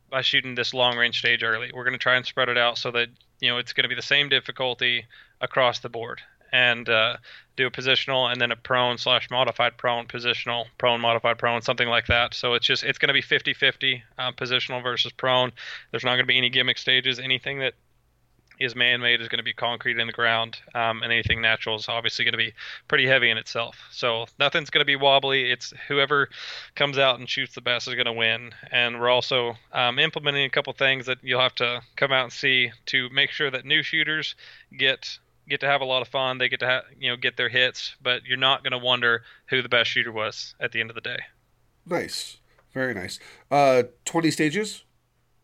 by 0.09 0.21
shooting 0.21 0.55
this 0.55 0.73
long 0.73 0.97
range 0.97 1.19
stage 1.19 1.43
early. 1.43 1.71
We're 1.73 1.83
going 1.83 1.93
to 1.93 1.99
try 1.99 2.15
and 2.15 2.25
spread 2.25 2.49
it 2.49 2.57
out 2.57 2.77
so 2.77 2.91
that 2.91 3.09
you 3.39 3.49
know 3.49 3.57
it's 3.57 3.73
going 3.73 3.83
to 3.83 3.89
be 3.89 3.95
the 3.95 4.01
same 4.01 4.29
difficulty 4.29 5.05
across 5.41 5.79
the 5.79 5.89
board. 5.89 6.21
And 6.53 6.87
uh, 6.87 7.17
do 7.57 7.67
a 7.67 7.71
positional 7.71 8.31
and 8.31 8.39
then 8.39 8.51
a 8.51 8.55
prone 8.55 8.97
slash 8.97 9.29
modified 9.29 9.77
prone 9.77 10.05
positional 10.05 10.65
prone 10.77 11.01
modified 11.01 11.37
prone 11.37 11.61
something 11.61 11.89
like 11.89 12.07
that. 12.07 12.33
So 12.33 12.53
it's 12.53 12.65
just 12.65 12.83
it's 12.83 12.97
going 12.97 13.09
to 13.09 13.13
be 13.13 13.21
50 13.21 13.53
50 13.53 14.03
uh, 14.17 14.31
positional 14.31 14.81
versus 14.81 15.11
prone. 15.11 15.51
There's 15.91 16.05
not 16.05 16.11
going 16.11 16.23
to 16.23 16.25
be 16.25 16.37
any 16.37 16.49
gimmick 16.49 16.77
stages 16.77 17.19
anything 17.19 17.59
that 17.59 17.73
is 18.59 18.75
man-made 18.75 19.21
is 19.21 19.27
going 19.27 19.37
to 19.37 19.43
be 19.43 19.53
concrete 19.53 19.99
in 19.99 20.07
the 20.07 20.13
ground, 20.13 20.57
um, 20.73 21.03
and 21.03 21.11
anything 21.11 21.41
natural 21.41 21.75
is 21.75 21.87
obviously 21.87 22.25
going 22.25 22.33
to 22.33 22.37
be 22.37 22.53
pretty 22.87 23.07
heavy 23.07 23.29
in 23.29 23.37
itself. 23.37 23.77
So 23.91 24.25
nothing's 24.39 24.69
going 24.69 24.81
to 24.81 24.85
be 24.85 24.95
wobbly. 24.95 25.51
It's 25.51 25.73
whoever 25.87 26.29
comes 26.75 26.97
out 26.97 27.19
and 27.19 27.29
shoots 27.29 27.55
the 27.55 27.61
best 27.61 27.87
is 27.87 27.93
going 27.95 28.05
to 28.05 28.13
win. 28.13 28.51
And 28.71 28.99
we're 28.99 29.09
also 29.09 29.55
um, 29.71 29.99
implementing 29.99 30.45
a 30.45 30.49
couple 30.49 30.73
things 30.73 31.05
that 31.05 31.19
you'll 31.21 31.41
have 31.41 31.55
to 31.55 31.81
come 31.95 32.11
out 32.11 32.23
and 32.23 32.33
see 32.33 32.71
to 32.87 33.09
make 33.09 33.31
sure 33.31 33.51
that 33.51 33.65
new 33.65 33.83
shooters 33.83 34.35
get 34.77 35.19
get 35.47 35.61
to 35.61 35.65
have 35.65 35.81
a 35.81 35.85
lot 35.85 36.01
of 36.01 36.09
fun. 36.09 36.39
They 36.39 36.49
get 36.49 36.59
to 36.59 36.67
have, 36.67 36.83
you 36.99 37.09
know 37.09 37.15
get 37.15 37.37
their 37.37 37.49
hits, 37.49 37.95
but 38.01 38.25
you're 38.25 38.37
not 38.37 38.63
going 38.63 38.71
to 38.71 38.77
wonder 38.77 39.23
who 39.47 39.61
the 39.61 39.69
best 39.69 39.89
shooter 39.89 40.11
was 40.11 40.55
at 40.59 40.71
the 40.71 40.81
end 40.81 40.89
of 40.89 40.95
the 40.95 41.01
day. 41.01 41.19
Nice, 41.85 42.37
very 42.73 42.93
nice. 42.93 43.19
Uh, 43.49 43.83
Twenty 44.03 44.31
stages. 44.31 44.83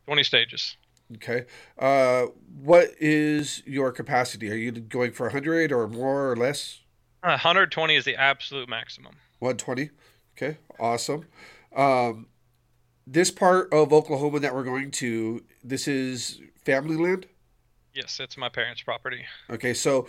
Twenty 0.05 0.23
stages. 0.23 0.75
Okay. 1.15 1.45
Uh, 1.77 2.27
what 2.61 2.89
is 2.99 3.61
your 3.65 3.91
capacity? 3.91 4.49
Are 4.51 4.55
you 4.55 4.71
going 4.71 5.11
for 5.11 5.27
100 5.27 5.71
or 5.71 5.87
more 5.87 6.31
or 6.31 6.35
less? 6.35 6.79
120 7.21 7.95
is 7.95 8.05
the 8.05 8.15
absolute 8.15 8.67
maximum. 8.67 9.15
120. 9.39 9.89
Okay. 10.35 10.57
Awesome. 10.79 11.25
Um, 11.75 12.27
this 13.05 13.31
part 13.31 13.71
of 13.73 13.93
Oklahoma 13.93 14.39
that 14.39 14.53
we're 14.53 14.63
going 14.63 14.91
to, 14.91 15.43
this 15.63 15.87
is 15.87 16.41
family 16.65 16.97
land? 16.97 17.27
Yes, 17.93 18.19
it's 18.19 18.37
my 18.37 18.49
parents' 18.49 18.81
property. 18.81 19.25
Okay. 19.49 19.73
So 19.73 20.07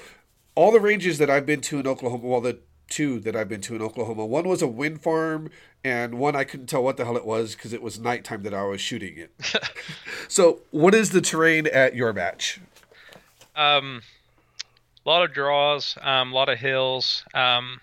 all 0.55 0.73
the 0.73 0.81
ranges 0.81 1.19
that 1.19 1.29
I've 1.29 1.47
been 1.47 1.61
to 1.63 1.81
in 1.81 1.87
Oklahoma, 1.87 2.27
well, 2.27 2.41
the 2.41 2.61
two 2.89 3.21
that 3.21 3.35
I've 3.35 3.49
been 3.49 3.61
to 3.63 3.75
in 3.75 3.83
Oklahoma. 3.83 4.27
One 4.27 4.49
was 4.49 4.63
a 4.63 4.67
wind 4.67 5.03
farm, 5.03 5.51
and 5.83 6.19
one 6.19 6.37
I 6.37 6.45
couldn't 6.45 6.67
tell 6.67 6.83
what 6.83 6.97
the 6.97 7.05
hell 7.05 7.17
it 7.17 7.27
was 7.27 7.55
because 7.55 7.73
it 7.73 7.83
was 7.83 7.99
nighttime 7.99 8.43
that 8.43 8.55
I 8.55 8.63
was 8.65 8.81
shooting 8.81 9.17
it. 9.19 9.33
so, 10.29 10.61
what 10.71 10.95
is 10.95 11.11
the 11.11 11.21
terrain 11.21 11.67
at 11.67 11.95
your 11.95 12.13
match? 12.13 12.61
Um, 13.57 14.03
a 15.05 15.09
lot 15.09 15.25
of 15.25 15.33
draws, 15.33 15.97
um, 16.01 16.33
a 16.33 16.35
lot 16.35 16.49
of 16.49 16.59
hills. 16.59 17.25
Um, 17.35 17.81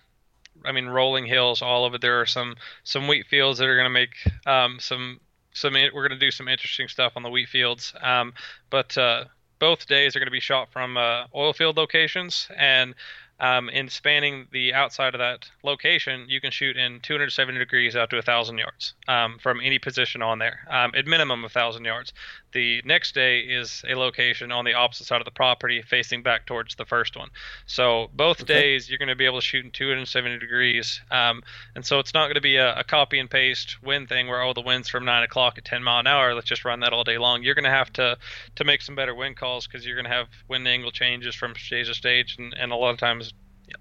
I 0.63 0.71
mean, 0.71 0.87
rolling 0.87 1.25
hills 1.25 1.61
all 1.61 1.85
over. 1.85 1.97
There 1.97 2.21
are 2.21 2.25
some 2.25 2.55
some 2.83 3.07
wheat 3.07 3.27
fields 3.27 3.59
that 3.59 3.67
are 3.67 3.75
going 3.75 3.85
to 3.85 3.89
make 3.89 4.15
um, 4.45 4.79
some 4.79 5.19
some. 5.53 5.73
We're 5.73 5.91
going 5.91 6.11
to 6.11 6.17
do 6.17 6.31
some 6.31 6.47
interesting 6.47 6.87
stuff 6.87 7.13
on 7.15 7.23
the 7.23 7.29
wheat 7.29 7.49
fields. 7.49 7.93
Um, 8.01 8.33
but 8.69 8.97
uh, 8.97 9.25
both 9.59 9.87
days 9.87 10.15
are 10.15 10.19
going 10.19 10.27
to 10.27 10.31
be 10.31 10.39
shot 10.39 10.71
from 10.71 10.97
uh, 10.97 11.25
oil 11.35 11.53
field 11.53 11.77
locations, 11.77 12.47
and 12.57 12.95
um, 13.41 13.69
in 13.69 13.89
spanning 13.89 14.47
the 14.51 14.73
outside 14.73 15.15
of 15.15 15.19
that 15.19 15.49
location, 15.63 16.25
you 16.29 16.39
can 16.39 16.51
shoot 16.51 16.77
in 16.77 16.99
270 17.01 17.57
degrees 17.59 17.95
out 17.95 18.11
to 18.11 18.15
1,000 18.17 18.57
yards 18.59 18.93
um, 19.07 19.39
from 19.39 19.59
any 19.61 19.79
position 19.79 20.21
on 20.21 20.39
there, 20.39 20.59
um, 20.69 20.91
at 20.95 21.07
minimum 21.07 21.41
1,000 21.41 21.83
yards. 21.83 22.13
The 22.53 22.81
next 22.83 23.15
day 23.15 23.39
is 23.39 23.83
a 23.87 23.95
location 23.95 24.51
on 24.51 24.65
the 24.65 24.73
opposite 24.73 25.07
side 25.07 25.21
of 25.21 25.25
the 25.25 25.31
property, 25.31 25.81
facing 25.81 26.21
back 26.21 26.45
towards 26.45 26.75
the 26.75 26.85
first 26.85 27.15
one. 27.15 27.29
So 27.65 28.09
both 28.13 28.41
okay. 28.41 28.53
days 28.53 28.89
you're 28.89 28.97
going 28.97 29.09
to 29.09 29.15
be 29.15 29.25
able 29.25 29.39
to 29.39 29.45
shoot 29.45 29.63
in 29.63 29.71
270 29.71 30.39
degrees, 30.39 31.01
um, 31.11 31.43
and 31.75 31.85
so 31.85 31.99
it's 31.99 32.13
not 32.13 32.25
going 32.25 32.35
to 32.35 32.41
be 32.41 32.57
a, 32.57 32.75
a, 32.79 32.83
copy 32.83 33.19
and 33.19 33.29
paste 33.29 33.81
wind 33.81 34.09
thing 34.09 34.27
where 34.27 34.41
oh 34.41 34.53
the 34.53 34.61
wind's 34.61 34.89
from 34.89 35.05
nine 35.05 35.23
o'clock 35.23 35.57
at 35.57 35.65
10 35.65 35.81
mile 35.81 35.99
an 35.99 36.07
hour. 36.07 36.33
Let's 36.33 36.47
just 36.47 36.65
run 36.65 36.81
that 36.81 36.93
all 36.93 37.03
day 37.03 37.17
long. 37.17 37.43
You're 37.43 37.55
going 37.55 37.63
to 37.63 37.69
have 37.69 37.93
to 37.93 38.17
to 38.55 38.63
make 38.63 38.81
some 38.81 38.95
better 38.95 39.15
wind 39.15 39.37
calls 39.37 39.65
because 39.65 39.85
you're 39.85 39.95
going 39.95 40.05
to 40.05 40.11
have 40.11 40.27
wind 40.47 40.67
angle 40.67 40.91
changes 40.91 41.35
from 41.35 41.55
stage 41.55 41.87
to 41.87 41.93
stage, 41.93 42.35
and, 42.37 42.53
and 42.53 42.71
a 42.71 42.75
lot 42.75 42.91
of 42.91 42.97
times 42.97 43.33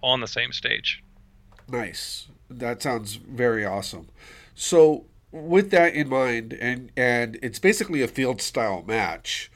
on 0.03 0.21
the 0.21 0.29
same 0.29 0.53
stage. 0.53 1.03
Nice. 1.69 2.29
That 2.49 2.83
sounds 2.83 3.15
very 3.15 3.65
awesome. 3.65 4.09
So 4.55 5.07
with 5.33 5.71
that 5.71 5.95
in 5.95 6.09
mind, 6.09 6.53
and 6.55 6.91
and 6.97 7.39
it's 7.43 7.59
basically 7.59 8.03
a 8.03 8.09
field 8.09 8.41
style 8.41 8.83
match. 8.87 9.51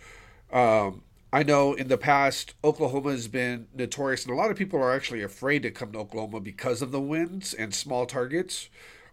Um, 0.52 1.02
I 1.32 1.42
know 1.42 1.74
in 1.74 1.88
the 1.88 1.98
past 1.98 2.54
Oklahoma 2.62 3.10
has 3.10 3.26
been 3.26 3.66
notorious, 3.74 4.24
and 4.24 4.32
a 4.32 4.37
lot 4.37 4.50
of 4.50 4.56
people 4.56 4.80
are 4.80 4.94
actually 4.94 5.22
afraid 5.22 5.62
to 5.62 5.70
come 5.70 5.92
to 5.92 5.98
Oklahoma 5.98 6.40
because 6.40 6.80
of 6.80 6.92
the 6.92 7.00
winds 7.00 7.52
and 7.52 7.74
small 7.74 8.06
targets. 8.06 8.68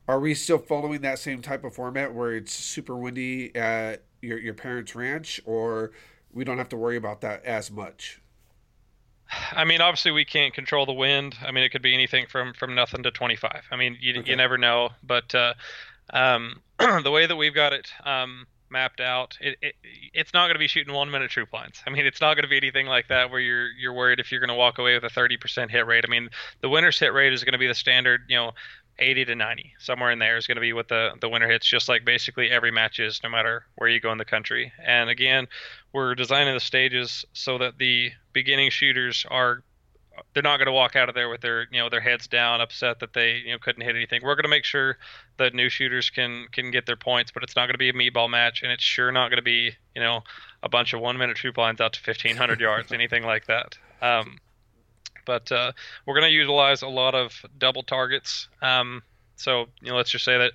Are 0.08 0.20
we 0.20 0.34
still 0.34 0.60
following 0.60 1.02
that 1.02 1.20
same 1.20 1.42
type 1.42 1.64
of 1.64 1.74
format 1.74 2.14
where 2.14 2.34
it's 2.34 2.54
super 2.54 2.96
windy 2.96 3.56
at 3.56 4.04
your 4.22 4.38
your 4.38 4.54
parents' 4.54 4.96
ranch, 4.96 5.42
or 5.46 5.92
we 6.32 6.44
don't 6.44 6.58
have 6.58 6.70
to 6.70 6.78
worry 6.78 6.98
about 6.98 7.22
that 7.22 7.44
as 7.44 7.72
much? 7.72 8.22
I 9.54 9.64
mean, 9.64 9.82
obviously 9.82 10.12
we 10.12 10.26
can't 10.26 10.54
control 10.54 10.86
the 10.86 10.94
wind. 10.94 11.36
I 11.46 11.52
mean, 11.52 11.64
it 11.64 11.70
could 11.70 11.82
be 11.82 11.94
anything 11.94 12.26
from 12.28 12.54
from 12.54 12.76
nothing 12.76 13.04
to 13.04 13.12
25. 13.12 13.64
I 13.72 13.76
mean, 13.76 13.98
you 14.00 14.20
okay. 14.20 14.30
you 14.30 14.36
never 14.36 14.58
know. 14.58 14.90
But 15.04 15.34
uh, 15.34 15.54
um, 16.12 16.62
the 17.04 17.12
way 17.12 17.26
that 17.26 17.36
we've 17.36 17.56
got 17.56 17.74
it 17.74 17.90
um, 18.06 18.46
mapped 18.70 19.00
out, 19.02 19.38
it, 19.42 19.58
it 19.62 19.76
it's 20.14 20.34
not 20.34 20.48
going 20.48 20.56
to 20.56 20.60
be 20.60 20.68
shooting 20.68 20.94
one 20.94 21.12
minute 21.12 21.32
troop 21.32 21.52
lines. 21.54 21.82
I 21.86 21.90
mean, 21.90 22.06
it's 22.06 22.22
not 22.22 22.36
going 22.36 22.44
to 22.44 22.50
be 22.50 22.58
anything 22.58 22.88
like 22.88 23.08
that 23.10 23.32
where 23.32 23.40
you're 23.40 23.70
you're 23.72 23.94
worried 23.94 24.20
if 24.20 24.32
you're 24.32 24.40
going 24.40 24.50
to 24.50 24.56
walk 24.56 24.78
away 24.78 24.94
with 24.94 25.04
a 25.04 25.10
30% 25.10 25.70
hit 25.70 25.86
rate. 25.86 26.04
I 26.08 26.10
mean, 26.10 26.30
the 26.62 26.70
winner's 26.70 27.00
hit 27.00 27.14
rate 27.14 27.34
is 27.34 27.44
going 27.44 27.54
to 27.54 27.60
be 27.60 27.68
the 27.68 27.76
standard, 27.76 28.22
you 28.28 28.38
know, 28.38 28.52
80 29.00 29.26
to 29.26 29.36
90 29.36 29.74
somewhere 29.80 30.12
in 30.12 30.20
there 30.20 30.38
is 30.38 30.48
going 30.48 30.58
to 30.58 30.62
be 30.62 30.74
what 30.74 30.88
the 30.88 31.12
the 31.22 31.30
winner 31.30 31.50
hits 31.50 31.66
just 31.66 31.90
like 31.90 32.06
basically 32.06 32.52
every 32.52 32.72
match 32.72 33.00
is 33.00 33.20
no 33.24 33.30
matter 33.30 33.66
where 33.76 33.90
you 33.90 34.00
go 34.00 34.12
in 34.12 34.18
the 34.18 34.26
country 34.26 34.72
and 34.86 35.10
again 35.10 35.48
we're 35.92 36.14
designing 36.14 36.54
the 36.54 36.60
stages 36.60 37.26
so 37.34 37.58
that 37.58 37.78
the 37.78 38.12
beginning 38.34 38.70
shooters 38.70 39.26
are 39.30 39.64
they're 40.34 40.44
not 40.44 40.58
going 40.58 40.68
to 40.68 40.72
walk 40.72 40.96
out 40.96 41.10
of 41.10 41.16
there 41.16 41.30
with 41.30 41.42
their 41.42 41.68
you 41.72 41.80
know 41.80 41.90
their 41.90 42.02
heads 42.02 42.28
down 42.28 42.62
upset 42.62 43.00
that 43.00 43.14
they 43.14 43.38
you 43.38 43.52
know 43.52 43.58
couldn't 43.60 43.82
hit 43.82 43.96
anything 43.96 44.22
we're 44.24 44.36
going 44.36 44.44
to 44.44 44.50
make 44.50 44.66
sure 44.66 44.98
that 45.38 45.54
new 45.54 45.70
shooters 45.70 46.10
can 46.10 46.48
can 46.52 46.72
get 46.72 46.86
their 46.86 46.96
points 46.96 47.32
but 47.32 47.44
it's 47.44 47.56
not 47.56 47.66
going 47.66 47.74
to 47.74 47.78
be 47.78 47.90
a 47.90 47.94
meatball 47.94 48.30
match 48.30 48.64
and 48.64 48.72
it's 48.72 48.84
sure 48.84 49.12
not 49.12 49.30
going 49.30 49.38
to 49.38 49.44
be 49.44 49.72
you 49.96 50.02
know 50.02 50.22
a 50.64 50.70
bunch 50.70 50.94
of 50.94 51.02
one 51.02 51.18
minute 51.18 51.38
troop 51.38 51.58
lines 51.58 51.82
out 51.82 51.94
to 51.94 52.00
1500 52.06 52.60
yards 52.62 52.92
anything 52.92 53.24
like 53.24 53.46
that 53.48 53.78
um, 54.02 54.38
but 55.26 55.52
uh, 55.52 55.72
we're 56.06 56.16
going 56.20 56.30
to 56.30 56.36
utilize 56.36 56.82
a 56.82 56.88
lot 56.88 57.16
of 57.16 57.34
double 57.58 57.84
targets. 57.84 58.48
Um, 58.62 59.04
so 59.36 59.68
you 59.82 59.92
know, 59.92 59.98
let's 59.98 60.10
just 60.10 60.26
say 60.26 60.38
that 60.38 60.52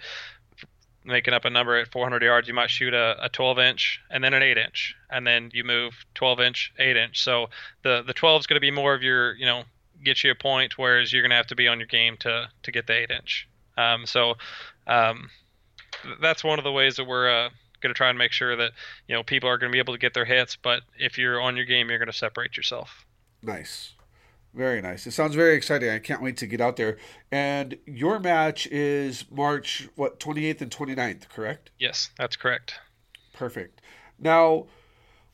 making 1.07 1.35
up 1.35 1.45
a 1.45 1.51
number 1.51 1.77
at 1.77 1.91
400 1.91 2.23
yards, 2.23 2.49
you 2.49 2.55
might 2.55 2.71
shoot 2.71 2.93
a, 2.93 3.17
a 3.25 3.29
12 3.29 3.59
inch 3.59 4.01
and 4.11 4.23
then 4.23 4.35
an 4.35 4.43
8 4.43 4.59
inch, 4.59 4.95
and 5.11 5.27
then 5.27 5.51
you 5.53 5.65
move 5.65 5.95
12 6.15 6.41
inch, 6.41 6.73
8 6.79 6.97
inch. 6.97 7.23
So 7.23 7.49
the 7.83 8.03
the 8.07 8.13
12 8.13 8.41
is 8.41 8.47
going 8.47 8.57
to 8.57 8.61
be 8.61 8.71
more 8.71 8.95
of 8.95 9.03
your 9.03 9.35
you 9.35 9.47
know 9.47 9.65
get 10.05 10.23
you 10.23 10.31
a 10.31 10.35
point, 10.35 10.77
whereas 10.77 11.13
you're 11.13 11.23
going 11.23 11.31
to 11.31 11.37
have 11.37 11.47
to 11.49 11.57
be 11.57 11.69
on 11.69 11.79
your 11.79 11.87
game 11.87 12.17
to 12.19 12.49
to 12.63 12.73
get 12.73 12.87
the 12.87 12.95
8 12.95 13.11
inch. 13.11 13.49
Um, 13.79 14.07
so 14.07 14.35
um, 14.87 15.31
that's 16.21 16.43
one 16.43 16.59
of 16.59 16.65
the 16.65 16.73
ways 16.73 16.97
that 16.97 17.07
we're 17.07 17.29
uh, 17.29 17.51
going 17.81 17.95
to 17.95 17.97
try 17.97 18.09
and 18.09 18.19
make 18.19 18.33
sure 18.33 18.57
that 18.57 18.73
you 19.09 19.15
know 19.15 19.23
people 19.23 19.49
are 19.49 19.59
going 19.59 19.71
to 19.71 19.75
be 19.75 19.79
able 19.79 19.95
to 19.95 20.01
get 20.01 20.15
their 20.15 20.25
hits, 20.25 20.57
but 20.57 20.83
if 20.99 21.19
you're 21.19 21.41
on 21.41 21.57
your 21.57 21.67
game, 21.67 21.89
you're 21.89 21.99
going 21.99 22.07
to 22.11 22.17
separate 22.17 22.57
yourself. 22.57 23.07
Nice. 23.43 23.93
Very 24.57 24.81
nice. 24.81 25.07
It 25.07 25.11
sounds 25.11 25.35
very 25.35 25.55
exciting. 25.55 25.91
I 25.91 25.99
can't 25.99 26.23
wait 26.23 26.39
to 26.39 26.47
get 26.47 26.63
out 26.63 26.77
there. 26.77 26.97
And 27.31 27.77
your 27.85 28.19
match 28.19 28.67
is 28.69 29.27
March 29.31 29.87
what 29.97 30.19
28th 30.19 30.63
and 30.63 30.71
29th, 30.71 31.29
correct? 31.29 31.71
Yes, 31.79 32.09
that's 32.17 32.37
correct. 32.37 32.73
Perfect. 33.35 33.83
Now, 34.19 34.67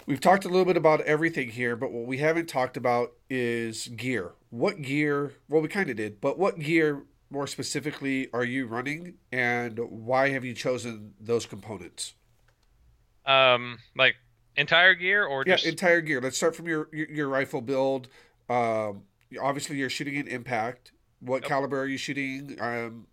we've 0.06 0.20
talked 0.20 0.44
a 0.44 0.48
little 0.48 0.64
bit 0.64 0.76
about 0.76 1.02
everything 1.02 1.50
here, 1.50 1.76
but 1.76 1.92
what 1.92 2.04
we 2.04 2.18
haven't 2.18 2.48
talked 2.48 2.76
about 2.76 3.12
is 3.30 3.86
gear. 3.86 4.32
What 4.50 4.82
gear? 4.82 5.34
Well, 5.48 5.62
we 5.62 5.68
kind 5.68 5.88
of 5.88 5.96
did, 5.96 6.20
but 6.20 6.36
what 6.36 6.58
gear 6.58 7.04
more 7.30 7.46
specifically 7.46 8.28
are 8.32 8.44
you 8.44 8.66
running 8.66 9.14
and 9.30 9.78
why 9.78 10.30
have 10.30 10.44
you 10.44 10.52
chosen 10.52 11.14
those 11.20 11.46
components? 11.46 12.14
Um, 13.24 13.78
like 13.96 14.16
entire 14.56 14.96
gear 14.96 15.24
or 15.24 15.44
just... 15.44 15.62
yeah, 15.62 15.70
entire 15.70 16.00
gear. 16.00 16.20
Let's 16.20 16.36
start 16.36 16.56
from 16.56 16.66
your 16.66 16.88
your, 16.92 17.08
your 17.08 17.28
rifle 17.28 17.60
build. 17.60 18.08
Um, 18.50 19.04
obviously 19.40 19.76
you're 19.76 19.90
shooting 19.90 20.16
an 20.16 20.28
impact. 20.28 20.92
What 21.20 21.42
yep. 21.42 21.48
caliber 21.48 21.80
are 21.80 21.86
you 21.86 21.98
shooting? 21.98 22.56
Um, 22.60 23.06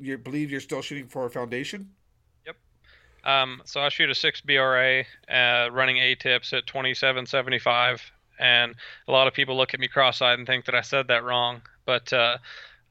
you 0.00 0.18
believe 0.18 0.50
you're 0.50 0.60
still 0.60 0.82
shooting 0.82 1.06
for 1.06 1.26
a 1.26 1.30
foundation? 1.30 1.90
Yep. 2.46 2.56
Um, 3.24 3.62
so 3.64 3.80
I 3.80 3.88
shoot 3.88 4.10
a 4.10 4.14
six 4.14 4.40
BRA, 4.40 5.04
uh, 5.30 5.68
running 5.70 5.98
A 5.98 6.14
tips 6.14 6.52
at 6.52 6.66
2775, 6.66 8.02
and 8.38 8.74
a 9.06 9.12
lot 9.12 9.28
of 9.28 9.34
people 9.34 9.56
look 9.56 9.74
at 9.74 9.80
me 9.80 9.88
cross-eyed 9.88 10.38
and 10.38 10.46
think 10.46 10.64
that 10.64 10.74
I 10.74 10.80
said 10.80 11.08
that 11.08 11.24
wrong. 11.24 11.62
But 11.84 12.12
uh, 12.12 12.38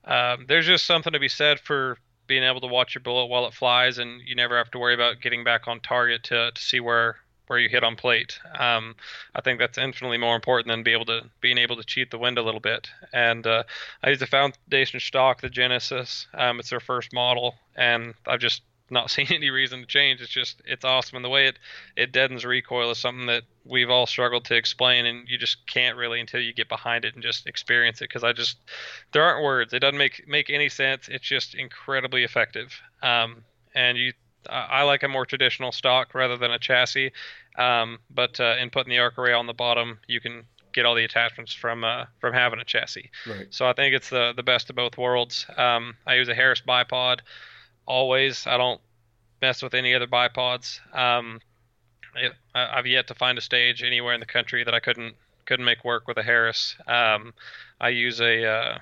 um, 0.06 0.46
there's 0.48 0.68
just 0.68 0.86
something 0.86 1.14
to 1.14 1.20
be 1.20 1.30
said 1.30 1.60
for 1.60 1.98
being 2.28 2.44
able 2.44 2.62
to 2.62 2.68
watch 2.68 2.94
your 2.94 3.02
bullet 3.02 3.26
while 3.26 3.48
it 3.48 3.54
flies, 3.54 3.98
and 3.98 4.22
you 4.26 4.36
never 4.36 4.58
have 4.58 4.70
to 4.72 4.80
worry 4.80 4.94
about 4.94 5.22
getting 5.22 5.44
back 5.44 5.68
on 5.68 5.80
target 5.80 6.24
to 6.26 6.52
to 6.52 6.62
see 6.62 6.80
where 6.80 7.18
where 7.50 7.60
you 7.60 7.68
hit 7.68 7.84
on 7.84 7.96
plate. 7.96 8.40
Um, 8.58 8.96
I 9.34 9.42
think 9.42 9.60
that's 9.60 9.78
infinitely 9.78 10.20
more 10.20 10.36
important 10.36 10.68
than 10.68 10.84
be 10.84 10.94
able 10.94 11.06
to 11.06 11.22
being 11.42 11.58
able 11.58 11.76
to 11.78 11.84
cheat 11.84 12.12
the 12.12 12.20
wind 12.20 12.38
a 12.38 12.44
little 12.44 12.60
bit. 12.60 12.90
And 13.12 13.46
uh, 13.46 13.64
I 14.04 14.10
use 14.10 14.20
the 14.20 14.28
foundation 14.28 15.00
stock, 15.00 15.42
the 15.42 15.50
Genesis. 15.50 16.28
Um, 16.36 16.60
it's 16.60 16.70
their 16.70 16.80
first 16.80 17.12
model, 17.12 17.56
and 17.76 18.14
I've 18.28 18.40
just 18.40 18.62
not 18.92 19.10
seen 19.12 19.28
any 19.32 19.50
reason 19.50 19.82
to 19.82 19.88
change. 19.88 20.22
It's 20.22 20.32
just 20.32 20.62
it's 20.66 20.86
awesome, 20.86 21.16
and 21.16 21.26
the 21.26 21.30
way 21.30 21.48
it 21.48 21.58
it 21.96 22.12
deadens 22.12 22.46
recoil 22.46 22.92
is 22.92 23.00
something 23.00 23.26
that 23.26 23.44
we've 23.66 23.90
all 23.90 24.06
struggled 24.06 24.46
to 24.46 24.56
explain, 24.56 25.08
and 25.08 25.28
you 25.28 25.40
just 25.40 25.66
can't 25.66 25.98
really 25.98 26.20
until 26.20 26.42
you 26.42 26.54
get 26.54 26.70
behind 26.70 27.04
it 27.04 27.16
and 27.16 27.24
just 27.24 27.48
experience 27.48 28.02
it. 28.02 28.10
Because 28.10 28.24
I 28.24 28.32
just 28.32 28.58
there 29.12 29.24
aren't 29.24 29.44
words. 29.44 29.74
It 29.74 29.80
doesn't 29.80 29.98
make 29.98 30.28
make 30.28 30.52
any 30.52 30.70
sense. 30.70 31.08
It's 31.10 31.28
just 31.28 31.56
incredibly 31.56 32.24
effective. 32.24 32.80
Um, 33.02 33.44
and 33.74 33.98
you, 33.98 34.14
I 34.48 34.84
like 34.84 35.04
a 35.04 35.08
more 35.08 35.26
traditional 35.26 35.72
stock 35.72 36.14
rather 36.14 36.38
than 36.38 36.52
a 36.52 36.60
chassis. 36.60 37.12
Um, 37.58 38.00
but 38.10 38.40
uh, 38.40 38.56
in 38.60 38.70
putting 38.70 38.90
the 38.90 39.00
ARCA 39.00 39.22
rail 39.22 39.40
on 39.40 39.48
the 39.48 39.54
bottom, 39.54 40.00
you 40.08 40.22
can 40.22 40.44
get 40.72 40.86
all 40.86 40.96
the 40.96 41.04
attachments 41.04 41.54
from 41.54 41.84
uh, 41.84 42.06
from 42.20 42.34
having 42.34 42.60
a 42.60 42.66
chassis. 42.66 43.12
Right. 43.28 43.48
So 43.50 43.68
I 43.68 43.74
think 43.74 43.96
it's 43.96 44.10
the 44.10 44.34
the 44.36 44.44
best 44.44 44.70
of 44.70 44.76
both 44.76 44.98
worlds. 44.98 45.46
Um, 45.58 45.96
I 46.06 46.16
use 46.16 46.30
a 46.30 46.36
Harris 46.36 46.62
bipod 46.66 47.20
always. 47.86 48.48
I 48.48 48.58
don't 48.58 48.80
mess 49.42 49.62
with 49.62 49.74
any 49.74 49.94
other 49.94 50.08
bipods. 50.08 50.80
Um, 50.96 51.42
it, 52.16 52.34
I, 52.56 52.76
have 52.78 52.88
yet 52.88 53.08
to 53.08 53.16
find 53.16 53.38
a 53.38 53.42
stage 53.42 53.84
anywhere 53.84 54.14
in 54.14 54.20
the 54.20 54.26
country 54.26 54.64
that 54.64 54.74
I 54.74 54.80
couldn't 54.80 55.16
couldn't 55.46 55.66
make 55.66 55.84
work 55.84 56.08
with 56.08 56.18
a 56.18 56.24
Harris. 56.24 56.76
Um, 56.88 57.34
I 57.82 57.90
use 57.90 58.22
a 58.22 58.46
uh, 58.46 58.78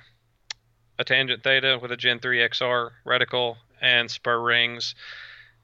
a 0.99 1.03
Tangent 1.03 1.43
Theta 1.43 1.79
with 1.81 1.91
a 1.91 1.97
Gen 1.97 2.19
3 2.19 2.39
XR 2.39 2.91
reticle 3.05 3.57
and 3.81 4.09
Spuhr 4.09 4.43
rings, 4.43 4.95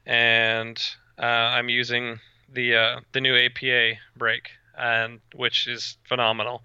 and 0.06 0.80
uh, 1.18 1.22
I'm 1.24 1.68
using 1.68 2.20
the 2.52 2.76
uh, 2.76 3.00
the 3.12 3.20
new 3.20 3.36
APA 3.36 3.98
brake, 4.16 4.50
and 4.76 5.20
which 5.34 5.66
is 5.66 5.96
phenomenal. 6.04 6.62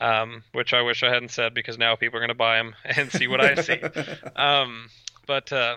Um, 0.00 0.44
which 0.52 0.72
I 0.74 0.82
wish 0.82 1.02
I 1.02 1.12
hadn't 1.12 1.32
said 1.32 1.54
because 1.54 1.76
now 1.76 1.96
people 1.96 2.18
are 2.18 2.20
going 2.20 2.28
to 2.28 2.34
buy 2.34 2.58
them 2.58 2.76
and 2.84 3.10
see 3.10 3.26
what 3.26 3.40
I 3.40 3.56
see. 3.56 3.80
um, 4.36 4.90
but 5.26 5.52
uh, 5.52 5.76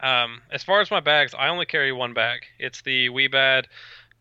um, 0.00 0.40
as 0.50 0.62
far 0.62 0.80
as 0.80 0.90
my 0.90 1.00
bags, 1.00 1.34
I 1.38 1.48
only 1.48 1.66
carry 1.66 1.92
one 1.92 2.14
bag. 2.14 2.46
It's 2.58 2.80
the 2.80 3.10
Wiebad 3.10 3.66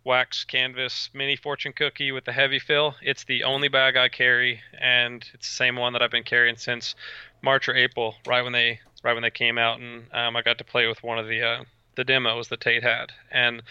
wax 0.03 0.43
canvas 0.43 1.09
mini 1.13 1.35
fortune 1.35 1.73
cookie 1.73 2.11
with 2.11 2.25
the 2.25 2.31
heavy 2.31 2.59
fill. 2.59 2.95
It's 3.01 3.23
the 3.23 3.43
only 3.43 3.67
bag 3.67 3.97
I 3.97 4.09
carry, 4.09 4.61
and 4.79 5.25
it's 5.33 5.47
the 5.47 5.55
same 5.55 5.75
one 5.75 5.93
that 5.93 6.01
I've 6.01 6.11
been 6.11 6.23
carrying 6.23 6.57
since 6.57 6.95
March 7.41 7.67
or 7.67 7.75
April, 7.75 8.15
right 8.25 8.43
when 8.43 8.53
they 8.53 8.79
right 9.03 9.13
when 9.13 9.23
they 9.23 9.31
came 9.31 9.57
out, 9.57 9.79
and 9.79 10.05
um, 10.13 10.35
I 10.35 10.41
got 10.41 10.57
to 10.59 10.63
play 10.63 10.87
with 10.87 11.03
one 11.03 11.19
of 11.19 11.27
the 11.27 11.41
uh, 11.41 11.63
the 11.95 12.03
demos 12.03 12.47
that 12.49 12.61
Tate 12.61 12.83
had, 12.83 13.11
and 13.31 13.61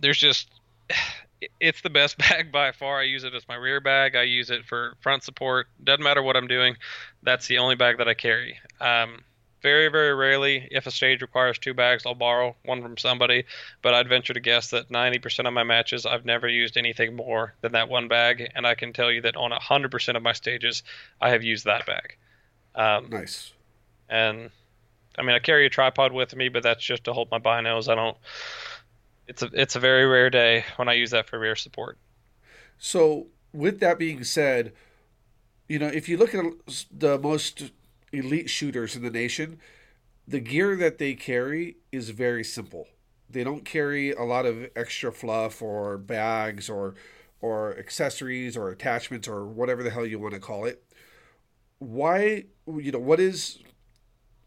there's 0.00 0.18
just 0.18 0.50
it's 1.60 1.82
the 1.82 1.90
best 1.90 2.18
bag 2.30 2.50
by 2.52 2.72
far. 2.72 3.00
I 3.00 3.04
use 3.04 3.24
it 3.24 3.34
as 3.34 3.46
my 3.48 3.56
rear 3.56 3.80
bag. 3.80 4.16
I 4.16 4.22
use 4.22 4.50
it 4.50 4.64
for 4.64 4.94
front 5.00 5.22
support. 5.22 5.68
Doesn't 5.82 6.02
matter 6.02 6.22
what 6.22 6.36
I'm 6.36 6.48
doing. 6.48 6.76
That's 7.22 7.46
the 7.46 7.58
only 7.58 7.76
bag 7.76 7.98
that 7.98 8.08
I 8.08 8.14
carry. 8.14 8.58
Um, 8.80 9.22
very, 9.60 9.88
very 9.88 10.14
rarely, 10.14 10.68
if 10.70 10.86
a 10.86 10.90
stage 10.90 11.20
requires 11.20 11.58
two 11.58 11.74
bags, 11.74 12.06
I'll 12.06 12.14
borrow 12.14 12.54
one 12.64 12.80
from 12.80 12.96
somebody. 12.96 13.44
But 13.82 13.94
I'd 13.94 14.08
venture 14.08 14.32
to 14.34 14.40
guess 14.40 14.70
that 14.70 14.88
90% 14.88 15.48
of 15.48 15.52
my 15.52 15.64
matches, 15.64 16.06
I've 16.06 16.24
never 16.24 16.48
used 16.48 16.76
anything 16.76 17.16
more 17.16 17.54
than 17.60 17.72
that 17.72 17.88
one 17.88 18.06
bag. 18.06 18.52
And 18.54 18.66
I 18.66 18.76
can 18.76 18.92
tell 18.92 19.10
you 19.10 19.22
that 19.22 19.36
on 19.36 19.50
100% 19.50 20.16
of 20.16 20.22
my 20.22 20.32
stages, 20.32 20.84
I 21.20 21.30
have 21.30 21.42
used 21.42 21.64
that 21.64 21.86
bag. 21.86 22.16
Um, 22.74 23.10
nice. 23.10 23.52
And 24.08 24.50
I 25.18 25.22
mean, 25.22 25.34
I 25.34 25.38
carry 25.38 25.66
a 25.66 25.70
tripod 25.70 26.12
with 26.12 26.34
me, 26.36 26.48
but 26.48 26.62
that's 26.62 26.82
just 26.82 27.04
to 27.04 27.12
hold 27.12 27.30
my 27.30 27.38
binos. 27.38 27.88
I 27.88 27.94
don't. 27.94 28.16
It's 29.26 29.42
a 29.42 29.50
it's 29.52 29.76
a 29.76 29.80
very 29.80 30.06
rare 30.06 30.30
day 30.30 30.64
when 30.76 30.88
I 30.88 30.94
use 30.94 31.10
that 31.10 31.28
for 31.28 31.38
rear 31.38 31.56
support. 31.56 31.98
So, 32.78 33.26
with 33.52 33.80
that 33.80 33.98
being 33.98 34.24
said, 34.24 34.72
you 35.68 35.78
know, 35.78 35.88
if 35.88 36.08
you 36.08 36.16
look 36.16 36.34
at 36.34 36.44
the 36.96 37.18
most 37.18 37.72
elite 38.12 38.48
shooters 38.48 38.96
in 38.96 39.02
the 39.02 39.10
nation, 39.10 39.58
the 40.26 40.40
gear 40.40 40.76
that 40.76 40.98
they 40.98 41.14
carry 41.14 41.76
is 41.92 42.10
very 42.10 42.44
simple. 42.44 42.86
They 43.28 43.44
don't 43.44 43.64
carry 43.64 44.12
a 44.12 44.22
lot 44.22 44.46
of 44.46 44.70
extra 44.74 45.12
fluff 45.12 45.60
or 45.60 45.98
bags 45.98 46.70
or 46.70 46.94
or 47.40 47.76
accessories 47.78 48.56
or 48.56 48.70
attachments 48.70 49.28
or 49.28 49.46
whatever 49.46 49.82
the 49.82 49.90
hell 49.90 50.06
you 50.06 50.18
want 50.18 50.34
to 50.34 50.40
call 50.40 50.64
it. 50.64 50.82
Why 51.78 52.44
you 52.66 52.92
know 52.92 52.98
what 52.98 53.20
is 53.20 53.58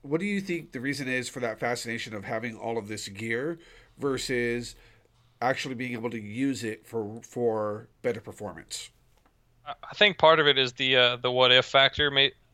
what 0.01 0.19
do 0.19 0.25
you 0.25 0.41
think 0.41 0.71
the 0.71 0.79
reason 0.79 1.07
is 1.07 1.29
for 1.29 1.39
that 1.41 1.59
fascination 1.59 2.13
of 2.13 2.23
having 2.23 2.57
all 2.57 2.77
of 2.77 2.87
this 2.87 3.07
gear 3.07 3.59
versus 3.97 4.75
actually 5.41 5.75
being 5.75 5.93
able 5.93 6.09
to 6.09 6.19
use 6.19 6.63
it 6.63 6.85
for 6.85 7.21
for 7.23 7.87
better 8.01 8.21
performance? 8.21 8.89
I 9.65 9.93
think 9.93 10.17
part 10.17 10.39
of 10.39 10.47
it 10.47 10.57
is 10.57 10.73
the 10.73 10.97
uh, 10.97 11.15
the 11.17 11.31
what 11.31 11.51
if 11.51 11.65
factor. 11.65 12.11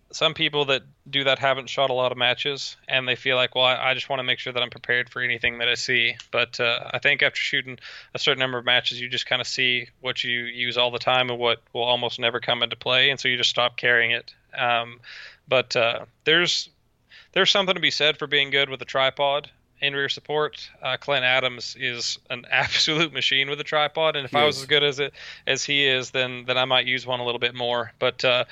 Some 0.09 0.33
people 0.33 0.65
that 0.65 0.83
do 1.09 1.25
that 1.25 1.37
haven't 1.37 1.69
shot 1.69 1.89
a 1.89 1.93
lot 1.93 2.13
of 2.13 2.17
matches 2.17 2.77
and 2.87 3.05
they 3.05 3.17
feel 3.17 3.35
like 3.35 3.55
well 3.55 3.65
i, 3.65 3.93
just 3.93 4.07
want 4.07 4.21
to 4.21 4.23
make 4.23 4.39
sure 4.39 4.53
that 4.53 4.63
i'm 4.63 4.69
prepared 4.69 5.09
for 5.09 5.21
anything 5.21 5.57
that 5.57 5.67
i 5.67 5.73
see. 5.73 6.15
But 6.31 6.61
uh, 6.61 6.91
i 6.93 6.99
think 6.99 7.21
after 7.21 7.39
shooting 7.39 7.77
a 8.13 8.19
certain 8.19 8.39
number 8.39 8.57
of 8.57 8.63
matches 8.63 9.01
you 9.01 9.09
just 9.09 9.25
kind 9.25 9.41
of 9.41 9.47
see 9.47 9.89
what 9.99 10.23
you 10.23 10.43
use 10.43 10.77
all 10.77 10.91
the 10.91 10.99
time 10.99 11.29
and 11.29 11.37
what 11.37 11.61
will 11.73 11.83
almost 11.83 12.21
never 12.21 12.39
come 12.39 12.63
into 12.63 12.77
play. 12.77 13.09
And 13.09 13.19
so 13.19 13.27
you 13.27 13.35
just 13.35 13.49
stop 13.49 13.75
carrying 13.75 14.11
it. 14.11 14.33
Um, 14.57 15.01
but 15.45 15.75
uh, 15.75 16.05
there's 16.23 16.69
there's 17.33 17.51
something 17.51 17.75
to 17.75 17.81
be 17.81 17.91
said 17.91 18.17
for 18.17 18.27
being 18.27 18.49
good 18.49 18.69
with 18.69 18.81
a 18.81 18.85
tripod 18.85 19.49
in 19.81 19.93
rear 19.93 20.09
support. 20.09 20.69
Uh, 20.81 20.97
Clint 20.97 21.23
Adams 21.23 21.75
is 21.79 22.17
an 22.29 22.45
absolute 22.51 23.13
machine 23.13 23.49
with 23.49 23.59
a 23.59 23.63
tripod, 23.63 24.15
and 24.15 24.25
if 24.25 24.31
he 24.31 24.37
I 24.37 24.45
was 24.45 24.57
is. 24.57 24.63
as 24.63 24.67
good 24.67 24.83
as 24.83 24.99
it 24.99 25.13
as 25.45 25.63
he 25.63 25.85
is, 25.85 26.11
then 26.11 26.45
then 26.45 26.57
I 26.57 26.65
might 26.65 26.85
use 26.85 27.05
one 27.05 27.19
a 27.19 27.25
little 27.25 27.39
bit 27.39 27.55
more. 27.55 27.91
But 27.99 28.23
uh, 28.25 28.45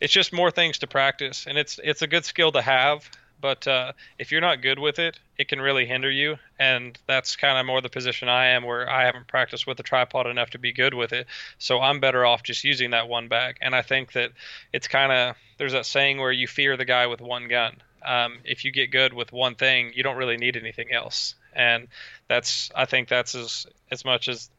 it's 0.00 0.12
just 0.12 0.32
more 0.32 0.50
things 0.50 0.78
to 0.78 0.86
practice, 0.86 1.46
and 1.46 1.58
it's 1.58 1.78
it's 1.82 2.02
a 2.02 2.06
good 2.06 2.24
skill 2.24 2.52
to 2.52 2.62
have. 2.62 3.08
But 3.40 3.66
uh, 3.66 3.92
if 4.18 4.30
you're 4.30 4.42
not 4.42 4.60
good 4.60 4.78
with 4.78 4.98
it, 4.98 5.18
it 5.38 5.48
can 5.48 5.62
really 5.62 5.86
hinder 5.86 6.10
you, 6.10 6.36
and 6.58 6.98
that's 7.06 7.36
kind 7.36 7.58
of 7.58 7.64
more 7.64 7.80
the 7.80 7.88
position 7.88 8.28
I 8.28 8.48
am, 8.48 8.64
where 8.64 8.88
I 8.88 9.04
haven't 9.06 9.28
practiced 9.28 9.66
with 9.66 9.80
a 9.80 9.82
tripod 9.82 10.26
enough 10.26 10.50
to 10.50 10.58
be 10.58 10.72
good 10.72 10.92
with 10.92 11.14
it. 11.14 11.26
So 11.58 11.80
I'm 11.80 12.00
better 12.00 12.26
off 12.26 12.42
just 12.42 12.64
using 12.64 12.90
that 12.90 13.08
one 13.08 13.28
bag. 13.28 13.56
And 13.62 13.74
I 13.74 13.80
think 13.80 14.12
that 14.12 14.32
it's 14.74 14.88
kind 14.88 15.10
of 15.10 15.36
there's 15.56 15.72
that 15.72 15.86
saying 15.86 16.18
where 16.18 16.32
you 16.32 16.46
fear 16.46 16.76
the 16.76 16.84
guy 16.84 17.06
with 17.06 17.22
one 17.22 17.48
gun. 17.48 17.76
Um, 18.04 18.38
if 18.44 18.64
you 18.64 18.72
get 18.72 18.90
good 18.90 19.12
with 19.12 19.32
one 19.32 19.54
thing, 19.54 19.92
you 19.94 20.02
don't 20.02 20.16
really 20.16 20.36
need 20.36 20.56
anything 20.56 20.92
else. 20.92 21.34
And 21.52 21.88
that's 22.28 22.70
I 22.74 22.84
think 22.84 23.08
that's 23.08 23.34
as 23.34 23.66
as 23.90 24.04
much 24.04 24.28
as 24.28 24.50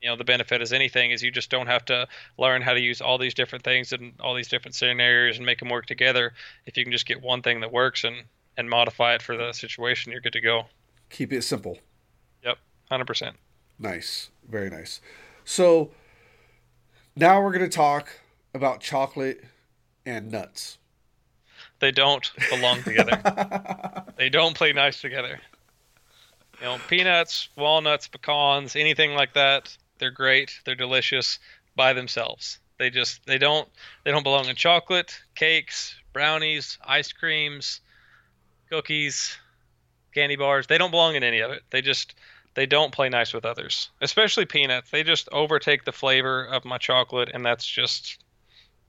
you 0.00 0.08
know 0.08 0.16
the 0.16 0.24
benefit 0.24 0.60
as 0.60 0.72
anything 0.72 1.10
is 1.10 1.22
you 1.22 1.30
just 1.30 1.50
don't 1.50 1.66
have 1.66 1.84
to 1.86 2.06
learn 2.38 2.62
how 2.62 2.74
to 2.74 2.80
use 2.80 3.00
all 3.00 3.18
these 3.18 3.34
different 3.34 3.64
things 3.64 3.92
and 3.92 4.12
all 4.20 4.34
these 4.34 4.48
different 4.48 4.74
scenarios 4.74 5.36
and 5.36 5.46
make 5.46 5.58
them 5.58 5.68
work 5.68 5.86
together. 5.86 6.32
If 6.66 6.76
you 6.76 6.84
can 6.84 6.92
just 6.92 7.06
get 7.06 7.22
one 7.22 7.42
thing 7.42 7.60
that 7.60 7.72
works 7.72 8.04
and 8.04 8.16
and 8.56 8.70
modify 8.70 9.14
it 9.14 9.22
for 9.22 9.36
the 9.36 9.52
situation 9.52 10.12
you're 10.12 10.20
good 10.20 10.32
to 10.32 10.40
go. 10.40 10.66
Keep 11.10 11.32
it 11.32 11.42
simple. 11.42 11.78
Yep 12.44 12.58
100% 12.90 13.34
nice. 13.78 14.30
Very 14.48 14.70
nice. 14.70 15.00
So 15.44 15.90
now 17.14 17.42
we're 17.42 17.52
going 17.52 17.68
to 17.68 17.76
talk 17.76 18.20
about 18.54 18.80
chocolate 18.80 19.44
and 20.04 20.30
nuts 20.30 20.78
they 21.80 21.90
don't 21.90 22.32
belong 22.50 22.82
together 22.82 23.20
they 24.16 24.28
don't 24.28 24.56
play 24.56 24.72
nice 24.72 25.00
together 25.00 25.38
you 26.60 26.66
know 26.66 26.78
peanuts 26.88 27.48
walnuts 27.56 28.08
pecans 28.08 28.76
anything 28.76 29.14
like 29.14 29.34
that 29.34 29.76
they're 29.98 30.10
great. 30.10 30.60
They're 30.64 30.74
delicious 30.74 31.38
by 31.74 31.92
themselves. 31.92 32.58
They 32.78 32.90
just 32.90 33.24
they 33.26 33.38
don't 33.38 33.68
they 34.04 34.10
don't 34.10 34.22
belong 34.22 34.46
in 34.46 34.56
chocolate, 34.56 35.18
cakes, 35.34 35.94
brownies, 36.12 36.78
ice 36.84 37.12
creams, 37.12 37.80
cookies, 38.70 39.36
candy 40.14 40.36
bars. 40.36 40.66
They 40.66 40.78
don't 40.78 40.90
belong 40.90 41.14
in 41.14 41.22
any 41.22 41.40
of 41.40 41.50
it. 41.50 41.62
They 41.70 41.80
just 41.80 42.14
they 42.54 42.66
don't 42.66 42.92
play 42.92 43.08
nice 43.08 43.32
with 43.32 43.46
others, 43.46 43.90
especially 44.00 44.44
peanuts. 44.44 44.90
They 44.90 45.02
just 45.02 45.28
overtake 45.32 45.84
the 45.84 45.92
flavor 45.92 46.44
of 46.44 46.64
my 46.64 46.78
chocolate, 46.78 47.30
and 47.32 47.44
that's 47.44 47.66
just 47.66 48.22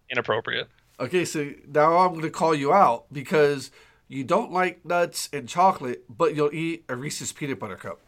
inappropriate. 0.09 0.67
Okay, 0.99 1.25
so 1.25 1.51
now 1.67 1.97
I'm 1.97 2.11
going 2.11 2.23
to 2.23 2.29
call 2.31 2.55
you 2.55 2.73
out 2.73 3.05
because 3.11 3.71
you 4.07 4.23
don't 4.23 4.51
like 4.51 4.83
nuts 4.83 5.29
and 5.31 5.47
chocolate, 5.47 6.03
but 6.09 6.35
you'll 6.35 6.53
eat 6.53 6.85
a 6.89 6.95
Reese's 6.95 7.31
peanut 7.31 7.59
butter 7.59 7.75
cup. 7.75 7.99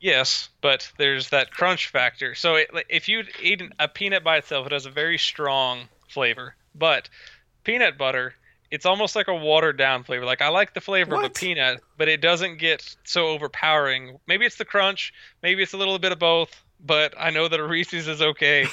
Yes, 0.00 0.48
but 0.62 0.90
there's 0.96 1.28
that 1.28 1.50
crunch 1.50 1.88
factor. 1.88 2.34
So 2.34 2.56
it, 2.56 2.70
if 2.88 3.08
you 3.08 3.24
eat 3.40 3.62
a 3.78 3.86
peanut 3.86 4.24
by 4.24 4.38
itself, 4.38 4.66
it 4.66 4.72
has 4.72 4.86
a 4.86 4.90
very 4.90 5.18
strong 5.18 5.82
flavor. 6.08 6.56
But 6.74 7.08
peanut 7.64 7.98
butter, 7.98 8.34
it's 8.70 8.86
almost 8.86 9.14
like 9.14 9.28
a 9.28 9.34
watered 9.34 9.76
down 9.76 10.04
flavor. 10.04 10.24
Like 10.24 10.40
I 10.40 10.48
like 10.48 10.72
the 10.72 10.80
flavor 10.80 11.16
what? 11.16 11.24
of 11.26 11.30
a 11.30 11.34
peanut, 11.34 11.82
but 11.98 12.08
it 12.08 12.22
doesn't 12.22 12.58
get 12.58 12.96
so 13.04 13.28
overpowering. 13.28 14.18
Maybe 14.26 14.46
it's 14.46 14.56
the 14.56 14.64
crunch, 14.64 15.12
maybe 15.42 15.62
it's 15.62 15.74
a 15.74 15.76
little 15.76 15.98
bit 15.98 16.12
of 16.12 16.18
both. 16.18 16.64
But 16.82 17.14
I 17.18 17.28
know 17.28 17.46
that 17.46 17.60
a 17.60 17.66
Reese's 17.66 18.08
is 18.08 18.22
okay, 18.22 18.66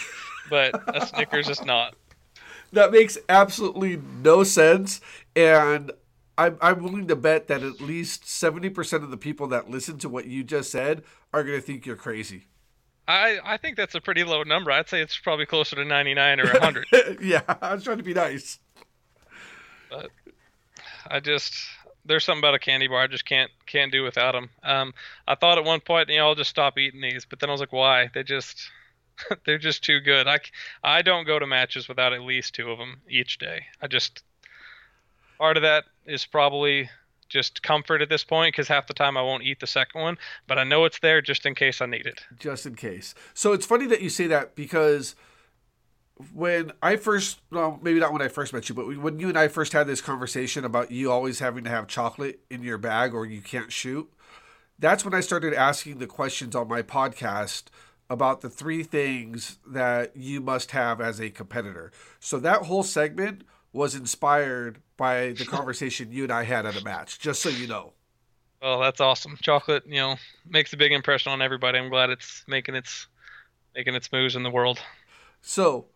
but 0.49 0.81
a 0.95 1.05
Snickers 1.05 1.49
is 1.49 1.63
not. 1.63 1.93
That 2.73 2.91
makes 2.91 3.17
absolutely 3.29 4.01
no 4.21 4.43
sense, 4.43 4.99
and 5.35 5.91
I'm, 6.37 6.57
I'm 6.61 6.83
willing 6.83 7.07
to 7.07 7.15
bet 7.15 7.47
that 7.47 7.63
at 7.63 7.81
least 7.81 8.23
70% 8.23 9.03
of 9.03 9.09
the 9.09 9.17
people 9.17 9.47
that 9.47 9.69
listen 9.69 9.97
to 9.99 10.09
what 10.09 10.27
you 10.27 10.43
just 10.43 10.71
said 10.71 11.03
are 11.33 11.43
going 11.43 11.59
to 11.59 11.65
think 11.65 11.85
you're 11.85 11.95
crazy. 11.95 12.45
I, 13.07 13.39
I 13.43 13.57
think 13.57 13.77
that's 13.77 13.95
a 13.95 14.01
pretty 14.01 14.23
low 14.23 14.43
number. 14.43 14.71
I'd 14.71 14.89
say 14.89 15.01
it's 15.01 15.17
probably 15.17 15.45
closer 15.45 15.77
to 15.77 15.85
99 15.85 16.39
or 16.41 16.51
100. 16.51 16.87
yeah, 17.21 17.41
I 17.61 17.73
was 17.73 17.83
trying 17.83 17.97
to 17.97 18.03
be 18.03 18.13
nice. 18.13 18.59
But 19.89 20.11
I 21.09 21.21
just 21.21 21.53
there's 22.05 22.23
something 22.23 22.39
about 22.39 22.55
a 22.55 22.59
candy 22.59 22.87
bar 22.87 23.01
I 23.01 23.07
just 23.07 23.25
can't 23.25 23.51
can't 23.65 23.91
do 23.91 24.03
without 24.03 24.33
them. 24.33 24.49
Um, 24.63 24.93
I 25.27 25.35
thought 25.35 25.57
at 25.57 25.63
one 25.63 25.79
point, 25.79 26.09
you 26.09 26.17
know, 26.17 26.27
I'll 26.27 26.35
just 26.35 26.49
stop 26.49 26.77
eating 26.77 27.01
these, 27.01 27.25
but 27.25 27.39
then 27.39 27.49
I 27.49 27.51
was 27.51 27.61
like, 27.61 27.73
why? 27.73 28.09
They 28.13 28.23
just 28.23 28.69
they're 29.45 29.57
just 29.57 29.83
too 29.83 29.99
good. 29.99 30.27
I 30.27 30.39
I 30.83 31.01
don't 31.01 31.25
go 31.25 31.39
to 31.39 31.47
matches 31.47 31.87
without 31.87 32.13
at 32.13 32.21
least 32.21 32.55
two 32.55 32.71
of 32.71 32.77
them 32.77 33.01
each 33.09 33.37
day. 33.37 33.65
I 33.81 33.87
just 33.87 34.23
part 35.37 35.57
of 35.57 35.63
that 35.63 35.85
is 36.05 36.25
probably 36.25 36.89
just 37.29 37.61
comfort 37.61 38.01
at 38.01 38.09
this 38.09 38.23
point 38.23 38.53
because 38.53 38.67
half 38.67 38.87
the 38.87 38.93
time 38.93 39.17
I 39.17 39.21
won't 39.21 39.43
eat 39.43 39.59
the 39.59 39.67
second 39.67 40.01
one, 40.01 40.17
but 40.47 40.57
I 40.57 40.63
know 40.63 40.85
it's 40.85 40.99
there 40.99 41.21
just 41.21 41.45
in 41.45 41.55
case 41.55 41.81
I 41.81 41.85
need 41.85 42.05
it. 42.05 42.21
Just 42.39 42.65
in 42.65 42.75
case. 42.75 43.13
So 43.33 43.53
it's 43.53 43.65
funny 43.65 43.85
that 43.87 44.01
you 44.01 44.09
say 44.09 44.27
that 44.27 44.55
because 44.55 45.15
when 46.33 46.71
I 46.81 46.95
first, 46.95 47.39
well, 47.51 47.79
maybe 47.81 47.99
not 47.99 48.13
when 48.13 48.21
I 48.21 48.27
first 48.27 48.53
met 48.53 48.69
you, 48.69 48.75
but 48.75 48.97
when 48.97 49.19
you 49.19 49.29
and 49.29 49.37
I 49.37 49.49
first 49.49 49.73
had 49.73 49.87
this 49.87 50.01
conversation 50.01 50.65
about 50.65 50.91
you 50.91 51.11
always 51.11 51.39
having 51.39 51.63
to 51.65 51.69
have 51.69 51.87
chocolate 51.87 52.39
in 52.49 52.63
your 52.63 52.77
bag 52.77 53.13
or 53.13 53.25
you 53.25 53.41
can't 53.41 53.71
shoot, 53.71 54.11
that's 54.79 55.03
when 55.03 55.13
I 55.13 55.19
started 55.19 55.53
asking 55.53 55.99
the 55.99 56.07
questions 56.07 56.55
on 56.55 56.67
my 56.67 56.81
podcast 56.81 57.65
about 58.09 58.41
the 58.41 58.49
three 58.49 58.83
things 58.83 59.57
that 59.67 60.15
you 60.15 60.39
must 60.39 60.71
have 60.71 61.01
as 61.01 61.19
a 61.19 61.29
competitor. 61.29 61.91
So 62.19 62.39
that 62.39 62.63
whole 62.63 62.83
segment 62.83 63.43
was 63.73 63.95
inspired 63.95 64.79
by 64.95 65.33
the 65.33 65.45
conversation 65.45 66.11
you 66.11 66.23
and 66.23 66.31
I 66.31 66.43
had 66.43 66.65
at 66.65 66.79
a 66.79 66.83
match, 66.83 67.19
just 67.19 67.41
so 67.41 67.49
you 67.49 67.67
know. 67.67 67.93
Oh, 68.61 68.81
that's 68.81 69.01
awesome. 69.01 69.37
Chocolate, 69.41 69.83
you 69.85 69.97
know, 69.97 70.15
makes 70.47 70.73
a 70.73 70.77
big 70.77 70.91
impression 70.91 71.31
on 71.31 71.41
everybody. 71.41 71.77
I'm 71.77 71.89
glad 71.89 72.09
it's 72.09 72.43
making 72.47 72.75
its 72.75 73.07
making 73.75 73.93
its 73.93 74.11
moves 74.11 74.35
in 74.35 74.43
the 74.43 74.49
world. 74.49 74.79
So, 75.41 75.87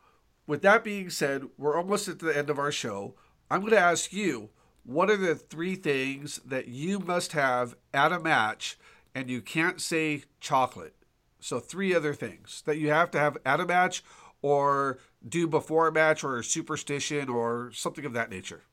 with 0.46 0.62
that 0.62 0.84
being 0.84 1.10
said, 1.10 1.46
we're 1.58 1.76
almost 1.76 2.08
at 2.08 2.20
the 2.20 2.38
end 2.38 2.50
of 2.50 2.60
our 2.60 2.72
show. 2.72 3.16
I'm 3.50 3.62
going 3.62 3.72
to 3.72 3.80
ask 3.80 4.14
you, 4.14 4.50
what 4.84 5.10
are 5.10 5.18
the 5.18 5.36
three 5.36 5.76
things 5.76 6.40
that 6.46 6.68
you 6.68 7.00
must 7.00 7.32
have 7.32 7.76
at 7.94 8.12
a 8.12 8.20
match 8.20 8.78
and 9.16 9.30
you 9.30 9.42
can't 9.42 9.82
say 9.82 10.24
chocolate? 10.40 10.96
So, 11.42 11.60
three 11.60 11.94
other 11.94 12.14
things 12.14 12.64
that 12.66 12.78
you 12.78 12.90
have 12.90 13.12
to 13.12 13.20
have 13.20 13.38
at 13.46 13.60
a 13.60 13.66
match 13.66 14.04
or 14.42 15.00
do 15.28 15.48
before 15.48 15.88
a 15.88 15.92
match 15.92 16.24
or 16.24 16.38
a 16.38 16.44
superstition 16.44 17.30
or 17.30 17.72
something 17.74 18.06
of 18.06 18.14
that 18.14 18.30
nature? 18.30 18.64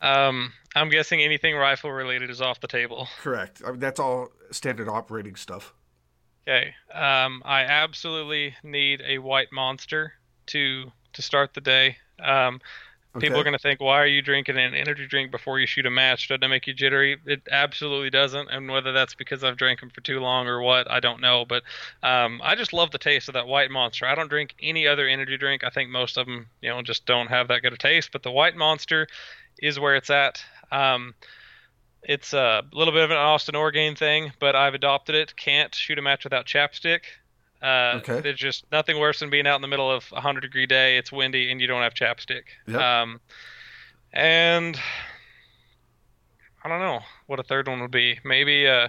Um, 0.00 0.52
I'm 0.74 0.90
guessing 0.90 1.20
anything 1.20 1.56
rifle 1.56 1.90
related 1.90 2.30
is 2.30 2.40
off 2.40 2.60
the 2.60 2.68
table. 2.68 3.08
Correct. 3.20 3.62
I 3.66 3.70
mean, 3.70 3.80
that's 3.80 3.98
all 4.00 4.28
standard 4.50 4.88
operating 4.88 5.36
stuff. 5.36 5.74
Okay. 6.46 6.74
Um, 6.94 7.42
I 7.44 7.62
absolutely 7.62 8.54
need 8.62 9.02
a 9.06 9.18
white 9.18 9.48
monster 9.52 10.14
to 10.46 10.90
to 11.12 11.22
start 11.22 11.52
the 11.54 11.60
day. 11.60 11.96
Um, 12.22 12.60
okay. 13.18 13.26
People 13.26 13.40
are 13.40 13.44
going 13.44 13.52
to 13.52 13.58
think, 13.58 13.80
why 13.80 14.00
are 14.00 14.06
you 14.06 14.22
drinking 14.22 14.56
an 14.56 14.74
energy 14.74 15.06
drink 15.06 15.30
before 15.30 15.58
you 15.58 15.66
shoot 15.66 15.86
a 15.86 15.90
match? 15.90 16.28
Doesn't 16.28 16.42
it 16.42 16.48
make 16.48 16.66
you 16.66 16.74
jittery? 16.74 17.18
It 17.26 17.42
absolutely 17.50 18.10
doesn't. 18.10 18.48
And 18.50 18.70
whether 18.70 18.92
that's 18.92 19.14
because 19.14 19.44
I've 19.44 19.56
drank 19.56 19.80
them 19.80 19.90
for 19.90 20.00
too 20.00 20.20
long 20.20 20.46
or 20.46 20.62
what, 20.62 20.90
I 20.90 21.00
don't 21.00 21.20
know. 21.20 21.44
But 21.44 21.62
um, 22.02 22.40
I 22.42 22.54
just 22.54 22.72
love 22.72 22.90
the 22.90 22.98
taste 22.98 23.28
of 23.28 23.34
that 23.34 23.46
white 23.46 23.70
monster. 23.70 24.06
I 24.06 24.14
don't 24.14 24.30
drink 24.30 24.54
any 24.62 24.86
other 24.86 25.06
energy 25.06 25.36
drink. 25.36 25.64
I 25.64 25.70
think 25.70 25.90
most 25.90 26.16
of 26.16 26.26
them, 26.26 26.46
you 26.60 26.70
know, 26.70 26.80
just 26.82 27.06
don't 27.06 27.28
have 27.28 27.48
that 27.48 27.62
good 27.62 27.72
a 27.72 27.76
taste. 27.76 28.10
But 28.12 28.22
the 28.22 28.30
white 28.30 28.56
monster 28.56 29.06
is 29.60 29.78
where 29.78 29.96
it's 29.96 30.10
at. 30.10 30.42
Um, 30.72 31.14
it's 32.02 32.32
a 32.32 32.62
little 32.72 32.94
bit 32.94 33.04
of 33.04 33.10
an 33.10 33.16
Austin 33.16 33.56
Orgain 33.56 33.96
thing, 33.96 34.32
but 34.38 34.54
I've 34.54 34.74
adopted 34.74 35.14
it. 35.14 35.36
Can't 35.36 35.74
shoot 35.74 35.98
a 35.98 36.02
match 36.02 36.24
without 36.24 36.46
chapstick. 36.46 37.00
Uh, 37.62 37.94
okay. 37.96 38.20
There's 38.20 38.38
just 38.38 38.64
nothing 38.70 38.98
worse 38.98 39.20
than 39.20 39.30
being 39.30 39.46
out 39.46 39.56
in 39.56 39.62
the 39.62 39.68
middle 39.68 39.90
of 39.90 40.04
a 40.12 40.20
hundred 40.20 40.42
degree 40.42 40.66
day. 40.66 40.96
It's 40.96 41.10
windy 41.10 41.50
and 41.50 41.60
you 41.60 41.66
don't 41.66 41.82
have 41.82 41.94
chapstick. 41.94 42.42
Yep. 42.66 42.80
Um, 42.80 43.20
and 44.12 44.78
I 46.64 46.68
don't 46.68 46.80
know 46.80 47.00
what 47.26 47.40
a 47.40 47.42
third 47.42 47.68
one 47.68 47.80
would 47.80 47.90
be. 47.90 48.18
Maybe 48.24 48.66
uh, 48.66 48.88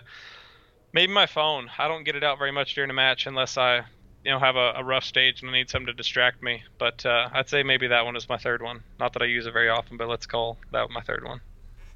maybe 0.94 1.12
my 1.12 1.26
phone. 1.26 1.70
I 1.78 1.88
don't 1.88 2.04
get 2.04 2.16
it 2.16 2.24
out 2.24 2.38
very 2.38 2.52
much 2.52 2.76
during 2.76 2.90
a 2.90 2.94
match 2.94 3.26
unless 3.26 3.58
I 3.58 3.78
you 4.24 4.32
know 4.32 4.40
have 4.40 4.56
a, 4.56 4.74
a 4.78 4.84
rough 4.84 5.04
stage 5.04 5.42
and 5.42 5.50
I 5.50 5.54
need 5.54 5.70
something 5.70 5.88
to 5.88 5.94
distract 5.94 6.44
me. 6.44 6.64
But 6.78 7.06
uh, 7.06 7.30
I'd 7.34 7.50
say 7.50 7.64
maybe 7.64 7.88
that 7.88 8.06
one 8.06 8.16
is 8.16 8.30
my 8.30 8.38
third 8.38 8.62
one. 8.62 8.84
Not 9.00 9.14
that 9.14 9.22
I 9.22 9.26
use 9.26 9.46
it 9.46 9.52
very 9.52 9.70
often, 9.70 9.98
but 9.98 10.08
let's 10.08 10.26
call 10.26 10.58
that 10.72 10.90
my 10.92 11.02
third 11.02 11.24
one. 11.24 11.42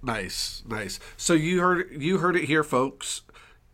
Nice, 0.02 0.64
nice. 0.68 1.00
So 1.18 1.34
you 1.34 1.62
heard 1.62 2.02
you 2.02 2.18
heard 2.18 2.36
it 2.36 2.46
here, 2.46 2.64
folks. 2.64 3.22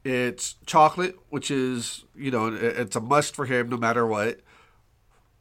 It's 0.04 0.56
chocolate, 0.66 1.18
which 1.30 1.52
is, 1.52 2.06
you 2.16 2.32
know, 2.32 2.48
it's 2.54 2.96
a 2.96 3.02
must 3.02 3.36
for 3.36 3.46
him 3.46 3.70
no 3.70 3.78
matter 3.78 4.06
what. 4.06 4.40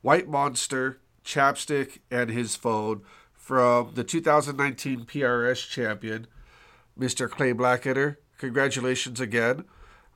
White 0.02 0.28
Monster, 0.28 1.00
Chapstick, 1.24 1.98
and 2.10 2.30
his 2.30 2.56
phone 2.56 3.02
from 3.32 3.92
the 3.94 4.04
2019 4.04 5.04
PRS 5.04 5.68
champion, 5.68 6.26
Mr. 6.98 7.30
Clay 7.30 7.52
Blackadder. 7.52 8.18
Congratulations 8.38 9.20
again. 9.20 9.64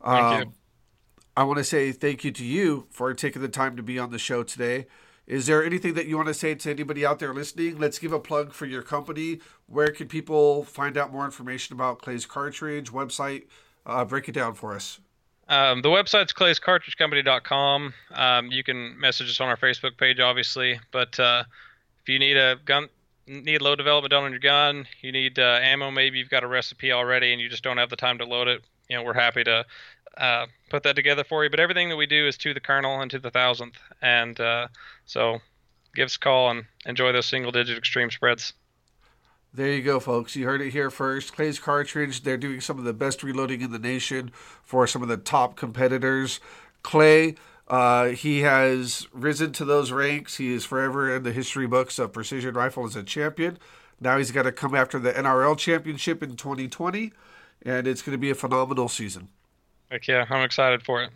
Thank 0.04 0.24
um, 0.24 0.40
you. 0.40 0.52
I 1.36 1.44
want 1.44 1.58
to 1.58 1.64
say 1.64 1.92
thank 1.92 2.24
you 2.24 2.30
to 2.32 2.44
you 2.44 2.86
for 2.90 3.14
taking 3.14 3.42
the 3.42 3.48
time 3.48 3.76
to 3.76 3.82
be 3.82 3.98
on 3.98 4.10
the 4.10 4.18
show 4.18 4.42
today. 4.42 4.86
Is 5.26 5.46
there 5.46 5.64
anything 5.64 5.94
that 5.94 6.06
you 6.06 6.16
want 6.16 6.28
to 6.28 6.34
say 6.34 6.54
to 6.54 6.70
anybody 6.70 7.06
out 7.06 7.20
there 7.20 7.32
listening? 7.32 7.78
Let's 7.78 7.98
give 7.98 8.12
a 8.12 8.18
plug 8.18 8.52
for 8.52 8.66
your 8.66 8.82
company. 8.82 9.40
Where 9.66 9.90
can 9.90 10.08
people 10.08 10.64
find 10.64 10.98
out 10.98 11.12
more 11.12 11.24
information 11.24 11.74
about 11.74 12.02
Clay's 12.02 12.26
cartridge, 12.26 12.92
website, 12.92 13.44
uh, 13.86 14.04
break 14.04 14.28
it 14.28 14.32
down 14.32 14.54
for 14.54 14.74
us. 14.74 15.00
Um, 15.48 15.82
the 15.82 15.88
website's 15.88 16.32
clayscartridgecompany.com. 16.32 17.94
Um, 18.14 18.46
you 18.46 18.62
can 18.62 18.98
message 18.98 19.28
us 19.28 19.40
on 19.40 19.48
our 19.48 19.56
Facebook 19.56 19.98
page, 19.98 20.20
obviously. 20.20 20.80
But 20.92 21.18
uh, 21.18 21.44
if 22.02 22.08
you 22.08 22.18
need 22.18 22.36
a 22.36 22.56
gun, 22.64 22.88
need 23.26 23.60
load 23.60 23.76
development 23.76 24.10
done 24.10 24.24
on 24.24 24.30
your 24.30 24.40
gun, 24.40 24.86
you 25.00 25.12
need 25.12 25.38
uh, 25.38 25.58
ammo, 25.60 25.90
maybe 25.90 26.18
you've 26.18 26.30
got 26.30 26.44
a 26.44 26.46
recipe 26.46 26.92
already 26.92 27.32
and 27.32 27.40
you 27.40 27.48
just 27.48 27.62
don't 27.62 27.78
have 27.78 27.90
the 27.90 27.96
time 27.96 28.18
to 28.18 28.24
load 28.24 28.48
it. 28.48 28.62
You 28.88 28.96
know, 28.96 29.02
we're 29.02 29.14
happy 29.14 29.44
to 29.44 29.66
uh, 30.16 30.46
put 30.70 30.82
that 30.84 30.96
together 30.96 31.24
for 31.24 31.44
you. 31.44 31.50
But 31.50 31.60
everything 31.60 31.88
that 31.88 31.96
we 31.96 32.06
do 32.06 32.26
is 32.26 32.36
to 32.38 32.54
the 32.54 32.60
kernel 32.60 33.00
and 33.00 33.10
to 33.10 33.18
the 33.18 33.30
thousandth. 33.30 33.78
And 34.00 34.38
uh, 34.40 34.68
so 35.06 35.40
give 35.94 36.06
us 36.06 36.16
a 36.16 36.20
call 36.20 36.50
and 36.50 36.64
enjoy 36.86 37.12
those 37.12 37.26
single 37.26 37.52
digit 37.52 37.76
extreme 37.76 38.10
spreads. 38.10 38.52
There 39.54 39.70
you 39.70 39.82
go, 39.82 40.00
folks. 40.00 40.34
You 40.34 40.46
heard 40.46 40.62
it 40.62 40.70
here 40.70 40.90
first. 40.90 41.34
Clay's 41.34 41.58
Cartridge, 41.58 42.22
they're 42.22 42.38
doing 42.38 42.62
some 42.62 42.78
of 42.78 42.84
the 42.84 42.94
best 42.94 43.22
reloading 43.22 43.60
in 43.60 43.70
the 43.70 43.78
nation 43.78 44.30
for 44.62 44.86
some 44.86 45.02
of 45.02 45.08
the 45.08 45.18
top 45.18 45.56
competitors. 45.56 46.40
Clay, 46.82 47.34
uh, 47.68 48.08
he 48.08 48.40
has 48.40 49.06
risen 49.12 49.52
to 49.52 49.66
those 49.66 49.92
ranks. 49.92 50.38
He 50.38 50.52
is 50.54 50.64
forever 50.64 51.14
in 51.14 51.22
the 51.22 51.32
history 51.32 51.66
books 51.66 51.98
of 51.98 52.14
precision 52.14 52.54
rifle 52.54 52.86
as 52.86 52.96
a 52.96 53.02
champion. 53.02 53.58
Now 54.00 54.16
he's 54.16 54.30
got 54.30 54.42
to 54.42 54.52
come 54.52 54.74
after 54.74 54.98
the 54.98 55.12
NRL 55.12 55.56
championship 55.58 56.22
in 56.22 56.36
2020, 56.36 57.12
and 57.62 57.86
it's 57.86 58.00
going 58.00 58.12
to 58.12 58.18
be 58.18 58.30
a 58.30 58.34
phenomenal 58.34 58.88
season. 58.88 59.28
Heck 59.90 60.08
yeah, 60.08 60.24
I'm 60.30 60.42
excited 60.42 60.82
for 60.82 61.02
it. 61.02 61.10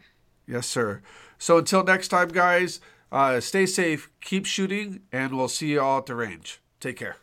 Yes, 0.46 0.66
sir. 0.66 1.00
So 1.38 1.58
until 1.58 1.82
next 1.82 2.08
time, 2.08 2.28
guys, 2.28 2.80
uh, 3.10 3.40
stay 3.40 3.66
safe, 3.66 4.10
keep 4.20 4.44
shooting, 4.46 5.00
and 5.10 5.36
we'll 5.36 5.48
see 5.48 5.72
you 5.72 5.80
all 5.80 5.98
at 5.98 6.06
the 6.06 6.14
range. 6.14 6.60
Take 6.80 6.96
care. 6.98 7.16